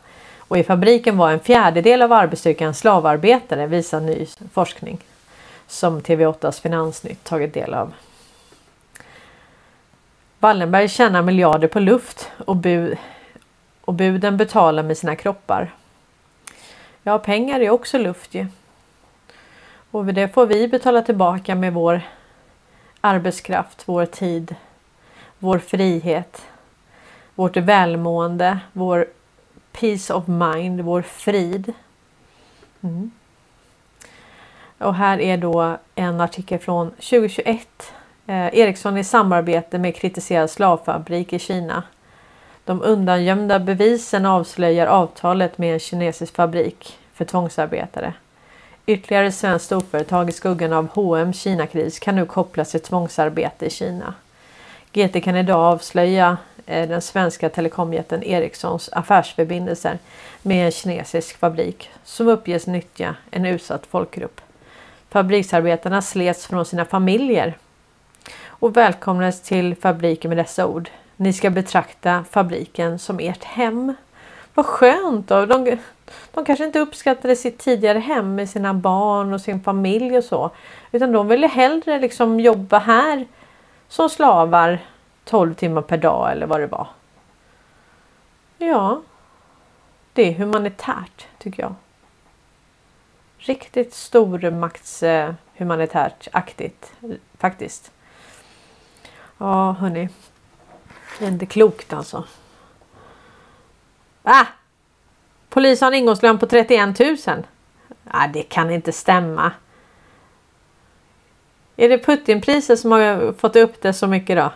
och 0.48 0.58
i 0.58 0.64
fabriken 0.64 1.16
var 1.16 1.30
en 1.30 1.40
fjärdedel 1.40 2.02
av 2.02 2.12
arbetsstyrkan 2.12 2.74
slavarbetare 2.74 3.66
visar 3.66 4.00
ny 4.00 4.26
forskning 4.52 4.98
som 5.66 6.00
TV8s 6.00 6.62
Finansnytt 6.62 7.24
tagit 7.24 7.54
del 7.54 7.74
av. 7.74 7.92
Wallenberg 10.38 10.88
tjänar 10.88 11.22
miljarder 11.22 11.68
på 11.68 11.80
luft 11.80 12.30
och, 12.46 12.56
bu 12.56 12.96
och 13.80 13.94
buden 13.94 14.36
betalar 14.36 14.82
med 14.82 14.98
sina 14.98 15.16
kroppar. 15.16 15.74
Ja, 17.02 17.18
pengar 17.18 17.60
är 17.60 17.70
också 17.70 17.98
luft 17.98 18.34
ju. 18.34 18.46
Och 19.90 20.04
det 20.04 20.28
får 20.28 20.46
vi 20.46 20.68
betala 20.68 21.02
tillbaka 21.02 21.54
med 21.54 21.72
vår 21.72 22.00
arbetskraft, 23.00 23.82
vår 23.86 24.06
tid, 24.06 24.54
vår 25.38 25.58
frihet, 25.58 26.42
vårt 27.34 27.56
välmående, 27.56 28.58
vår 28.72 29.06
peace 29.80 30.14
of 30.14 30.24
mind, 30.26 30.80
vår 30.80 31.02
frid. 31.02 31.72
Mm. 32.80 33.10
Och 34.78 34.94
här 34.94 35.20
är 35.20 35.36
då 35.36 35.76
en 35.94 36.20
artikel 36.20 36.58
från 36.58 36.90
2021. 36.90 37.92
Eh, 38.26 38.58
Ericsson 38.58 38.98
i 38.98 39.04
samarbete 39.04 39.78
med 39.78 39.96
kritiserad 39.96 40.50
slavfabrik 40.50 41.32
i 41.32 41.38
Kina. 41.38 41.82
De 42.64 42.82
undangömda 42.82 43.58
bevisen 43.58 44.26
avslöjar 44.26 44.86
avtalet 44.86 45.58
med 45.58 45.72
en 45.72 45.80
kinesisk 45.80 46.34
fabrik 46.34 46.98
för 47.12 47.24
tvångsarbetare. 47.24 48.14
Ytterligare 48.86 49.32
svenskt 49.32 49.66
storföretag 49.66 50.28
i 50.28 50.32
skuggan 50.32 50.72
av 50.72 50.88
H&M 50.88 51.32
Kina-kris 51.32 51.98
kan 51.98 52.16
nu 52.16 52.26
kopplas 52.26 52.70
till 52.70 52.80
tvångsarbete 52.80 53.66
i 53.66 53.70
Kina. 53.70 54.14
GT 54.92 55.24
kan 55.24 55.36
idag 55.36 55.60
avslöja 55.60 56.36
Eh, 56.66 56.88
den 56.88 57.02
svenska 57.02 57.48
telekomjätten 57.48 58.22
Ericssons 58.22 58.88
affärsförbindelser 58.92 59.98
med 60.42 60.66
en 60.66 60.72
kinesisk 60.72 61.38
fabrik 61.38 61.90
som 62.04 62.28
uppges 62.28 62.66
nyttja 62.66 63.16
en 63.30 63.46
utsatt 63.46 63.86
folkgrupp. 63.86 64.40
Fabriksarbetarna 65.10 66.02
slets 66.02 66.46
från 66.46 66.64
sina 66.64 66.84
familjer 66.84 67.56
och 68.46 68.76
välkomnades 68.76 69.42
till 69.42 69.76
fabriken 69.76 70.28
med 70.28 70.38
dessa 70.38 70.66
ord. 70.66 70.90
Ni 71.16 71.32
ska 71.32 71.50
betrakta 71.50 72.24
fabriken 72.30 72.98
som 72.98 73.20
ert 73.20 73.44
hem. 73.44 73.94
Vad 74.54 74.66
skönt! 74.66 75.28
Då. 75.28 75.46
De, 75.46 75.78
de 76.30 76.44
kanske 76.44 76.64
inte 76.64 76.78
uppskattade 76.78 77.36
sitt 77.36 77.58
tidigare 77.58 77.98
hem 77.98 78.34
med 78.34 78.48
sina 78.48 78.74
barn 78.74 79.32
och 79.32 79.40
sin 79.40 79.60
familj 79.60 80.18
och 80.18 80.24
så. 80.24 80.50
Utan 80.92 81.12
de 81.12 81.28
ville 81.28 81.46
hellre 81.46 81.98
liksom 81.98 82.40
jobba 82.40 82.78
här 82.78 83.26
som 83.88 84.10
slavar 84.10 84.78
12 85.24 85.54
timmar 85.54 85.82
per 85.82 85.96
dag 85.96 86.32
eller 86.32 86.46
vad 86.46 86.60
det 86.60 86.66
var. 86.66 86.88
Ja, 88.58 89.02
det 90.12 90.22
är 90.22 90.32
humanitärt 90.32 91.26
tycker 91.38 91.62
jag. 91.62 91.74
Riktigt 93.38 93.94
stormakts 93.94 95.02
eh, 95.02 95.34
humanitärt 95.54 96.28
aktigt 96.32 96.92
faktiskt. 97.38 97.92
Ja 99.38 99.72
hörni. 99.72 100.08
Det 101.18 101.24
är 101.24 101.28
inte 101.28 101.46
klokt 101.46 101.92
alltså. 101.92 102.24
Va? 104.22 104.46
Polis 105.48 105.80
har 105.80 105.88
en 105.88 105.94
ingångslön 105.94 106.38
på 106.38 106.46
31 106.46 106.98
000. 106.98 107.16
Ah, 108.04 108.26
det 108.26 108.42
kan 108.42 108.70
inte 108.70 108.92
stämma. 108.92 109.52
Är 111.76 111.88
det 111.88 111.98
Putinpriset 111.98 112.80
som 112.80 112.92
har 112.92 113.32
fått 113.32 113.56
upp 113.56 113.82
det 113.82 113.92
så 113.92 114.06
mycket 114.06 114.36
då? 114.36 114.52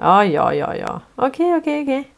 Ja, 0.00 0.24
ja, 0.24 0.54
ja, 0.54 0.76
ja. 0.76 1.00
Okej, 1.14 1.56
okej, 1.56 1.82
okej. 1.82 2.10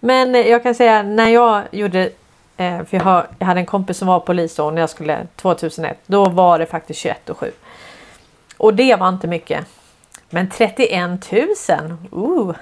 Men 0.00 0.34
jag 0.34 0.62
kan 0.62 0.74
säga 0.74 1.02
när 1.02 1.28
jag 1.28 1.62
gjorde 1.70 2.10
eh, 2.56 2.84
för 2.84 2.96
jag, 2.96 3.04
har, 3.04 3.26
jag 3.38 3.46
hade 3.46 3.60
en 3.60 3.66
kompis 3.66 3.98
som 3.98 4.08
var 4.08 4.20
polis 4.20 4.56
då 4.56 4.70
när 4.70 4.80
jag 4.80 4.90
skulle 4.90 5.26
2001. 5.36 5.98
Då 6.06 6.28
var 6.28 6.58
det 6.58 6.66
faktiskt 6.66 7.00
21 7.00 7.30
och 7.30 7.38
7. 7.38 7.50
Och 8.56 8.74
det 8.74 8.96
var 8.96 9.08
inte 9.08 9.26
mycket. 9.26 9.66
Men 10.30 10.50
31 10.50 11.32
000! 11.32 11.42
Uh, 12.12 12.54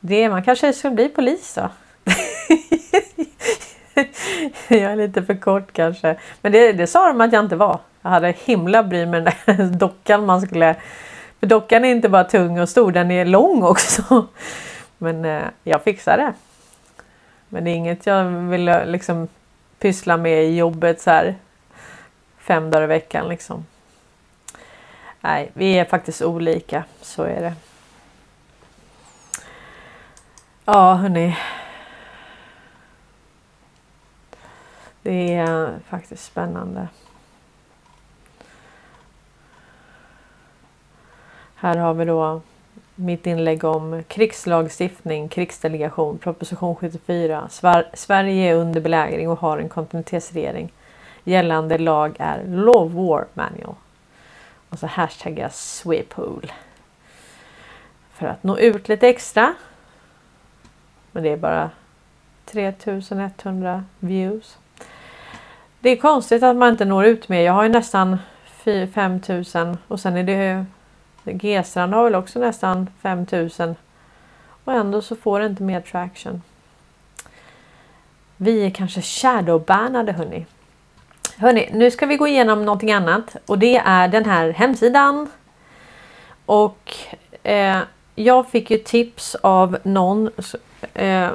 det, 0.00 0.28
man 0.28 0.44
kanske 0.44 0.72
ska 0.72 0.90
bli 0.90 1.08
polis 1.08 1.54
då. 1.54 1.68
jag 4.68 4.92
är 4.92 4.96
lite 4.96 5.22
för 5.22 5.40
kort 5.40 5.72
kanske. 5.72 6.16
Men 6.40 6.52
det, 6.52 6.72
det 6.72 6.86
sa 6.86 7.06
de 7.06 7.20
att 7.20 7.32
jag 7.32 7.44
inte 7.44 7.56
var. 7.56 7.78
Jag 8.02 8.10
hade 8.10 8.34
himla 8.44 8.82
bry 8.82 9.06
med 9.06 9.24
den 9.24 9.56
där 9.56 9.64
dockan 9.78 10.26
man 10.26 10.40
skulle... 10.40 10.76
För 11.44 11.48
dockan 11.48 11.84
är 11.84 11.88
inte 11.88 12.08
bara 12.08 12.24
tung 12.24 12.60
och 12.60 12.68
stor, 12.68 12.92
den 12.92 13.10
är 13.10 13.24
lång 13.24 13.62
också. 13.62 14.26
Men 14.98 15.24
eh, 15.24 15.42
jag 15.62 15.82
fixar 15.82 16.16
det. 16.16 16.34
Men 17.48 17.64
det 17.64 17.70
är 17.70 17.74
inget 17.74 18.06
jag 18.06 18.24
vill 18.24 18.68
eh, 18.68 18.86
liksom 18.86 19.28
pyssla 19.78 20.16
med 20.16 20.44
i 20.44 20.56
jobbet 20.56 21.00
så 21.00 21.10
här 21.10 21.34
fem 22.38 22.70
dagar 22.70 22.84
i 22.84 22.86
veckan 22.86 23.28
liksom. 23.28 23.66
Nej, 25.20 25.50
vi 25.54 25.78
är 25.78 25.84
faktiskt 25.84 26.22
olika. 26.22 26.84
Så 27.00 27.22
är 27.22 27.40
det. 27.40 27.54
Ja, 30.64 30.94
hörni. 30.94 31.36
Det 35.02 35.34
är 35.34 35.78
faktiskt 35.88 36.24
spännande. 36.24 36.88
Här 41.64 41.76
har 41.76 41.94
vi 41.94 42.04
då 42.04 42.40
mitt 42.94 43.26
inlägg 43.26 43.64
om 43.64 44.02
krigslagstiftning, 44.08 45.28
krigsdelegation, 45.28 46.18
proposition 46.18 46.76
74. 46.76 47.48
Sverige 47.94 48.50
är 48.50 48.54
under 48.54 48.80
belägring 48.80 49.28
och 49.28 49.38
har 49.38 49.58
en 49.58 49.68
kontinuitetsregering. 49.68 50.72
Gällande 51.24 51.78
lag 51.78 52.16
är 52.18 52.44
Law 52.44 52.92
War 52.92 53.26
Manual. 53.34 53.74
Och 54.68 54.78
så 54.78 54.86
hashtaggar 54.86 55.48
Swepol. 55.52 56.52
För 58.12 58.26
att 58.26 58.42
nå 58.42 58.58
ut 58.58 58.88
lite 58.88 59.08
extra. 59.08 59.54
Men 61.12 61.22
det 61.22 61.30
är 61.30 61.36
bara 61.36 61.70
3100 62.44 63.84
views. 63.98 64.58
Det 65.80 65.90
är 65.90 65.96
konstigt 65.96 66.42
att 66.42 66.56
man 66.56 66.70
inte 66.70 66.84
når 66.84 67.04
ut 67.04 67.28
mer. 67.28 67.40
Jag 67.40 67.52
har 67.52 67.62
ju 67.62 67.68
nästan 67.68 68.18
5000 68.94 69.78
och 69.88 70.00
sen 70.00 70.16
är 70.16 70.24
det 70.24 70.66
G-strand 71.32 71.94
har 71.94 72.04
väl 72.04 72.14
också 72.14 72.38
nästan 72.38 72.90
5000 73.02 73.76
och 74.64 74.72
ändå 74.72 75.02
så 75.02 75.16
får 75.16 75.40
det 75.40 75.46
inte 75.46 75.62
mer 75.62 75.80
traction. 75.80 76.42
Vi 78.36 78.66
är 78.66 78.70
kanske 78.70 79.02
shadowbannade 79.02 80.12
hörni. 80.12 80.46
Hörni, 81.36 81.70
nu 81.72 81.90
ska 81.90 82.06
vi 82.06 82.16
gå 82.16 82.26
igenom 82.26 82.64
någonting 82.64 82.92
annat 82.92 83.36
och 83.46 83.58
det 83.58 83.76
är 83.76 84.08
den 84.08 84.24
här 84.24 84.50
hemsidan. 84.50 85.30
Och 86.46 86.94
eh, 87.42 87.78
jag 88.14 88.48
fick 88.48 88.70
ju 88.70 88.78
tips 88.78 89.34
av 89.34 89.78
någon 89.82 90.30
eh, 90.94 91.30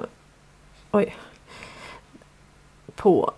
oj, 0.92 1.16
på 2.96 3.34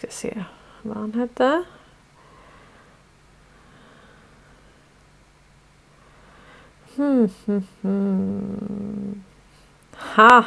ska 0.00 0.06
se 0.10 0.44
vad 0.82 0.96
han 0.96 1.12
hette. 1.12 1.64
Hmm, 7.00 7.28
hmm, 7.46 7.62
hmm. 7.82 9.22
Ha! 9.94 10.44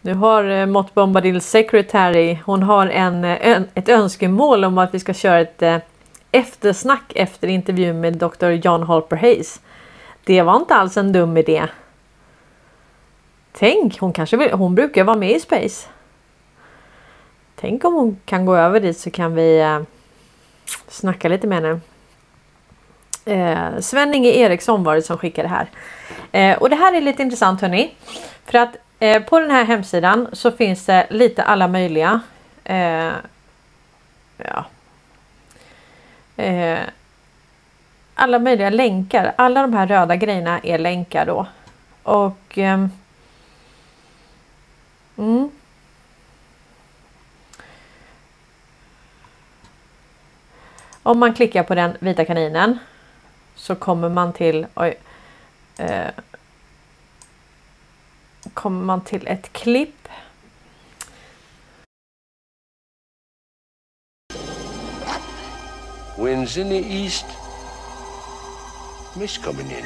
Nu 0.00 0.14
har 0.14 0.44
eh, 0.44 0.66
Mott 0.66 0.94
Bombadil 0.94 1.40
Secretary, 1.40 2.38
hon 2.44 2.62
har 2.62 2.86
en, 2.86 3.24
eh, 3.24 3.46
en, 3.48 3.68
ett 3.74 3.88
önskemål 3.88 4.64
om 4.64 4.78
att 4.78 4.94
vi 4.94 4.98
ska 4.98 5.14
köra 5.14 5.40
ett 5.40 5.62
eh, 5.62 5.76
eftersnack 6.30 7.12
efter 7.14 7.48
intervjun 7.48 8.00
med 8.00 8.16
Dr. 8.16 8.50
John 8.50 8.82
Halper 8.82 9.16
Hayes. 9.16 9.60
Det 10.24 10.42
var 10.42 10.56
inte 10.56 10.74
alls 10.74 10.96
en 10.96 11.12
dum 11.12 11.36
idé. 11.36 11.66
Tänk, 13.52 13.98
hon 14.00 14.12
kanske 14.12 14.36
vill, 14.36 14.52
hon 14.52 14.74
brukar 14.74 15.04
vara 15.04 15.16
med 15.16 15.30
i 15.30 15.40
Space. 15.40 15.88
Tänk 17.56 17.84
om 17.84 17.94
hon 17.94 18.18
kan 18.24 18.46
gå 18.46 18.56
över 18.56 18.80
dit 18.80 18.98
så 18.98 19.10
kan 19.10 19.34
vi 19.34 19.60
eh, 19.60 19.80
snacka 20.88 21.28
lite 21.28 21.46
med 21.46 21.62
henne. 21.62 21.80
Eh, 23.24 23.80
Sven-Inge 23.80 24.28
Eriksson 24.28 24.84
var 24.84 24.94
det 24.94 25.02
som 25.02 25.18
skickade 25.18 25.48
det 25.48 25.54
här. 25.54 25.68
Eh, 26.32 26.58
och 26.58 26.70
det 26.70 26.76
här 26.76 26.92
är 26.92 27.00
lite 27.00 27.22
intressant 27.22 27.60
hörni. 27.60 27.94
För 28.44 28.58
att 28.58 28.76
eh, 28.98 29.22
på 29.22 29.40
den 29.40 29.50
här 29.50 29.64
hemsidan 29.64 30.28
så 30.32 30.50
finns 30.50 30.86
det 30.86 31.06
lite 31.10 31.42
alla 31.42 31.68
möjliga. 31.68 32.20
Eh, 32.64 33.12
ja. 34.36 34.64
Eh, 36.36 36.78
alla 38.14 38.38
möjliga 38.38 38.70
länkar. 38.70 39.34
Alla 39.36 39.62
de 39.62 39.74
här 39.74 39.86
röda 39.86 40.16
grejerna 40.16 40.60
är 40.62 40.78
länkar 40.78 41.26
då. 41.26 41.46
Och 42.02 42.58
ehm, 42.58 42.90
mm. 45.18 45.50
Om 51.02 51.18
man 51.18 51.34
klickar 51.34 51.62
på 51.62 51.74
den 51.74 51.96
vita 52.00 52.24
kaninen 52.24 52.78
så 53.54 53.74
kommer 53.74 54.08
man 54.08 54.32
till 54.32 54.66
oj, 54.74 54.94
eh, 55.78 56.10
kommer 58.54 58.84
man 58.84 59.00
till 59.00 59.26
ett 59.26 59.52
klipp. 59.52 60.08
Winds 66.18 66.56
in 66.56 66.68
the 66.68 66.78
east, 66.78 67.26
mist 69.16 69.42
coming 69.42 69.70
in. 69.70 69.84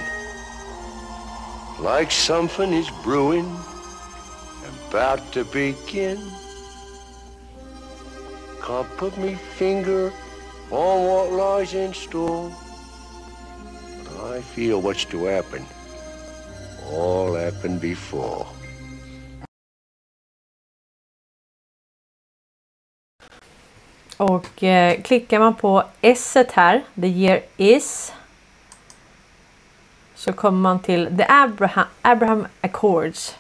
Like 1.81 2.11
something 2.11 2.75
is 2.75 2.91
brewing, 3.05 3.47
about 4.89 5.33
to 5.33 5.45
begin. 5.45 6.19
Can't 8.61 8.97
put 8.99 9.17
me 9.17 9.35
finger 9.35 10.13
on 10.71 11.05
what 11.07 11.33
lies 11.33 11.75
in 11.75 11.95
store. 11.95 12.53
I 14.21 14.41
feel 14.41 14.81
what's 14.83 15.05
to 15.11 15.25
happen. 15.27 15.63
All 16.93 17.35
happened 17.35 17.81
before. 17.81 18.47
Och 24.17 24.63
eh, 24.63 25.03
klickar 25.03 25.39
man 25.39 25.55
på 25.55 25.85
S 26.01 26.37
här, 26.53 26.83
the 26.95 27.07
year 27.07 27.41
is. 27.57 28.13
Så 30.15 30.33
kommer 30.33 30.59
man 30.59 30.81
till 30.81 31.17
the 31.17 31.27
Abraham, 31.29 31.87
Abraham 32.03 32.47
Accords. 32.61 33.37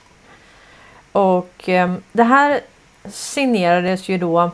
Och 1.12 1.68
eh, 1.68 1.94
det 2.12 2.24
här 2.24 2.60
signerades 3.04 4.08
ju 4.08 4.18
då. 4.18 4.50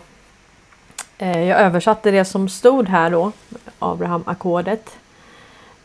Eh, 1.19 1.43
jag 1.43 1.61
översatte 1.61 2.11
det 2.11 2.25
som 2.25 2.49
stod 2.49 2.89
här 2.89 3.11
då. 3.11 3.33
Abraham-ackordet. 3.79 5.04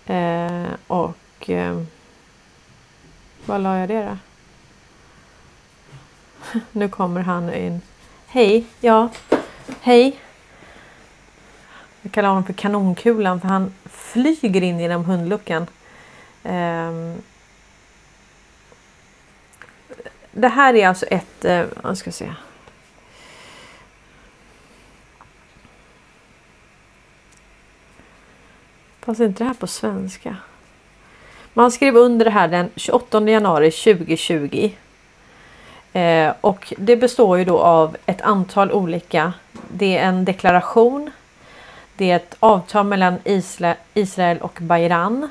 Eh, 0.10 0.70
och 0.88 1.50
eh, 1.50 1.82
var 3.46 3.60
la 3.60 3.78
jag 3.78 3.90
det 3.90 4.04
då? 4.04 4.18
nu 6.72 6.90
kommer 6.90 7.22
han 7.22 7.54
in. 7.54 7.82
Hej, 8.28 8.66
ja, 8.80 9.10
hej. 9.82 10.20
Jag 12.02 12.12
kallar 12.12 12.30
honom 12.30 12.46
för 12.46 12.54
kanonkulan 12.54 13.42
för 13.42 13.48
han 13.48 13.74
flyger 13.86 14.62
in 14.62 14.80
genom 14.80 15.06
hundluckan. 15.06 15.68
Eh, 16.44 17.16
det 20.32 20.48
här 20.48 20.74
är 20.74 20.88
alltså 20.88 21.06
ett, 21.06 21.46
eh, 21.46 21.66
jag 21.84 21.98
ska 21.98 22.12
se. 22.12 22.34
Fanns 29.02 29.20
inte 29.20 29.44
det 29.44 29.48
här 29.48 29.54
på 29.54 29.68
svenska? 29.68 30.36
Man 31.54 31.72
skrev 31.72 31.98
under 31.98 32.26
det 32.26 32.32
här 32.32 32.48
den 32.48 32.70
28 32.76 33.30
januari 33.30 33.72
2020. 33.72 34.72
Eh, 35.94 36.34
och 36.42 36.74
det 36.78 36.96
består 36.96 37.38
ju 37.38 37.46
då 37.46 37.60
av 37.60 37.98
ett 38.06 38.22
antal 38.22 38.72
olika. 38.72 39.34
Det 39.72 39.98
är 39.98 40.08
en 40.08 40.26
deklaration. 40.26 41.12
Det 41.98 42.12
är 42.12 42.16
ett 42.16 42.36
avtal 42.40 42.86
mellan 42.86 43.18
Israel 43.94 44.38
och 44.38 44.58
Bahrain. 44.62 45.30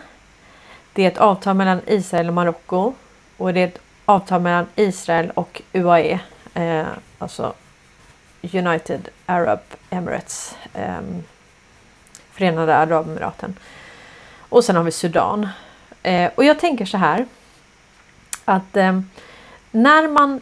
Det 0.93 1.05
är 1.05 1.09
ett 1.09 1.19
avtal 1.19 1.57
mellan 1.57 1.81
Israel 1.87 2.29
och 2.29 2.35
Marocko. 2.35 2.93
Och 3.37 3.55
det 3.55 3.61
är 3.61 3.69
ett 3.69 3.81
avtal 4.05 4.41
mellan 4.41 4.67
Israel 4.77 5.31
och 5.35 5.63
UAE. 5.73 6.21
Eh, 6.55 6.87
alltså 7.19 7.53
United 8.43 9.09
Arab 9.27 9.61
Emirates. 9.91 10.57
Eh, 10.75 11.01
Förenade 12.39 12.77
Arabemiraten. 12.77 13.59
Och 14.39 14.65
sen 14.65 14.77
har 14.77 14.83
vi 14.83 14.91
Sudan. 14.91 15.49
Eh, 16.03 16.31
och 16.35 16.45
jag 16.45 16.59
tänker 16.59 16.85
så 16.85 16.97
här. 16.97 17.27
Att 18.45 18.77
eh, 18.77 19.01
när 19.71 20.09
man 20.09 20.41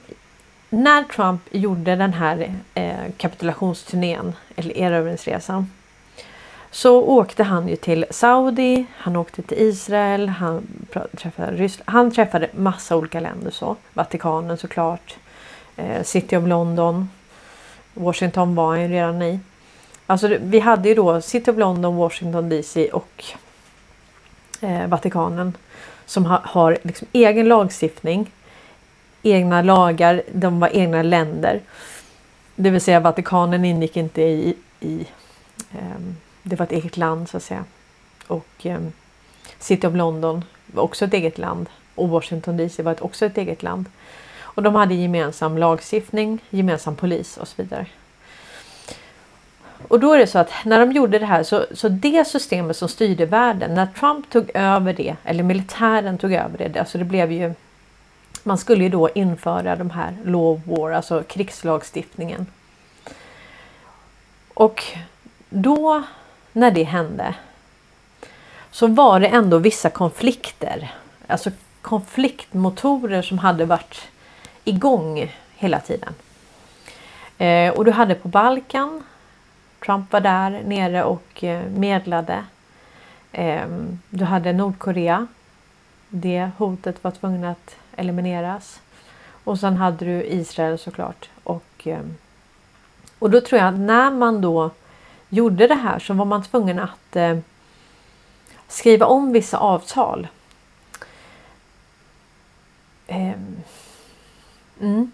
när 0.70 1.04
Trump 1.04 1.42
gjorde 1.50 1.96
den 1.96 2.12
här 2.12 2.54
eh, 2.74 3.12
kapitulationsturnén 3.16 4.34
eller 4.56 4.76
erövringsresan 4.76 5.70
så 6.70 7.02
åkte 7.02 7.42
han 7.42 7.68
ju 7.68 7.76
till 7.76 8.06
Saudi, 8.10 8.86
han 8.96 9.16
åkte 9.16 9.42
till 9.42 9.58
Israel, 9.58 10.28
han 10.28 10.66
träffade 11.16 11.52
Ryssland, 11.52 11.90
han 11.90 12.10
träffade 12.10 12.48
massa 12.54 12.96
olika 12.96 13.20
länder 13.20 13.50
så. 13.50 13.76
Vatikanen 13.94 14.58
såklart, 14.58 15.16
eh, 15.76 16.02
City 16.02 16.36
of 16.36 16.46
London, 16.46 17.08
Washington 17.94 18.54
var 18.54 18.68
han 18.68 18.82
ju 18.82 18.88
redan 18.88 19.22
i. 19.22 19.40
Alltså 20.06 20.36
vi 20.40 20.60
hade 20.60 20.88
ju 20.88 20.94
då 20.94 21.20
City 21.20 21.50
of 21.50 21.58
London, 21.58 21.96
Washington 21.96 22.48
DC 22.48 22.88
och 22.88 23.24
eh, 24.60 24.86
Vatikanen 24.86 25.56
som 26.06 26.26
ha, 26.26 26.40
har 26.44 26.78
liksom 26.82 27.08
egen 27.12 27.48
lagstiftning, 27.48 28.30
egna 29.22 29.62
lagar, 29.62 30.22
de 30.32 30.60
var 30.60 30.68
egna 30.76 31.02
länder. 31.02 31.60
Det 32.54 32.70
vill 32.70 32.80
säga 32.80 33.00
Vatikanen 33.00 33.64
ingick 33.64 33.96
inte 33.96 34.22
i, 34.22 34.56
i 34.80 35.06
eh, 35.72 36.00
det 36.42 36.56
var 36.56 36.66
ett 36.66 36.72
eget 36.72 36.96
land 36.96 37.28
så 37.28 37.36
att 37.36 37.42
säga. 37.42 37.64
Och 38.26 38.66
eh, 38.66 38.80
City 39.58 39.86
of 39.86 39.94
London 39.94 40.44
var 40.66 40.82
också 40.82 41.04
ett 41.04 41.14
eget 41.14 41.38
land 41.38 41.68
och 41.94 42.08
Washington 42.08 42.56
DC 42.56 42.82
var 42.82 43.04
också 43.04 43.26
ett 43.26 43.38
eget 43.38 43.62
land. 43.62 43.86
Och 44.40 44.62
de 44.62 44.74
hade 44.74 44.94
gemensam 44.94 45.58
lagstiftning, 45.58 46.38
gemensam 46.50 46.96
polis 46.96 47.36
och 47.36 47.48
så 47.48 47.62
vidare. 47.62 47.86
Och 49.88 50.00
då 50.00 50.12
är 50.12 50.18
det 50.18 50.26
så 50.26 50.38
att 50.38 50.50
när 50.64 50.80
de 50.80 50.92
gjorde 50.92 51.18
det 51.18 51.26
här 51.26 51.42
så, 51.42 51.66
så 51.74 51.88
det 51.88 52.26
systemet 52.26 52.76
som 52.76 52.88
styrde 52.88 53.26
världen, 53.26 53.74
när 53.74 53.86
Trump 53.86 54.30
tog 54.30 54.50
över 54.54 54.92
det, 54.92 55.16
eller 55.24 55.42
militären 55.42 56.18
tog 56.18 56.32
över 56.32 56.58
det, 56.58 56.80
alltså 56.80 56.98
det 56.98 57.04
blev 57.04 57.32
ju 57.32 57.54
man 58.46 58.58
skulle 58.58 58.84
ju 58.84 58.90
då 58.90 59.10
införa 59.14 59.76
de 59.76 59.90
här 59.90 60.16
law 60.24 60.56
of 60.56 60.60
war, 60.66 60.92
alltså 60.92 61.22
krigslagstiftningen. 61.22 62.46
Och 64.54 64.84
då 65.48 66.02
när 66.52 66.70
det 66.70 66.82
hände 66.82 67.34
så 68.70 68.86
var 68.86 69.20
det 69.20 69.26
ändå 69.26 69.58
vissa 69.58 69.90
konflikter, 69.90 70.94
alltså 71.26 71.50
konfliktmotorer 71.82 73.22
som 73.22 73.38
hade 73.38 73.64
varit 73.64 74.00
igång 74.64 75.32
hela 75.56 75.80
tiden. 75.80 76.14
Eh, 77.38 77.72
och 77.72 77.84
du 77.84 77.90
hade 77.90 78.14
på 78.14 78.28
Balkan 78.28 79.02
Trump 79.86 80.12
var 80.12 80.20
där 80.20 80.62
nere 80.64 81.04
och 81.04 81.44
eh, 81.44 81.70
medlade. 81.70 82.44
Ehm, 83.32 83.98
du 84.10 84.24
hade 84.24 84.52
Nordkorea. 84.52 85.26
Det 86.08 86.50
hotet 86.58 87.04
var 87.04 87.10
tvungna 87.10 87.50
att 87.50 87.76
elimineras. 87.96 88.80
Och 89.44 89.58
sen 89.58 89.76
hade 89.76 90.04
du 90.04 90.24
Israel 90.24 90.78
såklart. 90.78 91.28
Och, 91.44 91.64
ehm, 91.84 92.16
och 93.18 93.30
då 93.30 93.40
tror 93.40 93.60
jag 93.60 93.68
att 93.68 93.80
när 93.80 94.10
man 94.10 94.40
då 94.40 94.70
gjorde 95.28 95.66
det 95.66 95.74
här 95.74 95.98
så 95.98 96.14
var 96.14 96.24
man 96.24 96.42
tvungen 96.42 96.78
att 96.78 97.16
eh, 97.16 97.38
skriva 98.68 99.06
om 99.06 99.32
vissa 99.32 99.58
avtal. 99.58 100.28
Ehm, 103.06 103.56
mm. 104.80 105.12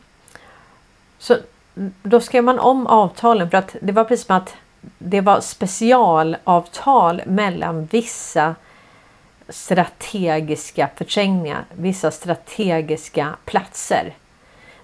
Så 1.18 1.36
mm, 1.76 1.94
då 2.02 2.20
skrev 2.20 2.44
man 2.44 2.58
om 2.58 2.86
avtalen 2.86 3.50
för 3.50 3.58
att 3.58 3.76
det 3.80 3.92
var 3.92 4.04
precis 4.04 4.26
som 4.26 4.36
att 4.36 4.56
det 4.98 5.20
var 5.20 5.40
specialavtal 5.40 7.22
mellan 7.26 7.84
vissa 7.84 8.54
strategiska 9.48 10.90
förträngningar, 10.96 11.64
vissa 11.72 12.10
strategiska 12.10 13.36
platser 13.44 14.14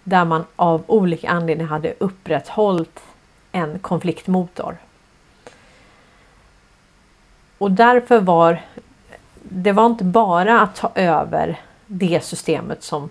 där 0.04 0.24
man 0.24 0.44
av 0.56 0.84
olika 0.86 1.28
anledningar 1.28 1.70
hade 1.70 1.94
upprätthållit 1.98 3.00
en 3.52 3.78
konfliktmotor. 3.78 4.76
Och 7.58 7.70
därför 7.70 8.20
var 8.20 8.62
det 9.42 9.72
var 9.72 9.86
inte 9.86 10.04
bara 10.04 10.60
att 10.60 10.76
ta 10.76 10.92
över 10.94 11.60
det 11.86 12.24
systemet 12.24 12.82
som 12.82 13.10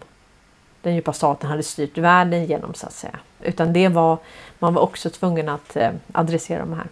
den 0.88 0.96
djupa 0.96 1.14
staten 1.14 1.50
hade 1.50 1.64
styrt 1.64 1.98
världen 1.98 2.46
genom 2.46 2.74
så 2.74 2.88
att 2.88 2.94
säga. 2.94 3.20
Utan 3.42 3.74
det 3.74 3.88
var, 3.88 4.18
man 4.60 4.74
var 4.74 4.82
också 4.82 5.10
tvungen 5.10 5.50
att 5.50 5.76
eh, 5.76 5.92
adressera 6.12 6.60
de 6.60 6.74
här. 6.74 6.88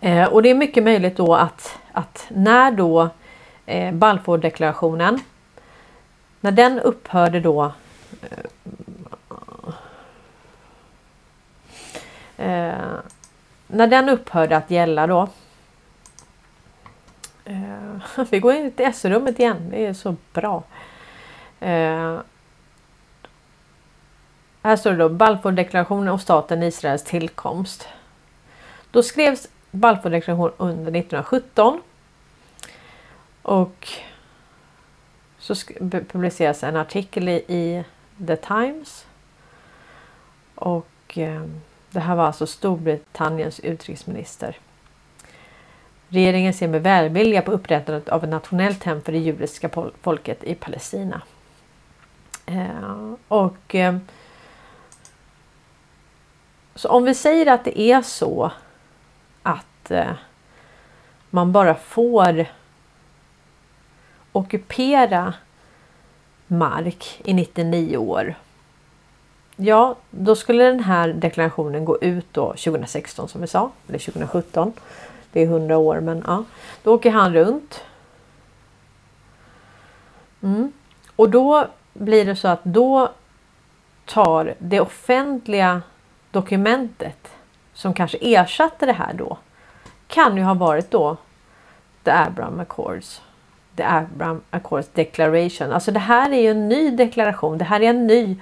Eh, 0.00 0.32
och 0.32 0.42
det 0.42 0.50
är 0.50 0.54
mycket 0.54 0.82
möjligt 0.82 1.16
då 1.16 1.34
att, 1.34 1.78
att 1.92 2.26
när 2.28 2.70
då 2.70 3.08
eh, 3.66 3.94
Balfourdeklarationen, 3.94 5.20
när 6.40 6.52
den 6.52 6.80
upphörde 6.80 7.40
då 7.40 7.72
eh, 8.22 8.38
eh 12.46 12.98
när 13.68 13.86
den 13.86 14.08
upphörde 14.08 14.56
att 14.56 14.70
gälla 14.70 15.06
då. 15.06 15.28
Eh, 17.44 18.24
vi 18.30 18.40
går 18.40 18.54
in 18.54 18.70
till 18.70 18.86
S-rummet 18.86 19.38
igen, 19.38 19.70
det 19.70 19.86
är 19.86 19.92
så 19.92 20.16
bra. 20.32 20.62
Eh, 21.60 22.18
här 24.66 24.76
står 24.76 24.90
det 24.90 24.96
då 24.96 25.08
Balfourdeklarationen 25.08 26.08
och 26.08 26.20
staten 26.20 26.62
Israels 26.62 27.04
tillkomst. 27.04 27.88
Då 28.90 29.02
skrevs 29.02 29.48
Balfourdeklarationen 29.70 30.54
under 30.56 30.82
1917. 30.82 31.80
Och 33.42 33.88
så 35.38 35.54
publiceras 35.88 36.62
en 36.62 36.76
artikel 36.76 37.28
i 37.28 37.84
The 38.26 38.36
Times. 38.36 39.06
Och 40.54 41.18
eh, 41.18 41.44
det 41.90 42.00
här 42.00 42.16
var 42.16 42.26
alltså 42.26 42.46
Storbritanniens 42.46 43.60
utrikesminister. 43.60 44.58
Regeringen 46.08 46.54
ser 46.54 46.68
med 46.68 46.82
välvilja 46.82 47.42
på 47.42 47.52
upprättandet 47.52 48.08
av 48.08 48.24
ett 48.24 48.30
nationellt 48.30 48.84
hem 48.84 49.02
för 49.02 49.12
det 49.12 49.18
judiska 49.18 49.70
folket 50.00 50.44
i 50.44 50.54
Palestina. 50.54 51.22
Eh, 52.46 53.14
och 53.28 53.74
eh, 53.74 53.96
så 56.76 56.88
om 56.88 57.04
vi 57.04 57.14
säger 57.14 57.46
att 57.46 57.64
det 57.64 57.80
är 57.80 58.02
så 58.02 58.50
att 59.42 59.90
eh, 59.90 60.12
man 61.30 61.52
bara 61.52 61.74
får 61.74 62.46
ockupera 64.32 65.34
mark 66.46 67.20
i 67.24 67.34
99 67.34 67.96
år. 67.96 68.34
Ja, 69.56 69.96
då 70.10 70.36
skulle 70.36 70.64
den 70.64 70.80
här 70.80 71.08
deklarationen 71.08 71.84
gå 71.84 71.98
ut 72.00 72.26
då 72.32 72.46
2016 72.46 73.28
som 73.28 73.40
vi 73.40 73.46
sa, 73.46 73.70
eller 73.88 73.98
2017. 73.98 74.72
Det 75.32 75.40
är 75.40 75.46
100 75.46 75.78
år 75.78 76.00
men 76.00 76.24
ja, 76.26 76.44
då 76.82 76.94
åker 76.94 77.10
han 77.10 77.34
runt. 77.34 77.80
Mm. 80.42 80.72
Och 81.16 81.30
då 81.30 81.66
blir 81.92 82.24
det 82.24 82.36
så 82.36 82.48
att 82.48 82.64
då 82.64 83.12
tar 84.04 84.54
det 84.58 84.80
offentliga 84.80 85.82
dokumentet 86.36 87.28
som 87.74 87.94
kanske 87.94 88.18
ersatte 88.20 88.86
det 88.86 88.92
här 88.92 89.14
då 89.14 89.38
kan 90.06 90.36
ju 90.36 90.42
ha 90.42 90.54
varit 90.54 90.90
då 90.90 91.16
The 92.04 92.10
Abraham 92.10 92.60
Accords. 92.60 93.22
The 93.76 93.82
Abraham 93.82 94.40
Accords 94.50 94.88
Declaration. 94.92 95.72
Alltså 95.72 95.90
det 95.90 96.00
här 96.00 96.32
är 96.32 96.40
ju 96.40 96.50
en 96.50 96.68
ny 96.68 96.90
deklaration. 96.90 97.58
Det 97.58 97.64
här 97.64 97.80
är 97.80 97.90
en 97.90 98.06
ny 98.06 98.36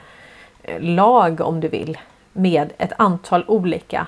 eh, 0.63 0.81
lag 0.81 1.41
om 1.41 1.61
du 1.61 1.69
vill 1.69 1.99
med 2.33 2.73
ett 2.79 2.93
antal 2.99 3.45
olika 3.49 4.07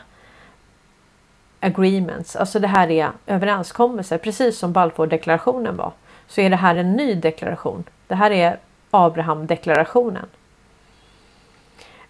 agreements. 1.61 2.37
Alltså 2.37 2.59
det 2.59 2.69
här 2.69 2.91
är 2.91 3.11
överenskommelser 3.27 4.19
precis 4.19 4.59
som 4.59 4.73
Balfour-deklarationen 4.73 5.77
var. 5.77 5.93
Så 6.29 6.41
är 6.41 6.51
det 6.51 6.57
här 6.57 6.77
en 6.77 6.93
ny 6.93 7.15
deklaration. 7.15 7.85
Det 8.07 8.15
här 8.15 8.31
är 8.31 8.59
Abraham-deklarationen. 8.91 10.27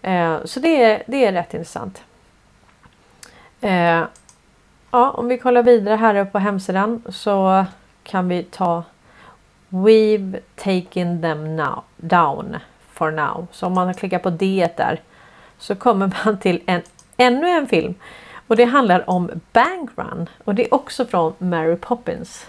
Eh, 0.03 0.45
så 0.45 0.61
det 0.61 0.83
är, 0.83 1.03
det 1.07 1.25
är 1.25 1.33
rätt 1.33 1.55
intressant. 1.55 2.03
Eh, 3.61 4.05
ja, 4.91 5.11
om 5.11 5.29
vi 5.29 5.39
kollar 5.39 5.63
vidare 5.63 5.97
här 5.97 6.15
uppe 6.15 6.31
på 6.31 6.39
hemsidan 6.39 7.03
så 7.09 7.65
kan 8.03 8.29
vi 8.29 8.43
ta 8.43 8.83
We've 9.69 10.41
taken 10.57 11.23
them 11.23 11.57
now, 11.57 11.83
down 11.97 12.57
for 12.93 13.11
now. 13.11 13.47
Så 13.53 13.67
om 13.67 13.73
man 13.73 13.95
klickar 13.95 14.19
på 14.19 14.31
D 14.31 14.69
där 14.77 15.01
så 15.59 15.75
kommer 15.75 16.13
man 16.25 16.39
till 16.39 16.63
en, 16.67 16.83
ännu 17.17 17.49
en 17.49 17.67
film. 17.67 17.95
Och 18.47 18.57
det 18.57 18.65
handlar 18.65 19.11
om 19.11 19.31
Bank 19.53 19.91
Run 19.97 20.29
och 20.45 20.55
det 20.55 20.65
är 20.67 20.75
också 20.75 21.07
från 21.07 21.35
Mary 21.39 21.77
Poppins. 21.77 22.47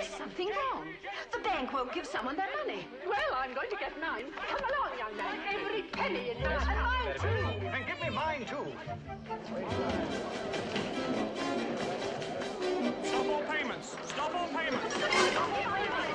There's 0.00 0.14
something 0.14 0.48
wrong. 0.48 0.86
The 1.30 1.40
bank 1.40 1.74
won't 1.74 1.92
give 1.92 2.06
someone 2.06 2.34
their 2.34 2.48
money. 2.64 2.86
Well, 3.06 3.36
I'm 3.36 3.52
going 3.52 3.68
to 3.68 3.76
get 3.76 3.92
mine. 4.00 4.32
Come 4.48 4.60
along, 4.70 4.98
young 4.98 5.14
man. 5.14 5.38
Every 5.54 5.82
penny 5.82 6.30
in 6.30 6.42
this 6.42 6.62
And 6.66 6.80
mine, 6.80 7.18
too. 7.20 7.66
And 7.66 7.86
give 7.86 8.00
me 8.00 8.08
mine, 8.08 8.46
too. 8.46 8.72
Stop 13.04 13.26
all 13.26 13.42
payments! 13.42 13.96
Stop 14.06 14.34
all 14.34 14.48
payments! 14.48 14.96
Michael! 14.96 16.09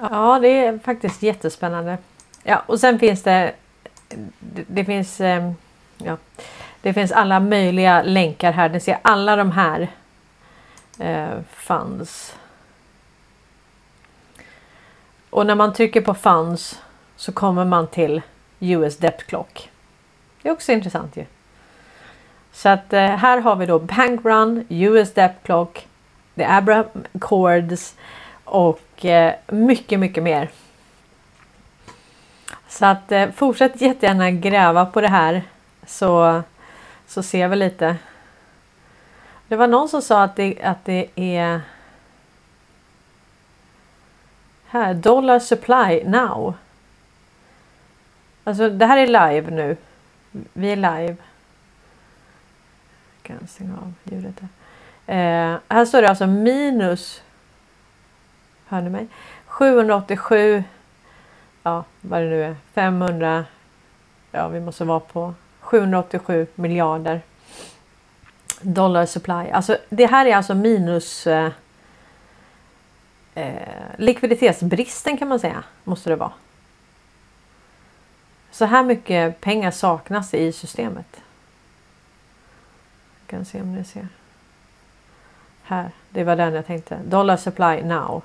Ja, 0.00 0.38
det 0.42 0.48
är 0.48 0.78
faktiskt 0.78 1.22
jättespännande. 1.22 1.98
Ja, 2.42 2.62
och 2.66 2.80
sen 2.80 2.98
finns 2.98 3.22
det. 3.22 3.52
Det, 4.48 4.84
finns. 4.84 5.20
Ehm, 5.20 5.54
ja, 5.98 6.16
det 6.80 6.92
finns 6.92 7.12
alla 7.12 7.40
möjliga 7.40 8.02
länkar 8.02 8.52
här. 8.52 8.68
Ni 8.68 8.80
ser 8.80 8.98
alla 9.02 9.36
de 9.36 9.52
här. 9.52 9.88
Eh, 10.98 11.40
funds. 11.50 12.36
Och 15.30 15.46
när 15.46 15.54
man 15.54 15.72
trycker 15.72 16.00
på 16.00 16.14
funds 16.14 16.82
så 17.16 17.32
kommer 17.32 17.64
man 17.64 17.86
till 17.86 18.22
US 18.60 18.96
Debt 18.96 19.26
Clock. 19.26 19.70
Det 20.42 20.48
är 20.48 20.52
också 20.52 20.72
intressant 20.72 21.16
ju. 21.16 21.24
Så 22.52 22.68
att 22.68 22.92
eh, 22.92 23.00
här 23.00 23.38
har 23.40 23.56
vi 23.56 23.66
då 23.66 23.78
Bank 23.78 24.24
Run, 24.24 24.66
US 24.68 25.14
Debt 25.14 25.36
Clock, 25.42 25.88
The 26.34 26.44
Abraham 26.44 26.86
Accords 27.14 27.94
och 28.48 29.04
eh, 29.04 29.34
mycket, 29.46 30.00
mycket 30.00 30.22
mer. 30.22 30.50
Så 32.68 32.86
att 32.86 33.12
eh, 33.12 33.30
fortsätt 33.30 33.80
jättegärna 33.80 34.30
gräva 34.30 34.86
på 34.86 35.00
det 35.00 35.08
här 35.08 35.42
så, 35.86 36.42
så 37.06 37.22
ser 37.22 37.48
vi 37.48 37.56
lite. 37.56 37.96
Det 39.48 39.56
var 39.56 39.66
någon 39.66 39.88
som 39.88 40.02
sa 40.02 40.22
att 40.22 40.36
det, 40.36 40.62
att 40.62 40.84
det 40.84 41.06
är 41.14 41.60
här, 44.66 44.94
dollar 44.94 45.38
supply 45.38 46.04
now. 46.04 46.54
Alltså 48.44 48.70
det 48.70 48.86
här 48.86 48.96
är 48.96 49.06
live 49.06 49.50
nu. 49.50 49.76
Vi 50.52 50.72
är 50.72 50.76
live. 50.76 51.16
Jag 53.16 53.22
kan 53.22 53.46
stänga 53.48 53.74
av 53.74 53.94
ljudet 54.04 54.40
Här. 54.40 54.48
Eh, 55.06 55.58
här 55.68 55.84
står 55.84 56.02
det 56.02 56.08
alltså 56.08 56.26
minus 56.26 57.22
Hör 58.68 58.80
ni 58.80 58.90
mig? 58.90 59.06
787. 59.46 60.64
Ja, 61.62 61.84
vad 62.00 62.20
det 62.20 62.28
nu 62.28 62.44
är. 62.44 62.56
500. 62.74 63.44
Ja, 64.30 64.48
vi 64.48 64.60
måste 64.60 64.84
vara 64.84 65.00
på 65.00 65.34
787 65.60 66.46
miljarder 66.54 67.20
dollar 68.60 69.06
supply. 69.06 69.50
Alltså 69.50 69.78
det 69.88 70.06
här 70.06 70.26
är 70.26 70.36
alltså 70.36 70.54
minus 70.54 71.26
eh, 71.26 71.50
eh, 73.34 73.52
likviditetsbristen 73.96 75.16
kan 75.16 75.28
man 75.28 75.40
säga. 75.40 75.64
Måste 75.84 76.10
det 76.10 76.16
vara. 76.16 76.32
Så 78.50 78.64
här 78.64 78.82
mycket 78.82 79.40
pengar 79.40 79.70
saknas 79.70 80.34
i 80.34 80.52
systemet. 80.52 81.20
Jag 83.20 83.30
kan 83.30 83.44
se 83.44 83.60
om 83.60 83.74
ni 83.74 83.84
ser. 83.84 84.08
Här, 85.62 85.90
det 86.10 86.24
var 86.24 86.36
den 86.36 86.54
jag 86.54 86.66
tänkte. 86.66 86.98
Dollar 87.04 87.36
supply 87.36 87.82
now. 87.82 88.22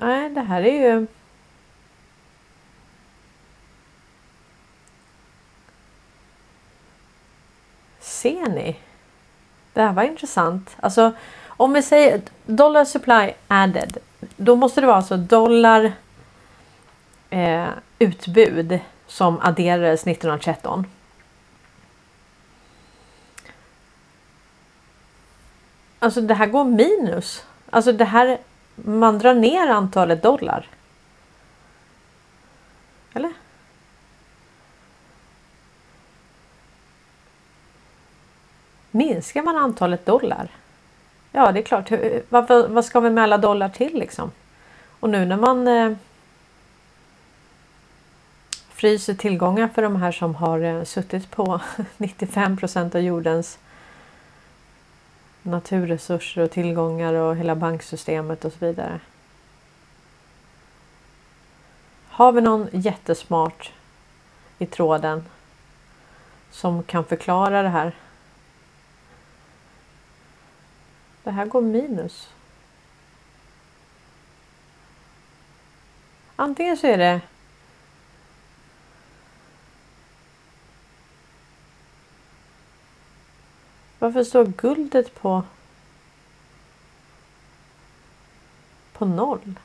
Nej, 0.00 0.30
det 0.30 0.40
här 0.40 0.62
är 0.62 0.90
ju... 0.90 1.06
Ser 8.00 8.48
ni? 8.48 8.76
Det 9.72 9.82
här 9.82 9.92
var 9.92 10.02
intressant. 10.02 10.76
Alltså, 10.80 11.12
om 11.46 11.72
vi 11.72 11.82
säger 11.82 12.20
dollar 12.46 12.84
supply 12.84 13.32
added. 13.48 13.98
Då 14.36 14.56
måste 14.56 14.80
det 14.80 14.86
vara 14.86 14.96
alltså 14.96 15.16
dollar 15.16 15.92
eh, 17.30 17.68
utbud 17.98 18.80
som 19.06 19.40
adderades 19.40 20.06
1913. 20.06 20.86
Alltså 25.98 26.20
det 26.20 26.34
här 26.34 26.46
går 26.46 26.64
minus. 26.64 27.44
Alltså 27.70 27.92
det 27.92 28.04
här 28.04 28.38
man 28.76 29.18
drar 29.18 29.34
ner 29.34 29.68
antalet 29.68 30.22
dollar. 30.22 30.66
Eller? 33.12 33.32
Minskar 38.90 39.42
man 39.42 39.56
antalet 39.56 40.06
dollar? 40.06 40.50
Ja, 41.32 41.52
det 41.52 41.60
är 41.60 41.62
klart. 41.62 41.90
Varför, 42.28 42.68
vad 42.68 42.84
ska 42.84 43.00
vi 43.00 43.10
med 43.10 43.24
alla 43.24 43.38
dollar 43.38 43.68
till 43.68 43.98
liksom? 43.98 44.30
Och 45.00 45.10
nu 45.10 45.24
när 45.24 45.36
man 45.36 45.68
eh, 45.68 45.92
fryser 48.68 49.14
tillgångar 49.14 49.68
för 49.68 49.82
de 49.82 49.96
här 49.96 50.12
som 50.12 50.34
har 50.34 50.60
eh, 50.60 50.84
suttit 50.84 51.30
på 51.30 51.60
95% 51.98 52.96
av 52.96 53.02
jordens 53.02 53.58
naturresurser 55.46 56.42
och 56.42 56.50
tillgångar 56.50 57.14
och 57.14 57.36
hela 57.36 57.54
banksystemet 57.54 58.44
och 58.44 58.52
så 58.52 58.66
vidare. 58.66 59.00
Har 62.08 62.32
vi 62.32 62.40
någon 62.40 62.68
jättesmart 62.72 63.72
i 64.58 64.66
tråden 64.66 65.24
som 66.50 66.82
kan 66.82 67.04
förklara 67.04 67.62
det 67.62 67.68
här? 67.68 67.92
Det 71.22 71.30
här 71.30 71.46
går 71.46 71.60
minus. 71.60 72.28
Antingen 76.36 76.76
så 76.76 76.86
är 76.86 76.98
det 76.98 77.20
Varför 83.98 84.24
står 84.24 84.44
guldet 84.44 85.14
på 85.14 85.42
på 88.92 89.04
noll? 89.04 89.58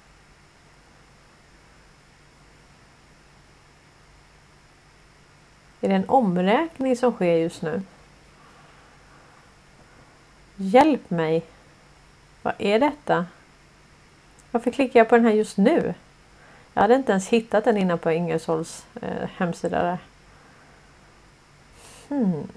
Är 5.81 5.89
det 5.89 5.95
en 5.95 6.09
omräkning 6.09 6.97
som 6.97 7.13
sker 7.13 7.35
just 7.35 7.61
nu? 7.61 7.81
Hjälp 10.55 11.09
mig! 11.09 11.45
Vad 12.41 12.53
är 12.57 12.79
detta? 12.79 13.25
Varför 14.51 14.71
klickar 14.71 14.99
jag 14.99 15.09
på 15.09 15.15
den 15.15 15.25
här 15.25 15.31
just 15.31 15.57
nu? 15.57 15.93
Jag 16.73 16.81
hade 16.81 16.95
inte 16.95 17.11
ens 17.11 17.27
hittat 17.27 17.63
den 17.63 17.77
innan 17.77 17.99
på 17.99 18.11
Ingersolls 18.11 18.85
eh, 19.01 19.29
hemsida 19.37 19.83
där. 19.83 19.97
Hmm. 22.07 22.47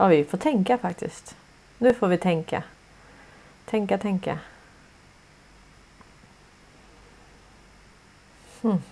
Ja, 0.00 0.06
vi 0.06 0.24
får 0.24 0.38
tänka 0.38 0.78
faktiskt. 0.78 1.36
Nu 1.78 1.94
får 1.94 2.08
vi 2.08 2.18
tänka. 2.18 2.62
Tänka, 3.64 3.98
tänka. 3.98 4.38
Hmm. 8.62 8.82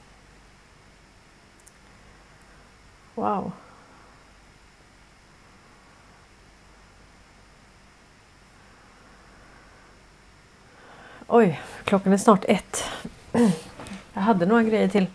Wow. 3.14 3.52
Oj, 11.26 11.60
klockan 11.84 12.12
är 12.12 12.18
snart 12.18 12.44
ett. 12.48 12.84
Jag 14.12 14.22
hade 14.22 14.46
några 14.46 14.62
grejer 14.62 14.88
till 14.88 15.06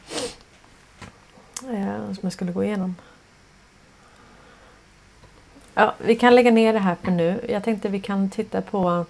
eh, 1.69 2.05
som 2.05 2.19
jag 2.21 2.33
skulle 2.33 2.51
gå 2.51 2.63
igenom. 2.63 2.95
Ja, 5.73 5.93
vi 5.97 6.15
kan 6.15 6.35
lägga 6.35 6.51
ner 6.51 6.73
det 6.73 6.79
här 6.79 6.95
för 6.95 7.11
nu. 7.11 7.45
Jag 7.49 7.63
tänkte 7.63 7.89
vi 7.89 7.99
kan 7.99 8.29
titta 8.29 8.61
på 8.61 9.05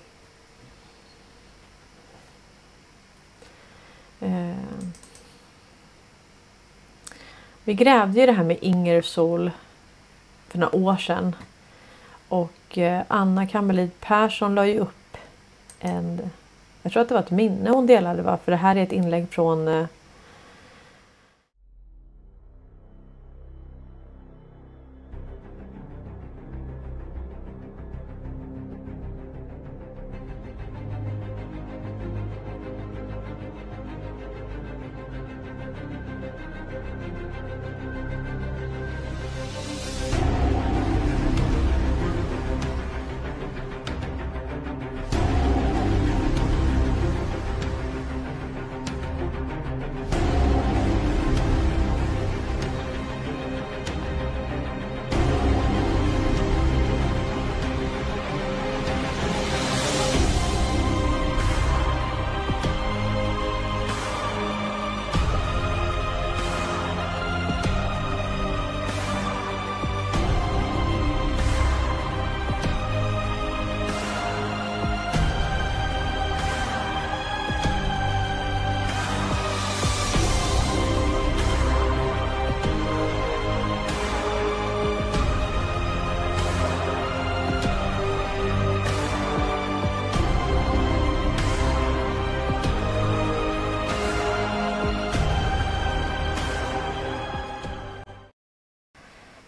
eh, 4.20 4.55
Vi 7.64 7.74
grävde 7.74 8.20
ju 8.20 8.26
det 8.26 8.32
här 8.32 8.43
med 8.43 8.57
Ingersoll 8.61 9.51
för 10.47 10.59
några 10.59 10.76
år 10.76 10.97
sedan. 10.97 11.36
Och 12.28 12.78
eh, 12.78 13.01
Anna 13.07 13.47
Kammerlid 13.47 13.99
Persson 13.99 14.55
la 14.55 14.68
ju 14.68 14.80
upp 14.80 15.18
en 15.80 16.30
jag 16.84 16.91
tror 16.91 17.01
att 17.01 17.07
det 17.07 17.14
var 17.14 17.22
ett 17.22 17.32
minne 17.32 17.70
hon 17.70 17.88
delade 17.88 18.22
va? 18.22 18.38
För 18.43 18.51
det 18.51 18.57
här 18.57 18.76
är 18.76 18.84
ett 18.84 18.91
inlägg 18.91 19.30
från 19.30 19.68
eh, 19.68 19.86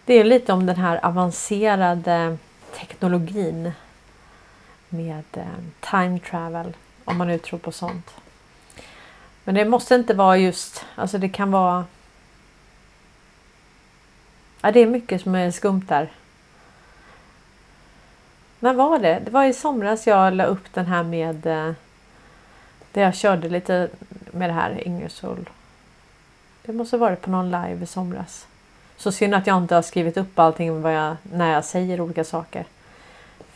Det 0.06 0.14
är 0.14 0.24
lite 0.24 0.52
om 0.52 0.66
den 0.66 0.76
här 0.76 1.06
avancerade 1.06 2.36
teknologin 2.74 3.72
med 4.88 5.24
eh, 5.32 5.46
time 5.80 6.18
travel, 6.18 6.76
om 7.04 7.18
man 7.18 7.28
nu 7.28 7.38
tror 7.38 7.58
på 7.58 7.72
sånt. 7.72 8.14
Men 9.44 9.54
det 9.54 9.64
måste 9.64 9.94
inte 9.94 10.14
vara 10.14 10.36
just, 10.36 10.84
alltså 10.94 11.18
det 11.18 11.28
kan 11.28 11.50
vara... 11.50 11.84
Ja, 14.60 14.72
det 14.72 14.80
är 14.80 14.86
mycket 14.86 15.22
som 15.22 15.34
är 15.34 15.50
skumt 15.50 15.84
där. 15.88 16.12
När 18.60 18.74
var 18.74 18.98
det? 18.98 19.22
Det 19.24 19.30
var 19.30 19.44
i 19.44 19.52
somras 19.52 20.06
jag 20.06 20.34
la 20.34 20.44
upp 20.44 20.74
den 20.74 20.86
här 20.86 21.02
med... 21.02 21.46
Eh, 21.46 21.72
där 22.92 23.02
jag 23.02 23.14
körde 23.14 23.48
lite 23.48 23.88
med 24.30 24.50
det 24.50 24.54
här 24.54 24.86
Ingersoll. 24.86 25.50
Det 26.62 26.72
måste 26.72 26.96
varit 26.96 27.20
på 27.20 27.30
någon 27.30 27.50
live 27.50 27.82
i 27.82 27.86
somras. 27.86 28.46
Så 28.96 29.12
synd 29.12 29.34
att 29.34 29.46
jag 29.46 29.56
inte 29.56 29.74
har 29.74 29.82
skrivit 29.82 30.16
upp 30.16 30.38
allting 30.38 30.82
vad 30.82 30.94
jag, 30.94 31.16
när 31.22 31.52
jag 31.52 31.64
säger 31.64 32.00
olika 32.00 32.24
saker. 32.24 32.66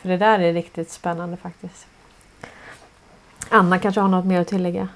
För 0.01 0.09
det 0.09 0.17
där 0.17 0.39
är 0.39 0.53
riktigt 0.53 0.91
spännande 0.91 1.37
faktiskt. 1.37 1.87
Anna 3.49 3.79
kanske 3.79 4.01
har 4.01 4.07
något 4.07 4.25
mer 4.25 4.41
att 4.41 4.47
tillägga? 4.47 4.87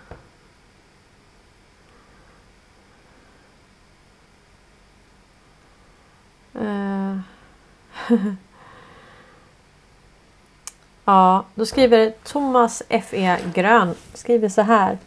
Uh. 6.62 7.20
ja, 11.06 11.46
då 11.56 11.66
skriver 11.66 12.14
Thomas 12.24 12.84
F.E. 12.90 13.38
Grön 13.54 13.96
skriver 14.14 14.50
så 14.50 14.62
här. 14.62 14.98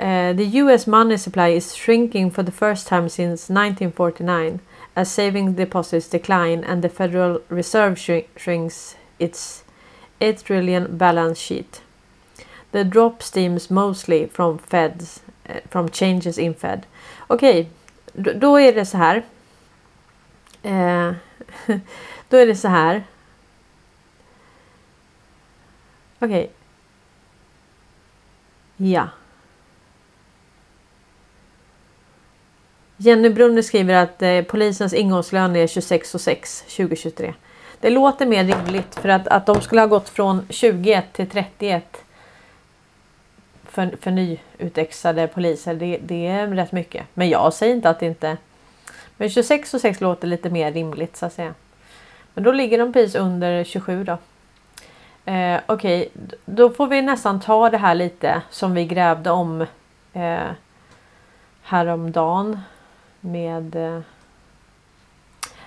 Uh, 0.00 0.32
the 0.32 0.46
US 0.62 0.86
money 0.86 1.18
supply 1.18 1.48
is 1.48 1.74
shrinking 1.76 2.30
for 2.30 2.42
the 2.42 2.50
first 2.50 2.86
time 2.86 3.10
since 3.10 3.50
1949 3.50 4.60
as 4.96 5.10
savings 5.10 5.56
deposits 5.56 6.08
decline 6.08 6.64
and 6.64 6.82
the 6.82 6.88
Federal 6.88 7.42
Reserve 7.50 7.98
sh 7.98 8.22
shrinks 8.34 8.96
its 9.18 9.62
8 10.22 10.42
trillion 10.42 10.96
balance 10.96 11.38
sheet. 11.38 11.82
The 12.72 12.82
drop 12.82 13.22
stems 13.22 13.70
mostly 13.70 14.24
from 14.24 14.56
Feds, 14.56 15.20
uh, 15.46 15.60
from 15.68 15.90
changes 15.90 16.38
in 16.38 16.54
Fed. 16.54 16.86
Okej, 17.28 17.68
okay, 18.14 18.34
då 18.34 18.60
är 18.60 18.72
det 18.72 18.86
så 18.86 18.96
här. 18.96 19.16
Uh, 20.64 21.14
då 22.28 22.36
är 22.36 22.46
det 22.46 22.56
så 22.56 22.68
här. 22.68 23.04
Okej. 26.20 26.44
Okay. 26.44 26.48
Ja. 28.76 29.08
Jenny 33.02 33.28
Brunner 33.28 33.62
skriver 33.62 33.94
att 33.94 34.22
eh, 34.22 34.42
polisens 34.42 34.94
ingångslön 34.94 35.56
är 35.56 35.66
26 35.66 36.14
och 36.14 36.20
6 36.20 36.62
2023. 36.62 37.34
Det 37.80 37.90
låter 37.90 38.26
mer 38.26 38.44
rimligt 38.44 38.94
för 38.94 39.08
att, 39.08 39.28
att 39.28 39.46
de 39.46 39.60
skulle 39.60 39.80
ha 39.80 39.86
gått 39.86 40.08
från 40.08 40.46
21 40.48 41.12
till 41.12 41.30
31 41.30 42.04
för, 43.64 43.96
för 44.00 44.10
nyutexade 44.10 45.26
poliser. 45.26 45.74
Det, 45.74 45.98
det 46.02 46.26
är 46.26 46.46
rätt 46.46 46.72
mycket. 46.72 47.06
Men 47.14 47.28
jag 47.28 47.52
säger 47.52 47.74
inte 47.74 47.90
att 47.90 48.00
det 48.00 48.06
inte... 48.06 48.36
Men 49.16 49.30
26 49.30 49.74
och 49.74 49.80
6 49.80 50.00
låter 50.00 50.28
lite 50.28 50.50
mer 50.50 50.72
rimligt 50.72 51.16
så 51.16 51.26
att 51.26 51.32
säga. 51.32 51.54
Men 52.34 52.44
då 52.44 52.52
ligger 52.52 52.78
de 52.78 52.92
precis 52.92 53.14
under 53.14 53.64
27 53.64 54.04
då. 54.04 54.18
Eh, 55.32 55.60
Okej, 55.66 56.00
okay. 56.00 56.36
då 56.44 56.70
får 56.70 56.86
vi 56.86 57.02
nästan 57.02 57.40
ta 57.40 57.70
det 57.70 57.78
här 57.78 57.94
lite 57.94 58.42
som 58.50 58.74
vi 58.74 58.84
grävde 58.84 59.30
om 59.30 59.66
eh, 60.12 60.50
häromdagen 61.62 62.60
med... 63.20 63.76
Eh, 63.76 64.00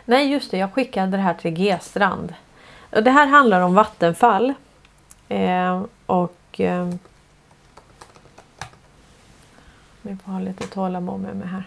nej 0.05 0.31
just 0.31 0.51
det, 0.51 0.57
jag 0.57 0.73
skickade 0.73 1.17
det 1.17 1.23
här 1.23 1.33
till 1.33 1.51
G-strand. 1.51 2.33
Det 2.89 3.11
här 3.11 3.27
handlar 3.27 3.61
om 3.61 3.73
vattenfall. 3.73 4.53
Eh, 5.29 5.83
och... 6.05 6.59
Eh, 6.59 6.89
vi 10.01 10.15
får 10.15 10.31
ha 10.31 10.39
lite 10.39 10.67
tålamod 10.67 11.21
med 11.21 11.35
mig 11.35 11.47
här. 11.47 11.63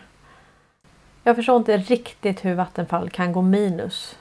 Jag 1.23 1.37
förstår 1.37 1.57
inte 1.57 1.77
riktigt 1.77 2.45
hur 2.45 2.55
Vattenfall 2.55 3.11
kan 3.11 3.33
gå 3.33 3.43
minus. 3.43 4.19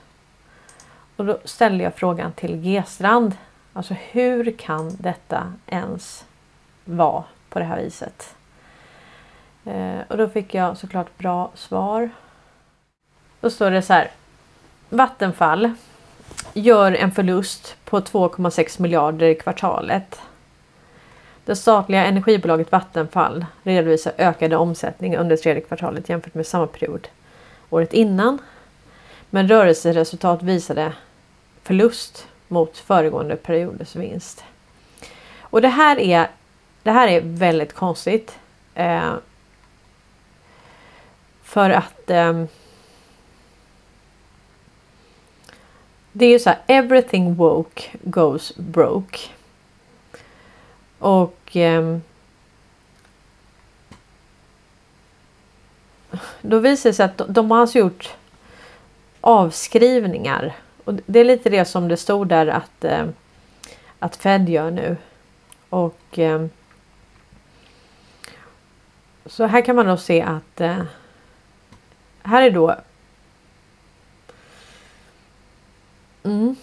Och 1.16 1.24
då 1.24 1.38
ställde 1.44 1.84
jag 1.84 1.94
frågan 1.94 2.32
till 2.32 2.56
G-strand. 2.56 3.36
Alltså 3.72 3.94
hur 3.94 4.58
kan 4.58 4.96
detta 4.96 5.52
ens 5.66 6.26
vara 6.84 7.24
på 7.48 7.58
det 7.58 7.64
här 7.64 7.82
viset? 7.82 8.35
Eh, 9.66 10.00
och 10.08 10.16
då 10.16 10.28
fick 10.28 10.54
jag 10.54 10.78
såklart 10.78 11.18
bra 11.18 11.50
svar. 11.54 12.10
Då 13.40 13.50
står 13.50 13.70
det 13.70 13.82
så 13.82 13.92
här. 13.92 14.10
Vattenfall 14.88 15.70
gör 16.54 16.92
en 16.92 17.12
förlust 17.12 17.76
på 17.84 18.00
2,6 18.00 18.82
miljarder 18.82 19.26
i 19.26 19.34
kvartalet. 19.34 20.20
Det 21.44 21.56
statliga 21.56 22.04
energibolaget 22.04 22.72
Vattenfall 22.72 23.46
redovisar 23.62 24.12
ökade 24.18 24.56
omsättning 24.56 25.16
under 25.16 25.36
tredje 25.36 25.62
kvartalet 25.62 26.08
jämfört 26.08 26.34
med 26.34 26.46
samma 26.46 26.66
period 26.66 27.08
året 27.70 27.92
innan. 27.92 28.38
Men 29.30 29.48
rörelseresultat 29.48 30.42
visade 30.42 30.92
förlust 31.62 32.28
mot 32.48 32.78
föregående 32.78 33.36
perioders 33.36 33.96
vinst. 33.96 34.44
Och 35.40 35.62
det 35.62 35.68
här 35.68 35.98
är, 35.98 36.30
det 36.82 36.90
här 36.90 37.08
är 37.08 37.20
väldigt 37.20 37.72
konstigt. 37.72 38.38
Eh, 38.74 39.14
för 41.46 41.70
att 41.70 42.10
eh, 42.10 42.44
det 46.12 46.26
är 46.26 46.30
ju 46.30 46.38
så 46.38 46.50
här, 46.50 46.58
everything 46.66 47.34
woke 47.34 47.82
goes 48.02 48.56
broke. 48.56 49.18
Och 50.98 51.56
eh, 51.56 51.98
då 56.40 56.58
visar 56.58 56.90
det 56.90 56.94
sig 56.94 57.04
att 57.04 57.18
de, 57.18 57.32
de 57.32 57.50
har 57.50 57.58
alltså 57.58 57.78
gjort 57.78 58.14
avskrivningar. 59.20 60.56
Och 60.84 60.94
det 61.06 61.20
är 61.20 61.24
lite 61.24 61.50
det 61.50 61.64
som 61.64 61.88
det 61.88 61.96
stod 61.96 62.28
där 62.28 62.46
att, 62.46 62.84
eh, 62.84 63.06
att 63.98 64.16
Fed 64.16 64.48
gör 64.48 64.70
nu. 64.70 64.96
Och 65.68 66.18
eh, 66.18 66.46
så 69.26 69.44
här 69.46 69.60
kan 69.60 69.76
man 69.76 69.86
då 69.86 69.96
se 69.96 70.22
att 70.22 70.60
eh, 70.60 70.82
här 72.26 72.42
är 72.42 72.50
då 72.50 72.76
mm. 76.24 76.56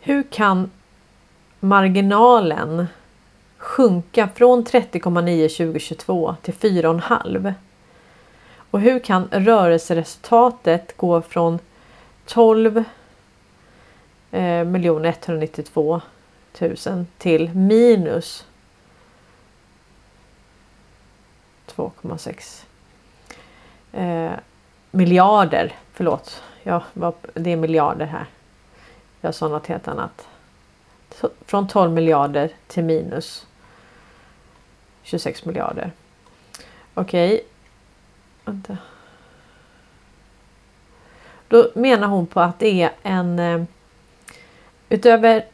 Hur 0.00 0.22
kan 0.22 0.70
marginalen 1.60 2.86
sjunka 3.58 4.28
från 4.34 4.64
30,9 4.64 5.48
2022 5.48 6.36
till 6.42 6.54
4,5? 6.54 7.54
Och 8.70 8.80
hur 8.80 8.98
kan 8.98 9.28
rörelseresultatet 9.32 10.96
gå 10.96 11.22
från 11.22 11.58
12 12.26 12.84
eh, 14.30 14.60
192 14.60 16.00
000 16.60 17.06
till 17.18 17.50
minus 17.54 18.46
2,6 21.76 22.64
eh, 23.92 24.38
miljarder. 24.90 25.74
Förlåt, 25.92 26.42
ja, 26.62 26.82
det 27.34 27.50
är 27.50 27.56
miljarder 27.56 28.06
här. 28.06 28.26
Jag 29.20 29.34
sa 29.34 29.48
något 29.48 29.66
helt 29.66 29.88
annat. 29.88 30.28
Från 31.46 31.68
12 31.68 31.92
miljarder 31.92 32.50
till 32.66 32.84
minus 32.84 33.46
26 35.02 35.44
miljarder. 35.44 35.92
Okej. 36.94 37.34
Okay. 37.34 37.46
Vänta. 38.44 38.78
Då 41.48 41.70
menar 41.74 42.08
hon 42.08 42.26
på 42.26 42.40
att 42.40 42.58
det 42.58 42.82
är 42.82 42.92
en 43.02 43.38
eh, 43.38 43.62
utöver 44.88 45.44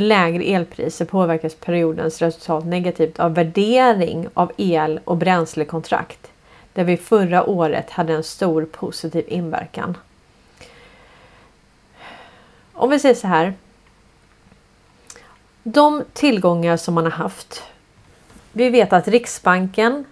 lägre 0.00 0.44
elpriser 0.44 1.04
påverkas 1.04 1.54
periodens 1.54 2.22
resultat 2.22 2.64
negativt 2.64 3.20
av 3.20 3.34
värdering 3.34 4.28
av 4.34 4.52
el 4.56 5.00
och 5.04 5.16
bränslekontrakt 5.16 6.30
där 6.72 6.84
vi 6.84 6.96
förra 6.96 7.44
året 7.44 7.90
hade 7.90 8.12
en 8.12 8.24
stor 8.24 8.64
positiv 8.64 9.24
inverkan. 9.28 9.96
Om 12.72 12.90
vi 12.90 12.98
säger 12.98 13.14
så 13.14 13.26
här. 13.26 13.54
De 15.62 16.04
tillgångar 16.12 16.76
som 16.76 16.94
man 16.94 17.04
har 17.04 17.10
haft. 17.10 17.62
Vi 18.52 18.70
vet 18.70 18.92
att 18.92 19.08
Riksbanken 19.08 20.04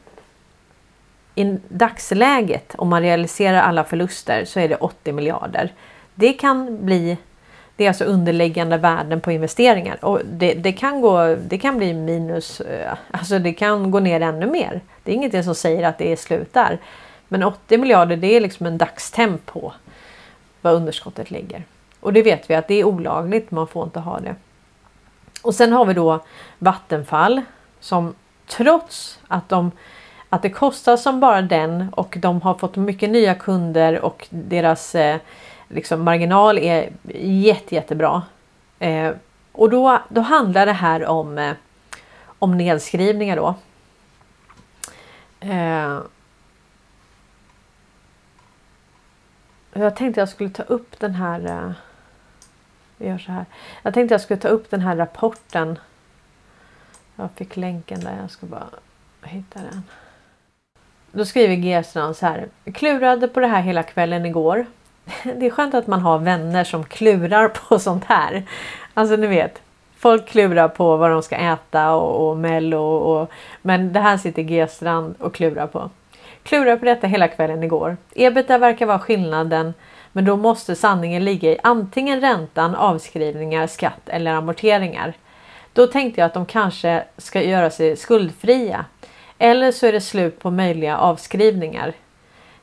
i 1.34 1.58
dagsläget 1.68 2.74
om 2.78 2.88
man 2.88 3.02
realiserar 3.02 3.62
alla 3.62 3.84
förluster 3.84 4.44
så 4.44 4.60
är 4.60 4.68
det 4.68 4.76
80 4.76 5.12
miljarder. 5.12 5.72
Det 6.14 6.32
kan 6.32 6.86
bli 6.86 7.16
det 7.78 7.84
är 7.84 7.88
alltså 7.88 8.04
underliggande 8.04 8.76
värden 8.76 9.20
på 9.20 9.32
investeringar 9.32 10.04
och 10.04 10.20
det, 10.24 10.54
det, 10.54 10.72
kan 10.72 11.00
gå. 11.00 11.36
Det 11.48 11.58
kan 11.58 11.78
bli 11.78 11.94
minus. 11.94 12.60
Eh, 12.60 12.94
alltså 13.10 13.38
det 13.38 13.52
kan 13.52 13.90
gå 13.90 14.00
ner 14.00 14.20
ännu 14.20 14.46
mer. 14.46 14.80
Det 15.02 15.12
är 15.12 15.14
ingenting 15.14 15.44
som 15.44 15.54
säger 15.54 15.88
att 15.88 15.98
det 15.98 16.12
är 16.12 16.16
slut 16.16 16.52
där. 16.52 16.78
Men 17.28 17.42
80 17.42 17.78
miljarder, 17.78 18.16
det 18.16 18.36
är 18.36 18.40
liksom 18.40 18.66
en 18.66 18.78
dagstemp 18.78 19.46
på 19.46 19.72
vad 20.60 20.74
underskottet 20.74 21.30
ligger 21.30 21.64
och 22.00 22.12
det 22.12 22.22
vet 22.22 22.50
vi 22.50 22.54
att 22.54 22.68
det 22.68 22.74
är 22.74 22.84
olagligt. 22.84 23.50
Man 23.50 23.66
får 23.66 23.84
inte 23.84 24.00
ha 24.00 24.20
det. 24.20 24.34
Och 25.42 25.54
sen 25.54 25.72
har 25.72 25.84
vi 25.84 25.94
då 25.94 26.20
Vattenfall 26.58 27.42
som 27.80 28.14
trots 28.46 29.18
att 29.28 29.48
de 29.48 29.70
att 30.28 30.42
det 30.42 30.50
kostar 30.50 30.96
som 30.96 31.20
bara 31.20 31.42
den 31.42 31.86
och 31.92 32.16
de 32.18 32.42
har 32.42 32.54
fått 32.54 32.76
mycket 32.76 33.10
nya 33.10 33.34
kunder 33.34 34.00
och 34.00 34.26
deras 34.30 34.94
eh, 34.94 35.16
liksom 35.68 36.04
marginal 36.04 36.58
är 36.58 36.92
jätte, 37.22 37.74
jättebra. 37.74 38.22
Eh, 38.78 39.12
och 39.52 39.70
då, 39.70 40.02
då 40.08 40.20
handlar 40.20 40.66
det 40.66 40.72
här 40.72 41.06
om, 41.06 41.38
eh, 41.38 41.54
om 42.38 42.56
nedskrivningar 42.58 43.36
då. 43.36 43.54
Eh, 45.40 46.00
jag 49.72 49.96
tänkte 49.96 50.20
jag 50.20 50.28
skulle 50.28 50.50
ta 50.50 50.62
upp 50.62 50.98
den 50.98 51.14
här. 51.14 51.46
Eh, 51.46 51.72
vi 52.96 53.08
gör 53.08 53.18
så 53.18 53.32
här. 53.32 53.44
Jag 53.82 53.94
tänkte 53.94 54.14
jag 54.14 54.20
skulle 54.20 54.40
ta 54.40 54.48
upp 54.48 54.70
den 54.70 54.80
här 54.80 54.96
rapporten. 54.96 55.78
Jag 57.16 57.28
fick 57.34 57.56
länken 57.56 58.00
där. 58.00 58.16
Jag 58.20 58.30
ska 58.30 58.46
bara 58.46 58.68
hitta 59.22 59.60
den. 59.60 59.82
Då 61.12 61.24
skriver 61.24 61.54
G-strand 61.54 62.16
så 62.16 62.26
här. 62.26 62.48
Klurade 62.74 63.28
på 63.28 63.40
det 63.40 63.46
här 63.46 63.62
hela 63.62 63.82
kvällen 63.82 64.26
igår. 64.26 64.66
Det 65.24 65.46
är 65.46 65.50
skönt 65.50 65.74
att 65.74 65.86
man 65.86 66.00
har 66.00 66.18
vänner 66.18 66.64
som 66.64 66.84
klurar 66.84 67.48
på 67.48 67.78
sånt 67.78 68.04
här. 68.04 68.42
Alltså 68.94 69.16
ni 69.16 69.26
vet. 69.26 69.62
Folk 69.98 70.28
klurar 70.28 70.68
på 70.68 70.96
vad 70.96 71.10
de 71.10 71.22
ska 71.22 71.36
äta 71.36 71.94
och, 71.94 72.28
och 72.28 72.36
mello 72.36 72.78
och, 72.78 73.22
och 73.22 73.30
men 73.62 73.92
det 73.92 74.00
här 74.00 74.16
sitter 74.16 74.42
G-strand 74.42 75.14
och 75.18 75.34
klurar 75.34 75.66
på. 75.66 75.90
Klurar 76.42 76.76
på 76.76 76.84
detta 76.84 77.06
hela 77.06 77.28
kvällen 77.28 77.62
igår. 77.62 77.96
Ebitda 78.14 78.58
verkar 78.58 78.86
vara 78.86 78.98
skillnaden 78.98 79.74
men 80.12 80.24
då 80.24 80.36
måste 80.36 80.74
sanningen 80.74 81.24
ligga 81.24 81.52
i 81.52 81.58
antingen 81.62 82.20
räntan, 82.20 82.74
avskrivningar, 82.74 83.66
skatt 83.66 84.08
eller 84.08 84.32
amorteringar. 84.32 85.14
Då 85.72 85.86
tänkte 85.86 86.20
jag 86.20 86.26
att 86.26 86.34
de 86.34 86.46
kanske 86.46 87.04
ska 87.16 87.42
göra 87.42 87.70
sig 87.70 87.96
skuldfria. 87.96 88.84
Eller 89.38 89.72
så 89.72 89.86
är 89.86 89.92
det 89.92 90.00
slut 90.00 90.40
på 90.40 90.50
möjliga 90.50 90.98
avskrivningar. 90.98 91.92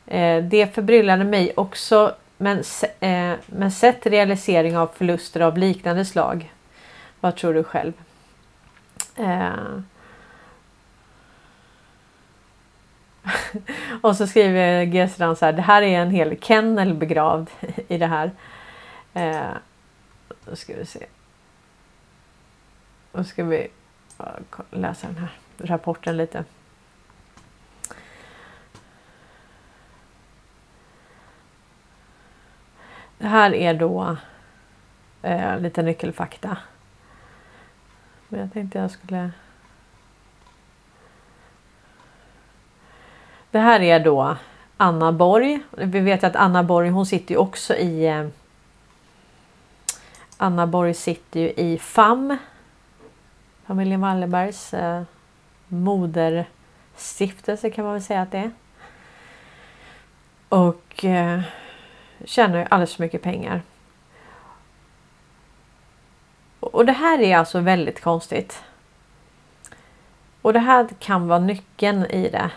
Eh, 0.07 0.43
det 0.43 0.75
förbryllade 0.75 1.23
mig 1.23 1.53
också 1.55 2.15
men, 2.37 2.63
eh, 2.99 3.33
men 3.45 3.71
sett 3.71 4.05
realisering 4.05 4.77
av 4.77 4.87
förluster 4.87 5.41
av 5.41 5.57
liknande 5.57 6.05
slag. 6.05 6.53
Vad 7.19 7.35
tror 7.35 7.53
du 7.53 7.63
själv? 7.63 7.93
Eh. 9.15 9.79
och 14.01 14.17
så 14.17 14.27
skriver 14.27 14.85
Gesran 14.85 15.35
så 15.35 15.45
här. 15.45 15.53
Det 15.53 15.61
här 15.61 15.81
är 15.81 15.99
en 15.99 16.11
hel 16.11 16.39
kennel 16.41 16.93
begravd 16.93 17.49
i 17.87 17.97
det 17.97 18.07
här. 18.07 18.31
Eh. 19.13 19.51
Då 20.45 20.55
ska 20.55 20.75
vi 20.75 20.85
se. 20.85 21.05
Då 23.11 23.23
ska 23.23 23.43
vi 23.43 23.67
läsa 24.71 25.07
den 25.07 25.17
här 25.17 25.29
rapporten 25.57 26.17
lite. 26.17 26.43
Här 33.19 33.53
är 33.53 33.73
då 33.73 34.17
eh, 35.21 35.59
lite 35.59 35.81
nyckelfakta. 35.81 36.57
Men 38.27 38.39
jag 38.39 38.53
tänkte 38.53 38.79
jag 38.79 38.91
skulle... 38.91 39.31
Det 43.51 43.59
här 43.59 43.81
är 43.81 43.99
då 43.99 44.37
Anna 44.77 45.11
Borg. 45.11 45.59
Vi 45.71 45.99
vet 45.99 46.23
att 46.23 46.35
Anna 46.35 46.63
Borg 46.63 46.89
hon 46.89 47.05
sitter 47.05 47.33
ju 47.33 47.37
också 47.37 47.75
i 47.75 48.07
eh, 48.07 48.27
Anna 50.37 50.67
Borg 50.67 50.93
sitter 50.93 51.39
ju 51.39 51.49
i 51.49 51.77
FAM. 51.77 52.37
Familjen 53.65 54.01
Wallenbergs 54.01 54.73
eh, 54.73 55.03
moderstiftelse 55.67 57.69
kan 57.69 57.85
man 57.85 57.93
väl 57.93 58.03
säga 58.03 58.21
att 58.21 58.31
det 58.31 58.37
är. 58.37 58.51
Och 60.49 61.05
eh, 61.05 61.41
tjänar 62.25 62.67
alldeles 62.69 62.95
för 62.95 63.03
mycket 63.03 63.21
pengar. 63.21 63.61
Och 66.59 66.85
det 66.85 66.91
här 66.91 67.21
är 67.21 67.37
alltså 67.37 67.59
väldigt 67.59 68.01
konstigt. 68.01 68.63
Och 70.41 70.53
det 70.53 70.59
här 70.59 70.87
kan 70.99 71.27
vara 71.27 71.39
nyckeln 71.39 72.05
i 72.05 72.29
det. 72.29 72.49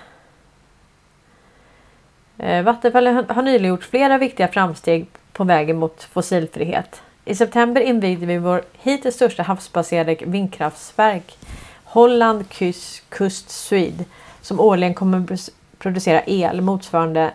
Eh, 2.39 2.63
Vattenfall 2.63 3.07
har 3.07 3.43
nyligen 3.43 3.69
gjort 3.69 3.85
flera 3.85 4.19
viktiga 4.19 4.49
framsteg 4.49 5.07
på 5.33 5.45
vägen 5.45 5.79
mot 5.79 6.03
fossilfrihet. 6.03 7.03
I 7.25 7.35
september 7.35 7.81
invigde 7.81 8.27
vi 8.27 8.39
vår 8.39 8.63
hittills 8.73 9.15
största 9.15 9.43
havsbaserade 9.43 10.17
vindkraftsverk 10.21 11.39
Holland 11.85 12.49
Kust, 12.49 13.03
Kust 13.09 13.51
Swede 13.51 14.05
som 14.41 14.61
årligen 14.61 14.95
kommer 14.95 15.39
producera 15.79 16.23
el 16.27 16.61
motsvarande 16.61 17.31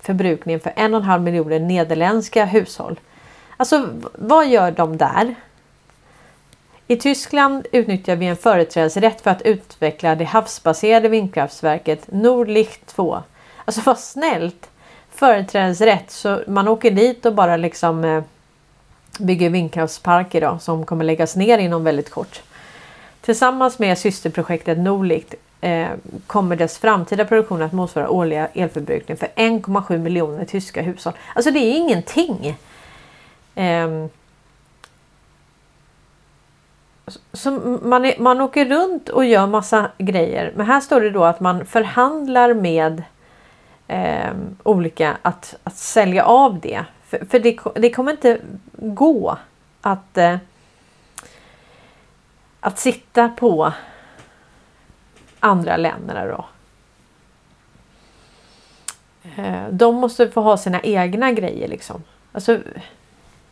förbrukningen 0.00 0.60
för 0.60 0.72
en 0.76 0.94
och 0.94 1.00
en 1.00 1.06
halv 1.06 1.22
miljoner 1.22 1.60
nederländska 1.60 2.44
hushåll. 2.44 3.00
Alltså 3.56 3.88
vad 4.14 4.48
gör 4.48 4.70
de 4.70 4.96
där? 4.96 5.34
I 6.86 6.96
Tyskland 6.96 7.66
utnyttjar 7.72 8.16
vi 8.16 8.26
en 8.26 8.36
företrädesrätt 8.36 9.20
för 9.20 9.30
att 9.30 9.42
utveckla 9.42 10.14
det 10.14 10.24
havsbaserade 10.24 11.08
vindkraftverket 11.08 12.12
Nordlicht 12.12 12.86
2. 12.86 13.22
Alltså 13.64 13.80
vad 13.84 13.98
snällt! 13.98 14.70
Företrädesrätt 15.10 16.10
så 16.10 16.42
man 16.46 16.68
åker 16.68 16.90
dit 16.90 17.26
och 17.26 17.34
bara 17.34 17.56
liksom 17.56 18.04
eh, 18.04 18.22
bygger 19.18 19.50
vindkraftsparker 19.50 20.40
då, 20.40 20.58
som 20.58 20.86
kommer 20.86 21.04
läggas 21.04 21.36
ner 21.36 21.58
inom 21.58 21.84
väldigt 21.84 22.10
kort. 22.10 22.42
Tillsammans 23.20 23.78
med 23.78 23.98
systerprojektet 23.98 24.78
Norlicht 24.78 25.34
eh, 25.60 25.88
kommer 26.26 26.56
dess 26.56 26.78
framtida 26.78 27.24
produktion 27.24 27.62
att 27.62 27.72
motsvara 27.72 28.10
årliga 28.10 28.48
elförbrukning 28.54 29.16
för 29.16 29.26
1,7 29.26 29.98
miljoner 29.98 30.44
tyska 30.44 30.82
hushåll. 30.82 31.12
Alltså 31.34 31.50
det 31.50 31.58
är 31.58 31.76
ingenting. 31.76 32.56
Eh, 33.54 34.06
så 37.32 37.50
man, 37.82 38.04
är, 38.04 38.18
man 38.18 38.40
åker 38.40 38.64
runt 38.64 39.08
och 39.08 39.24
gör 39.24 39.46
massa 39.46 39.90
grejer. 39.98 40.52
Men 40.56 40.66
här 40.66 40.80
står 40.80 41.00
det 41.00 41.10
då 41.10 41.24
att 41.24 41.40
man 41.40 41.66
förhandlar 41.66 42.54
med 42.54 43.02
eh, 43.88 44.30
olika 44.62 45.16
att, 45.22 45.54
att 45.64 45.76
sälja 45.76 46.24
av 46.24 46.60
det. 46.60 46.84
För, 47.06 47.24
för 47.30 47.38
det, 47.38 47.58
det, 47.74 47.90
kommer 47.90 48.12
inte 48.12 48.40
gå 48.72 49.38
att, 49.80 50.18
eh, 50.18 50.36
att 52.60 52.78
sitta 52.78 53.28
på 53.28 53.72
andra 55.40 55.76
länderna 55.76 56.26
då. 56.26 56.44
Eh, 59.36 59.68
de 59.70 59.94
måste 59.94 60.30
få 60.30 60.40
ha 60.40 60.56
sina 60.56 60.80
egna 60.80 61.32
grejer 61.32 61.68
liksom. 61.68 62.02
Alltså, 62.32 62.58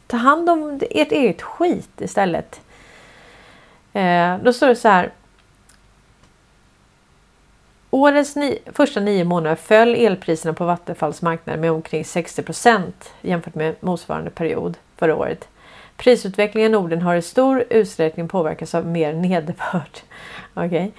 ta 0.06 0.16
hand 0.16 0.50
om 0.50 0.80
ert 0.90 1.12
eget 1.12 1.42
skit 1.42 2.00
istället. 2.00 2.60
Eh, 3.92 4.38
då 4.38 4.52
står 4.52 4.66
det 4.66 4.76
så 4.76 4.88
här. 4.88 5.12
Årets 7.90 8.36
ni 8.36 8.58
första 8.72 9.00
nio 9.00 9.24
månader 9.24 9.56
föll 9.56 9.94
elpriserna 9.94 10.54
på 10.54 10.64
Vattenfalls 10.64 11.22
marknad 11.22 11.58
med 11.58 11.70
omkring 11.72 12.02
60% 12.02 12.92
jämfört 13.20 13.54
med 13.54 13.74
motsvarande 13.80 14.30
period 14.30 14.76
förra 14.96 15.16
året. 15.16 15.48
Prisutvecklingen 15.96 16.70
i 16.70 16.72
Norden 16.72 17.02
har 17.02 17.14
i 17.14 17.22
stor 17.22 17.64
utsträckning 17.70 18.28
påverkats 18.28 18.74
av 18.74 18.86
mer 18.86 19.12
nederbörd. 19.28 19.98
Okay. 20.54 20.90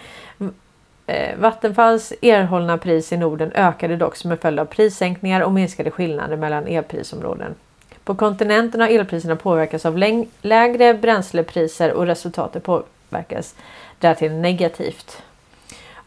Eh, 1.09 1.37
Vattenfalls 1.37 2.13
erhållna 2.21 2.77
pris 2.77 3.11
i 3.11 3.17
Norden 3.17 3.51
ökade 3.55 3.95
dock 3.95 4.15
som 4.15 4.31
en 4.31 4.37
följd 4.37 4.59
av 4.59 4.65
prissänkningar 4.65 5.41
och 5.41 5.51
minskade 5.51 5.91
skillnader 5.91 6.37
mellan 6.37 6.67
elprisområden. 6.67 7.55
På 8.03 8.15
kontinenten 8.15 8.81
har 8.81 8.87
elpriserna 8.87 9.35
påverkats 9.35 9.85
av 9.85 9.97
lägre 10.41 10.93
bränslepriser 10.93 11.93
och 11.93 12.05
resultatet 12.05 12.63
påverkas 12.63 13.55
därtill 13.99 14.31
negativt 14.31 15.23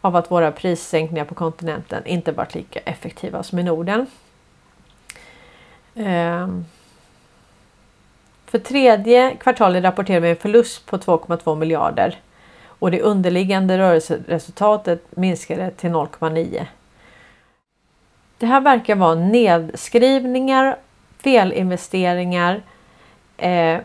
av 0.01 0.17
att 0.17 0.31
våra 0.31 0.53
prissänkningar 0.53 1.25
på 1.25 1.35
kontinenten 1.35 2.07
inte 2.07 2.33
varit 2.33 2.55
lika 2.55 2.79
effektiva 2.79 3.43
som 3.43 3.59
i 3.59 3.63
Norden. 3.63 4.07
Ehm, 5.95 6.65
för 8.47 8.59
tredje 8.59 9.37
kvartalet 9.41 9.85
rapporterar 9.85 10.21
vi 10.21 10.31
en 10.31 10.37
förlust 10.37 10.87
på 10.87 10.99
2,2 10.99 11.57
miljarder 11.57 12.19
och 12.83 12.91
det 12.91 13.01
underliggande 13.03 13.79
rörelseresultatet 13.79 15.17
minskade 15.17 15.71
till 15.71 15.91
0,9. 15.91 16.67
Det 18.39 18.47
här 18.47 18.61
verkar 18.61 18.97
vara 18.97 19.15
nedskrivningar, 19.15 20.79
felinvesteringar, 21.19 22.63
eh, 23.37 23.79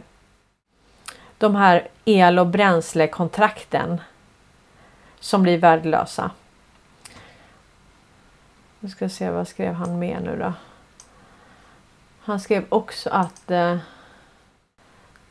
de 1.38 1.56
här 1.56 1.88
el 2.06 2.40
och 2.40 2.48
bränslekontrakten 2.48 4.02
som 5.20 5.44
blir 5.44 5.58
värdelösa. 5.58 6.32
Nu 8.80 8.90
ska 8.90 9.10
se 9.10 9.30
vad 9.30 9.48
skrev 9.48 9.74
han 9.74 10.00
mer 10.00 10.20
nu 10.20 10.38
då. 10.40 10.54
Han 12.22 12.40
skrev 12.40 12.66
också 12.70 13.10
att 13.10 13.52
eh, 13.52 13.78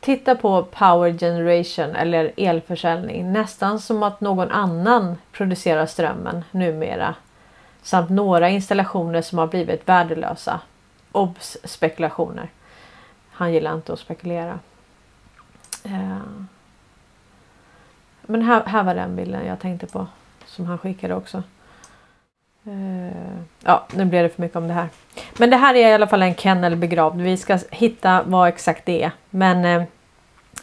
titta 0.07 0.35
på 0.35 0.63
power 0.63 1.17
generation 1.17 1.95
eller 1.95 2.31
elförsäljning 2.37 3.31
nästan 3.31 3.79
som 3.79 4.03
att 4.03 4.21
någon 4.21 4.51
annan 4.51 5.17
producerar 5.31 5.85
strömmen 5.85 6.43
numera. 6.51 7.15
Samt 7.81 8.09
några 8.09 8.49
installationer 8.49 9.21
som 9.21 9.37
har 9.37 9.47
blivit 9.47 9.89
värdelösa. 9.89 10.59
Obs 11.11 11.57
spekulationer. 11.63 12.49
Han 13.31 13.53
gillar 13.53 13.73
inte 13.73 13.93
att 13.93 13.99
spekulera. 13.99 14.59
Eh, 15.83 16.17
men 18.21 18.41
här, 18.41 18.65
här 18.65 18.83
var 18.83 18.95
den 18.95 19.15
bilden 19.15 19.45
jag 19.45 19.59
tänkte 19.59 19.87
på. 19.87 20.07
Som 20.45 20.65
han 20.65 20.77
skickade 20.77 21.15
också. 21.15 21.43
Eh, 22.65 23.37
ja, 23.63 23.87
nu 23.93 24.05
blev 24.05 24.23
det 24.23 24.29
för 24.29 24.41
mycket 24.41 24.57
om 24.57 24.67
det 24.67 24.73
här. 24.73 24.89
Men 25.37 25.49
det 25.49 25.57
här 25.57 25.75
är 25.75 25.89
i 25.89 25.93
alla 25.93 26.07
fall 26.07 26.21
en 26.21 26.35
kennel 26.35 26.75
begravd. 26.75 27.21
Vi 27.21 27.37
ska 27.37 27.59
hitta 27.71 28.23
vad 28.25 28.47
exakt 28.47 28.85
det 28.85 29.03
är. 29.03 29.11
Men 29.29 29.65
eh, 29.65 29.83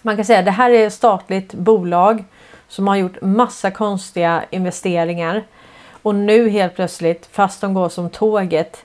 man 0.05 0.17
kan 0.17 0.25
säga 0.25 0.39
att 0.39 0.45
det 0.45 0.51
här 0.51 0.71
är 0.71 0.87
ett 0.87 0.93
statligt 0.93 1.55
bolag 1.55 2.25
som 2.69 2.89
har 2.89 2.97
gjort 2.97 3.21
massa 3.23 3.71
konstiga 3.71 4.45
investeringar. 4.51 5.45
Och 6.03 6.15
nu 6.15 6.49
helt 6.49 6.75
plötsligt, 6.75 7.27
fast 7.27 7.61
de 7.61 7.75
går 7.75 7.89
som 7.89 8.11
tåget, 8.11 8.85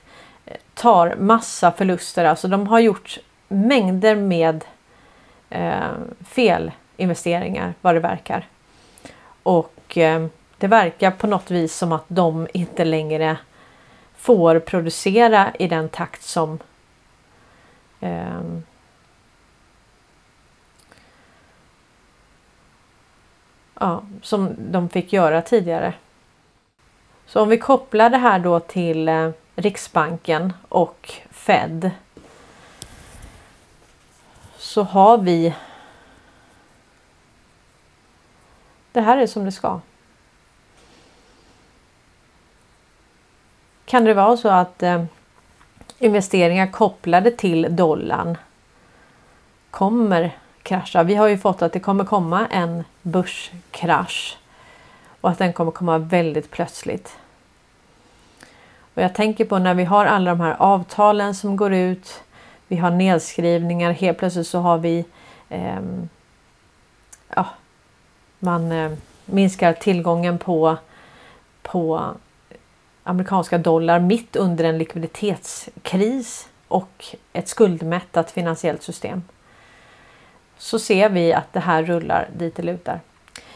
tar 0.74 1.14
massa 1.18 1.72
förluster. 1.72 2.24
Alltså 2.24 2.48
de 2.48 2.66
har 2.66 2.80
gjort 2.80 3.18
mängder 3.48 4.16
med 4.16 4.64
fel 6.28 6.70
felinvesteringar 6.96 7.74
vad 7.80 7.94
det 7.94 8.00
verkar. 8.00 8.46
Och 9.42 9.98
eh, 9.98 10.26
det 10.58 10.66
verkar 10.66 11.10
på 11.10 11.26
något 11.26 11.50
vis 11.50 11.76
som 11.76 11.92
att 11.92 12.04
de 12.08 12.48
inte 12.52 12.84
längre 12.84 13.36
får 14.16 14.58
producera 14.58 15.52
i 15.58 15.68
den 15.68 15.88
takt 15.88 16.22
som 16.22 16.58
eh, 18.00 18.40
ja, 23.80 24.02
som 24.22 24.56
de 24.58 24.88
fick 24.88 25.12
göra 25.12 25.42
tidigare. 25.42 25.94
Så 27.26 27.42
om 27.42 27.48
vi 27.48 27.58
kopplar 27.58 28.10
det 28.10 28.18
här 28.18 28.38
då 28.38 28.60
till 28.60 29.08
eh, 29.08 29.30
Riksbanken 29.56 30.52
och 30.68 31.12
Fed 31.30 31.90
så 34.56 34.82
har 34.82 35.18
vi 35.18 35.54
Det 38.92 39.00
här 39.00 39.18
är 39.18 39.26
som 39.26 39.44
det 39.44 39.52
ska. 39.52 39.80
Kan 43.84 44.04
det 44.04 44.14
vara 44.14 44.36
så 44.36 44.48
att 44.48 44.82
eh, 44.82 45.04
investeringar 45.98 46.66
kopplade 46.66 47.30
till 47.30 47.76
dollarn 47.76 48.38
kommer 49.70 50.39
krascha? 50.62 51.02
Vi 51.02 51.14
har 51.14 51.28
ju 51.28 51.38
fått 51.38 51.62
att 51.62 51.72
det 51.72 51.80
kommer 51.80 52.04
komma 52.04 52.46
en 52.46 52.84
börskrasch 53.02 54.36
och 55.20 55.30
att 55.30 55.38
den 55.38 55.52
kommer 55.52 55.70
komma 55.70 55.98
väldigt 55.98 56.50
plötsligt. 56.50 57.16
Och 58.94 59.02
jag 59.02 59.14
tänker 59.14 59.44
på 59.44 59.58
när 59.58 59.74
vi 59.74 59.84
har 59.84 60.06
alla 60.06 60.30
de 60.30 60.40
här 60.40 60.56
avtalen 60.58 61.34
som 61.34 61.56
går 61.56 61.72
ut. 61.72 62.22
Vi 62.68 62.76
har 62.76 62.90
nedskrivningar. 62.90 63.92
Helt 63.92 64.18
plötsligt 64.18 64.46
så 64.46 64.58
har 64.58 64.78
vi 64.78 65.04
eh, 65.48 65.80
ja, 67.36 67.46
man 68.38 68.72
eh, 68.72 68.92
minskar 69.24 69.72
tillgången 69.72 70.38
på, 70.38 70.76
på 71.62 72.10
amerikanska 73.02 73.58
dollar 73.58 74.00
mitt 74.00 74.36
under 74.36 74.64
en 74.64 74.78
likviditetskris 74.78 76.48
och 76.68 77.04
ett 77.32 77.48
skuldmättat 77.48 78.30
finansiellt 78.30 78.82
system. 78.82 79.22
Så 80.60 80.78
ser 80.78 81.08
vi 81.08 81.32
att 81.32 81.52
det 81.52 81.60
här 81.60 81.82
rullar 81.82 82.28
dit 82.36 82.56
det 82.56 82.62
lutar. 82.62 83.00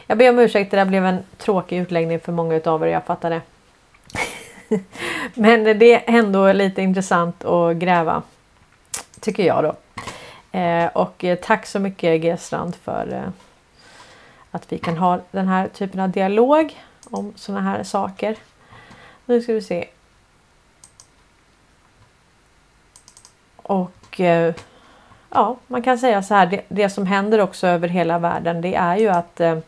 Jag 0.06 0.18
ber 0.18 0.30
om 0.30 0.38
ursäkt, 0.38 0.70
det 0.70 0.76
där 0.76 0.84
blev 0.84 1.06
en 1.06 1.18
tråkig 1.36 1.78
utläggning 1.78 2.20
för 2.20 2.32
många 2.32 2.54
utav 2.54 2.82
er, 2.82 2.86
jag 2.86 3.04
fattar 3.04 3.30
det. 3.30 3.40
Men 5.34 5.64
det 5.64 5.94
är 5.94 6.18
ändå 6.18 6.52
lite 6.52 6.82
intressant 6.82 7.44
att 7.44 7.76
gräva. 7.76 8.22
Tycker 9.20 9.42
jag 9.42 9.64
då. 9.64 9.76
Eh, 10.58 10.86
och 10.86 11.24
eh, 11.24 11.38
tack 11.38 11.66
så 11.66 11.78
mycket 11.78 12.22
G 12.22 12.36
Strand 12.36 12.74
för 12.74 13.12
eh, 13.12 13.30
att 14.50 14.72
vi 14.72 14.78
kan 14.78 14.96
ha 14.96 15.20
den 15.30 15.48
här 15.48 15.68
typen 15.68 16.00
av 16.00 16.10
dialog 16.10 16.80
om 17.04 17.32
sådana 17.36 17.70
här 17.70 17.82
saker. 17.82 18.36
Nu 19.26 19.42
ska 19.42 19.52
vi 19.52 19.62
se. 19.62 19.88
Och 23.56 24.20
eh, 24.20 24.54
ja, 25.34 25.56
man 25.66 25.82
kan 25.82 25.98
säga 25.98 26.22
så 26.22 26.34
här. 26.34 26.46
Det, 26.46 26.62
det, 26.68 26.90
som 26.90 27.06
händer 27.06 27.40
också 27.40 27.66
över 27.66 27.88
hela 27.88 28.18
världen 28.18 28.60
det 28.60 28.74
är 28.74 28.96
ju 28.96 29.08
att 29.08 29.40
eh, 29.40 29.58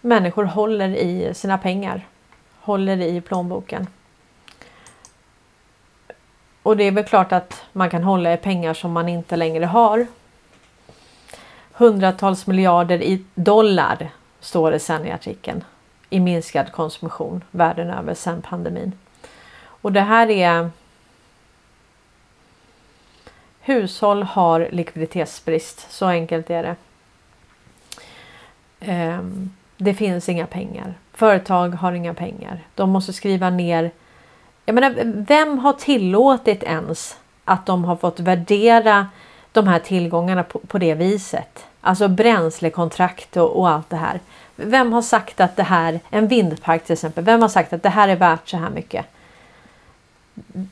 människor 0.00 0.44
håller 0.44 0.88
i 0.88 1.34
sina 1.34 1.58
pengar. 1.58 2.06
Håller 2.60 3.00
i 3.00 3.20
plånboken. 3.20 3.86
Och 6.62 6.76
det 6.76 6.84
är 6.84 6.90
väl 6.90 7.04
klart 7.04 7.32
att 7.32 7.64
man 7.72 7.90
kan 7.90 8.02
hålla 8.02 8.32
i 8.32 8.36
pengar 8.36 8.74
som 8.74 8.92
man 8.92 9.08
inte 9.08 9.36
längre 9.36 9.64
har. 9.64 10.06
Hundratals 11.72 12.46
miljarder 12.46 13.02
i 13.02 13.24
dollar 13.34 14.08
står 14.40 14.70
det 14.70 14.78
sen 14.78 15.06
i 15.06 15.12
artikeln 15.12 15.64
i 16.10 16.20
minskad 16.20 16.72
konsumtion 16.72 17.44
världen 17.50 17.90
över 17.90 18.14
sedan 18.14 18.42
pandemin. 18.42 18.92
Och 19.64 19.92
det 19.92 20.00
här 20.00 20.30
är 20.30 20.70
Hushåll 23.66 24.22
har 24.22 24.68
likviditetsbrist, 24.72 25.92
så 25.92 26.06
enkelt 26.06 26.50
är 26.50 26.62
det. 26.62 26.76
Ehm, 28.80 29.50
det 29.76 29.94
finns 29.94 30.28
inga 30.28 30.46
pengar. 30.46 30.94
Företag 31.12 31.68
har 31.68 31.92
inga 31.92 32.14
pengar. 32.14 32.60
De 32.74 32.90
måste 32.90 33.12
skriva 33.12 33.50
ner. 33.50 33.90
Jag 34.64 34.74
menar, 34.74 34.94
vem 35.04 35.58
har 35.58 35.72
tillåtit 35.72 36.62
ens 36.62 37.18
att 37.44 37.66
de 37.66 37.84
har 37.84 37.96
fått 37.96 38.20
värdera 38.20 39.08
de 39.52 39.68
här 39.68 39.78
tillgångarna 39.78 40.42
på, 40.42 40.58
på 40.58 40.78
det 40.78 40.94
viset? 40.94 41.66
Alltså 41.80 42.08
bränslekontrakt 42.08 43.36
och, 43.36 43.58
och, 43.58 43.68
allt 43.68 43.90
det 43.90 43.96
här. 43.96 44.20
Vem 44.56 44.92
har 44.92 45.02
sagt 45.02 45.40
att 45.40 45.56
det 45.56 45.62
här, 45.62 46.00
en 46.10 46.28
vindpark 46.28 46.84
till 46.84 46.92
exempel, 46.92 47.24
vem 47.24 47.42
har 47.42 47.48
sagt 47.48 47.72
att 47.72 47.82
det 47.82 47.88
här 47.88 48.08
är 48.08 48.16
värt 48.16 48.48
så 48.48 48.56
här 48.56 48.70
mycket? 48.70 49.06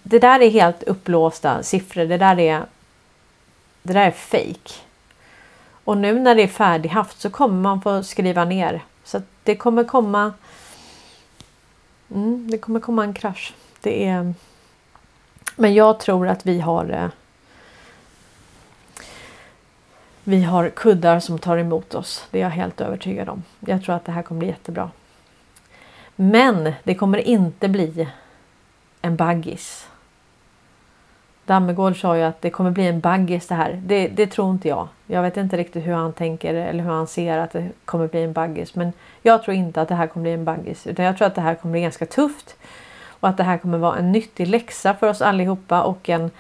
Det 0.03 0.19
där 0.19 0.41
är 0.41 0.51
helt 0.51 0.83
uppblåsta 0.83 1.63
siffror. 1.63 2.05
Det 2.05 2.19
där 2.19 2.39
är, 2.39 2.63
det 3.85 3.93
där 3.93 4.07
är 4.07 4.11
fake. 4.11 4.75
Och 5.85 5.99
nu 5.99 6.19
när 6.21 6.35
det 6.35 6.43
är 6.43 6.49
färdighaft 6.49 7.21
så 7.21 7.31
kommer 7.31 7.63
man 7.63 7.83
få 7.83 8.03
skriva 8.03 8.45
ner. 8.45 8.85
Så 9.05 9.23
det 9.43 9.57
kommer 9.57 9.85
komma. 9.85 10.33
Mm, 12.11 12.51
det 12.51 12.59
kommer 12.59 12.81
komma 12.81 13.05
en 13.05 13.15
krasch. 13.15 13.55
Det 13.81 14.07
är. 14.07 14.35
Men 15.57 15.75
jag 15.75 16.01
tror 16.01 16.29
att 16.29 16.47
vi 16.47 16.61
har. 16.61 16.91
Eh, 16.91 17.09
vi 20.25 20.43
har 20.43 20.69
kuddar 20.69 21.21
som 21.21 21.39
tar 21.39 21.59
emot 21.59 21.95
oss. 21.95 22.27
Det 22.31 22.39
är 22.39 22.43
jag 22.43 22.51
helt 22.51 22.81
övertygad 22.81 23.29
om. 23.29 23.43
Jag 23.61 23.85
tror 23.85 23.95
att 23.95 24.05
det 24.05 24.13
här 24.13 24.23
kommer 24.23 24.39
bli 24.39 24.49
jättebra. 24.49 24.91
Men 26.17 26.73
det 26.85 26.95
kommer 26.95 27.19
inte 27.19 27.69
bli 27.69 28.09
en 29.03 29.17
baggis. 29.17 29.89
Dammegård 31.47 32.01
sa 32.01 32.17
ju 32.17 32.23
att 32.23 32.43
det 32.43 32.51
kommer 32.51 32.71
bli 32.71 32.87
en 32.87 33.01
baggis 33.01 33.47
det 33.47 33.55
här. 33.55 33.81
Det, 33.85 34.09
det, 34.09 34.27
tror 34.27 34.51
inte 34.51 34.69
jag. 34.69 34.89
Jag 35.07 35.23
vet 35.23 35.37
inte 35.37 35.57
riktigt 35.57 35.87
hur 35.87 35.93
han 35.93 36.13
tänker 36.13 36.55
eller 36.55 36.85
hur 36.85 36.91
han 36.91 37.07
ser 37.07 37.39
att 37.39 37.53
det 37.53 37.69
kommer 37.85 38.09
bli 38.09 38.23
en 38.23 38.33
baggis. 38.33 38.75
Men 38.75 38.93
jag 39.23 39.43
tror 39.43 39.57
inte 39.57 39.83
att 39.83 39.89
det 39.89 39.95
här 39.95 40.07
kommer 40.07 40.23
bli 40.23 40.33
en 40.33 40.45
baggis. 40.45 40.87
Utan 40.87 41.05
jag 41.05 41.17
tror 41.17 41.27
att 41.27 41.35
det 41.35 41.41
här 41.41 41.55
kommer 41.55 41.73
bli 41.73 41.81
ganska 41.81 42.07
tufft. 42.07 42.57
Och 43.07 43.29
att 43.29 43.37
det 43.37 43.43
här 43.43 43.59
kommer 43.59 43.79
vara 43.79 43.97
en 43.97 44.13
nyttig 44.13 44.49
läxa 44.49 44.95
för 44.95 45.09
oss 45.09 45.23
allihopa 45.23 45.83
och 45.83 46.09
en, 46.09 46.31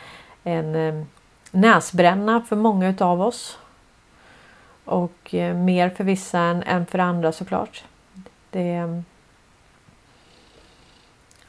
en 0.45 0.75
eh, 0.75 1.05
näsbränna 1.51 2.41
för 2.41 2.57
många 2.57 2.89
utav 2.89 3.23
oss. 3.23 3.59
Och 4.85 5.35
eh, 5.35 5.57
mer 5.57 5.91
för 5.91 6.05
vissa 6.05 6.39
än, 6.39 6.63
än 6.63 6.87
för 6.87 6.99
andra 6.99 7.33
såklart. 7.33 7.85
Det, 8.51 9.03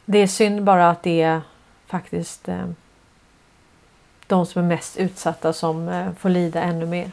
det 0.06 0.18
är 0.18 0.28
synd 0.28 0.64
bara 0.64 0.90
att 0.90 1.04
det 1.04 1.42
faktiskt 1.88 2.48
eh, 2.48 2.66
de 4.28 4.46
som 4.46 4.64
är 4.64 4.68
mest 4.68 4.98
utsatta 4.98 5.54
som 5.54 5.90
eh, 5.90 6.14
får 6.14 6.30
lida 6.30 6.62
ännu 6.62 6.86
mer. 6.86 7.12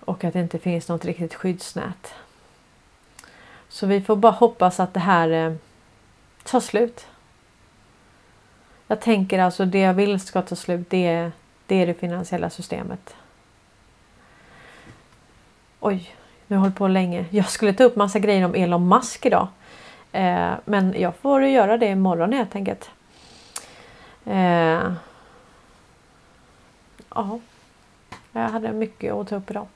Och 0.00 0.24
att 0.24 0.32
det 0.32 0.40
inte 0.40 0.58
finns 0.58 0.88
något 0.88 1.04
riktigt 1.04 1.34
skyddsnät. 1.34 2.14
Så 3.68 3.86
vi 3.86 4.00
får 4.00 4.16
bara 4.16 4.32
hoppas 4.32 4.80
att 4.80 4.94
det 4.94 5.00
här 5.00 5.30
eh, 5.30 5.52
tar 6.42 6.60
slut. 6.60 7.06
Jag 8.86 9.00
tänker 9.00 9.38
alltså 9.38 9.64
det 9.64 9.78
jag 9.78 9.94
vill 9.94 10.20
ska 10.20 10.42
ta 10.42 10.56
slut 10.56 10.90
det 10.90 11.06
är 11.06 11.32
det, 11.66 11.74
är 11.74 11.86
det 11.86 11.94
finansiella 11.94 12.50
systemet. 12.50 13.14
Oj, 15.80 16.14
nu 16.46 16.56
har 16.56 16.60
jag 16.60 16.60
hållit 16.60 16.76
på 16.76 16.88
länge. 16.88 17.24
Jag 17.30 17.48
skulle 17.48 17.72
ta 17.72 17.84
upp 17.84 17.96
massa 17.96 18.18
grejer 18.18 18.44
om 18.44 18.54
Elon 18.54 18.88
Musk 18.88 19.26
idag. 19.26 19.48
Eh, 20.12 20.52
men 20.64 20.94
jag 20.98 21.16
får 21.16 21.44
göra 21.44 21.78
det 21.78 21.86
imorgon 21.86 22.32
helt 22.32 22.56
enkelt. 22.56 22.90
Eh, 24.24 24.92
ja, 27.14 27.40
jag 28.32 28.48
hade 28.48 28.72
mycket 28.72 29.12
att 29.12 29.28
ta 29.28 29.36
upp 29.36 29.50
idag. 29.50 29.66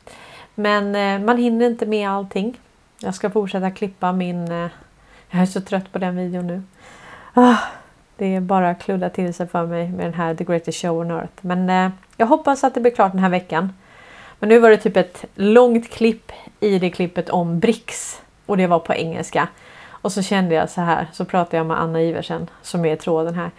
Men 0.54 0.94
eh, 0.94 1.26
man 1.26 1.38
hinner 1.38 1.66
inte 1.66 1.86
med 1.86 2.10
allting. 2.10 2.60
Jag 2.98 3.14
ska 3.14 3.30
fortsätta 3.30 3.70
klippa 3.70 4.12
min... 4.12 4.52
Eh, 4.52 4.70
jag 5.30 5.42
är 5.42 5.46
så 5.46 5.60
trött 5.60 5.92
på 5.92 5.98
den 5.98 6.16
videon 6.16 6.46
nu. 6.46 6.62
Ah, 7.34 7.56
det 8.16 8.34
är 8.34 8.40
bara 8.40 8.70
att 8.70 8.82
kludda 8.82 9.10
till 9.10 9.34
sig 9.34 9.46
för 9.46 9.66
mig 9.66 9.88
med 9.88 10.06
den 10.06 10.14
här 10.14 10.34
The 10.34 10.44
Greatest 10.44 10.82
Show 10.82 11.00
on 11.00 11.10
Earth. 11.10 11.32
Men 11.40 11.70
eh, 11.70 11.90
jag 12.16 12.26
hoppas 12.26 12.64
att 12.64 12.74
det 12.74 12.80
blir 12.80 12.94
klart 12.94 13.12
den 13.12 13.20
här 13.20 13.30
veckan. 13.30 13.72
Men 14.38 14.48
nu 14.48 14.58
var 14.58 14.70
det 14.70 14.76
typ 14.76 14.96
ett 14.96 15.24
långt 15.34 15.90
klipp 15.90 16.32
i 16.60 16.78
det 16.78 16.90
klippet 16.90 17.30
om 17.30 17.60
BRICS 17.60 18.22
och 18.46 18.56
det 18.56 18.66
var 18.66 18.78
på 18.78 18.94
engelska. 18.94 19.48
Och 19.88 20.12
så 20.12 20.22
kände 20.22 20.54
jag 20.54 20.70
så 20.70 20.80
här, 20.80 21.06
så 21.12 21.24
pratade 21.24 21.56
jag 21.56 21.66
med 21.66 21.80
Anna 21.80 22.02
Iversen 22.02 22.50
som 22.62 22.84
är 22.84 22.94
i 22.94 22.96
tråden 22.96 23.34
här. 23.34 23.50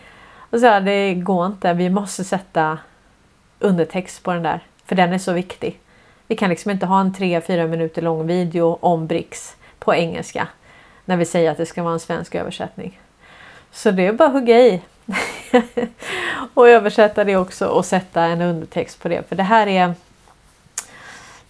Och 0.49 0.59
så 0.59 0.65
här, 0.65 0.81
det 0.81 1.13
går 1.13 1.45
inte, 1.45 1.73
vi 1.73 1.89
måste 1.89 2.23
sätta 2.23 2.77
undertext 3.59 4.23
på 4.23 4.33
den 4.33 4.43
där. 4.43 4.59
För 4.85 4.95
den 4.95 5.13
är 5.13 5.17
så 5.17 5.33
viktig. 5.33 5.79
Vi 6.27 6.35
kan 6.35 6.49
liksom 6.49 6.71
inte 6.71 6.85
ha 6.85 7.01
en 7.01 7.13
3-4 7.13 7.67
minuter 7.67 8.01
lång 8.01 8.27
video 8.27 8.77
om 8.81 9.07
BRICS 9.07 9.55
på 9.79 9.95
engelska. 9.95 10.47
När 11.05 11.17
vi 11.17 11.25
säger 11.25 11.51
att 11.51 11.57
det 11.57 11.65
ska 11.65 11.83
vara 11.83 11.93
en 11.93 11.99
svensk 11.99 12.35
översättning. 12.35 12.99
Så 13.71 13.91
det 13.91 14.07
är 14.07 14.13
bara 14.13 14.27
att 14.27 14.33
hugga 14.33 14.59
i. 14.59 14.81
och 16.53 16.69
översätta 16.69 17.23
det 17.23 17.35
också 17.35 17.67
och 17.67 17.85
sätta 17.85 18.23
en 18.23 18.41
undertext 18.41 19.01
på 19.01 19.07
det. 19.09 19.29
För 19.29 19.35
det 19.35 19.43
här 19.43 19.67
är 19.67 19.93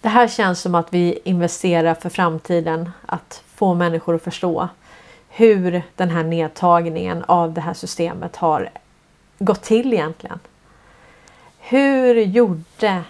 det 0.00 0.08
här 0.08 0.28
känns 0.28 0.60
som 0.60 0.74
att 0.74 0.94
vi 0.94 1.18
investerar 1.24 1.94
för 1.94 2.08
framtiden. 2.08 2.90
Att 3.06 3.42
få 3.54 3.74
människor 3.74 4.14
att 4.14 4.22
förstå 4.22 4.68
hur 5.28 5.82
den 5.96 6.10
här 6.10 6.24
nedtagningen 6.24 7.24
av 7.28 7.52
det 7.52 7.60
här 7.60 7.74
systemet 7.74 8.36
har 8.36 8.70
gått 9.38 9.62
till 9.62 9.92
egentligen. 9.92 10.40
Hur 11.58 12.14
gjorde 12.14 13.04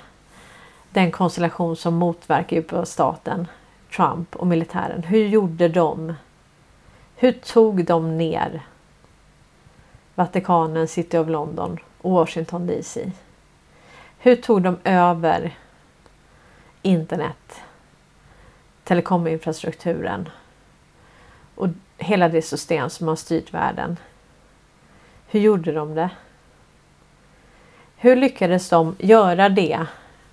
den 0.91 1.11
konstellation 1.11 1.77
som 1.77 1.95
motverkar 1.95 2.85
staten, 2.85 3.47
Trump 3.97 4.37
och 4.37 4.47
militären, 4.47 5.03
hur 5.03 5.27
gjorde 5.27 5.69
de? 5.69 6.15
Hur 7.17 7.33
tog 7.33 7.85
de 7.85 8.19
ner 8.19 8.63
Vatikanen, 10.15 10.89
City 10.89 11.19
of 11.19 11.29
London 11.29 11.79
och 12.01 12.11
Washington 12.11 12.67
DC? 12.67 13.11
Hur 14.19 14.37
tog 14.37 14.63
de 14.63 14.79
över 14.85 15.55
internet, 16.83 17.61
telekominfrastrukturen 18.85 20.29
och 21.55 21.69
hela 21.99 22.29
det 22.29 22.43
system 22.43 22.91
som 22.91 23.09
har 23.09 23.17
styrt 23.17 23.55
världen. 23.55 23.97
Hur 25.29 25.41
gjorde 25.41 25.73
de 25.73 25.95
det? 25.95 26.11
Hur 27.97 28.17
lyckades 28.17 28.69
de 28.69 28.97
göra 28.99 29.49
det 29.49 29.87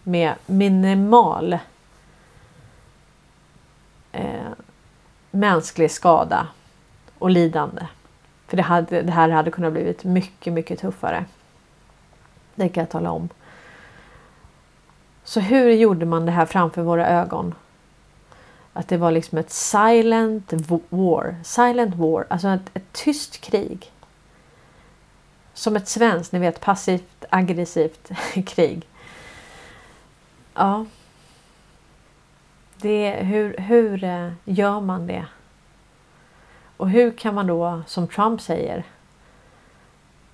med 0.03 0.34
minimal 0.45 1.57
eh, 4.11 4.52
mänsklig 5.32 5.91
skada 5.91 6.48
och 7.20 7.30
lidande? 7.30 7.88
För 8.48 8.57
det, 8.57 8.64
hade, 8.64 9.02
det 9.02 9.11
här 9.11 9.30
hade 9.30 9.52
kunnat 9.52 9.74
blivit 9.74 10.03
mycket, 10.03 10.53
mycket 10.53 10.80
tuffare. 10.80 11.26
Det 12.56 12.70
kan 12.70 12.82
jag 12.82 12.90
tala 12.90 13.11
om. 13.11 13.30
Så 15.24 15.40
hur 15.40 15.72
gjorde 15.72 16.06
man 16.06 16.26
det 16.26 16.32
här 16.32 16.45
framför 16.45 16.82
våra 16.82 17.07
ögon? 17.07 17.56
Att 18.74 18.88
det 18.88 18.98
var 18.98 19.11
liksom 19.11 19.38
ett 19.38 19.52
silent 19.52 20.53
war. 20.90 21.36
Silent 21.44 21.95
war, 21.95 22.26
alltså 22.30 22.48
ett, 22.48 22.70
ett 22.74 22.94
tyst 22.94 23.41
krig. 23.41 23.91
Som 25.54 25.76
ett 25.76 25.88
svenskt, 25.88 26.32
ni 26.32 26.40
vet 26.40 26.62
passivt 26.62 27.26
aggressivt 27.30 28.12
krig. 28.46 28.88
Ja. 30.54 30.86
Det, 32.78 33.12
hur, 33.12 33.58
hur 33.58 34.04
eh, 34.04 34.32
gör 34.44 34.80
man 34.82 35.08
det? 35.08 35.26
Och 36.78 36.90
hur 36.90 37.12
kan 37.12 37.36
man 37.36 37.48
då, 37.48 37.82
som 37.88 38.08
Trump 38.08 38.42
säger, 38.42 38.84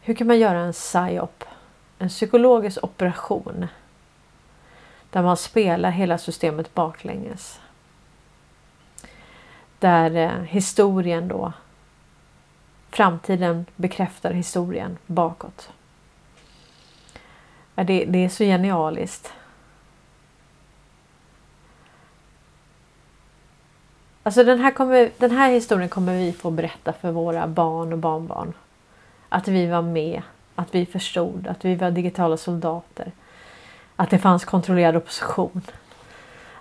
hur 0.02 0.14
kan 0.14 0.28
man 0.28 0.40
göra 0.40 0.60
en 0.60 0.74
psyop? 0.74 1.44
En 1.98 2.10
psykologisk 2.10 2.84
operation 2.84 3.68
där 5.10 5.22
man 5.24 5.38
spelar 5.38 5.90
hela 5.90 6.18
systemet 6.18 6.74
baklänges. 6.74 7.60
Där 9.80 10.16
eh, 10.16 10.42
historien 10.44 11.28
då 11.28 11.54
framtiden 12.92 13.66
bekräftar 13.76 14.32
historien 14.32 14.98
bakåt. 15.06 15.70
Det, 17.76 18.06
det 18.06 18.26
är 18.26 18.30
så 18.30 18.44
genialiskt. 18.44 19.34
Alltså 24.24 24.44
den 24.44 24.60
här, 24.60 24.72
kommer, 24.72 25.12
den 25.18 25.32
här 25.32 25.52
historien 25.52 25.90
kommer 25.90 26.18
vi 26.18 26.34
få 26.34 26.52
berätta 26.52 26.94
för 26.94 27.12
våra 27.12 27.48
barn 27.48 27.94
och 27.94 28.00
barnbarn. 28.00 28.54
Att 29.30 29.48
vi 29.48 29.68
var 29.68 29.82
med, 29.82 30.22
att 30.56 30.76
vi 30.76 30.86
förstod, 30.86 31.48
att 31.48 31.66
vi 31.66 31.76
var 31.76 31.92
digitala 31.92 32.38
soldater. 32.38 33.12
Att 33.96 34.10
det 34.10 34.20
fanns 34.20 34.46
kontrollerad 34.46 34.96
opposition. 34.96 35.62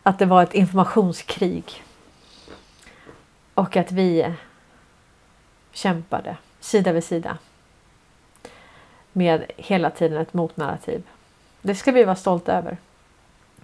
Att 0.03 0.19
det 0.19 0.27
var 0.27 0.43
ett 0.43 0.55
informationskrig. 0.55 1.83
Och 3.55 3.77
att 3.77 3.93
vi 3.93 4.35
kämpade 5.73 6.37
sida 6.61 6.93
vid 6.93 7.05
sida. 7.05 7.39
Med 9.13 9.45
hela 9.57 9.91
tiden 9.91 10.19
ett 10.19 10.35
motnarrativ. 10.35 11.03
Det 11.63 11.75
ska 11.75 11.93
vi 11.93 12.05
vara 12.05 12.17
stolta 12.17 12.53
över. 12.53 12.77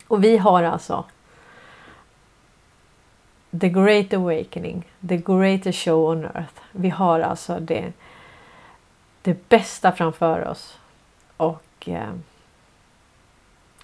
Och 0.09 0.24
vi 0.24 0.36
har 0.36 0.62
alltså 0.62 1.05
The 3.60 3.68
Great 3.68 4.12
Awakening, 4.12 4.85
The 5.09 5.16
Greatest 5.16 5.78
Show 5.78 6.10
on 6.10 6.24
Earth. 6.24 6.60
Vi 6.72 6.89
har 6.89 7.20
alltså 7.20 7.59
det, 7.60 7.93
det 9.22 9.48
bästa 9.48 9.93
framför 9.93 10.48
oss. 10.48 10.78
Och 11.36 11.89
eh, 11.89 12.14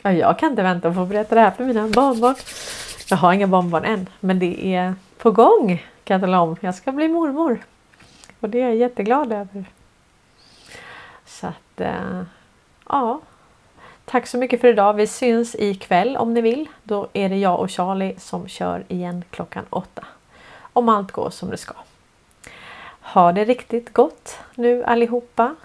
jag 0.02 0.38
kan 0.38 0.50
inte 0.50 0.62
vänta 0.62 0.94
på 0.94 1.00
att 1.00 1.08
berätta 1.08 1.34
det 1.34 1.40
här 1.40 1.50
för 1.50 1.64
mina 1.64 1.88
barnbarn. 1.88 2.34
Jag 3.10 3.16
har 3.16 3.32
inga 3.32 3.46
barnbarn 3.46 3.84
än, 3.84 4.08
men 4.20 4.38
det 4.38 4.74
är 4.74 4.94
på 5.18 5.30
gång 5.30 5.84
kan 6.04 6.14
jag 6.14 6.20
tala 6.20 6.40
om. 6.40 6.56
Jag 6.60 6.74
ska 6.74 6.92
bli 6.92 7.08
mormor. 7.08 7.58
Och 8.40 8.50
det 8.50 8.60
är 8.60 8.68
jag 8.68 8.76
jätteglad 8.76 9.32
över. 9.32 9.64
Så 11.24 11.46
att, 11.46 11.80
eh, 11.80 12.22
ja. 12.88 13.20
Tack 14.04 14.26
så 14.26 14.38
mycket 14.38 14.60
för 14.60 14.68
idag. 14.68 14.94
Vi 14.94 15.06
syns 15.06 15.54
ikväll 15.54 16.16
om 16.16 16.34
ni 16.34 16.40
vill. 16.40 16.68
Då 16.82 17.08
är 17.12 17.28
det 17.28 17.36
jag 17.36 17.60
och 17.60 17.70
Charlie 17.70 18.14
som 18.18 18.48
kör 18.48 18.84
igen 18.88 19.24
klockan 19.30 19.64
åtta. 19.70 20.04
Om 20.72 20.88
allt 20.88 21.12
går 21.12 21.30
som 21.30 21.50
det 21.50 21.56
ska. 21.56 21.74
Ha 23.00 23.32
det 23.32 23.44
riktigt 23.44 23.92
gott 23.92 24.38
nu 24.54 24.84
allihopa. 24.84 25.56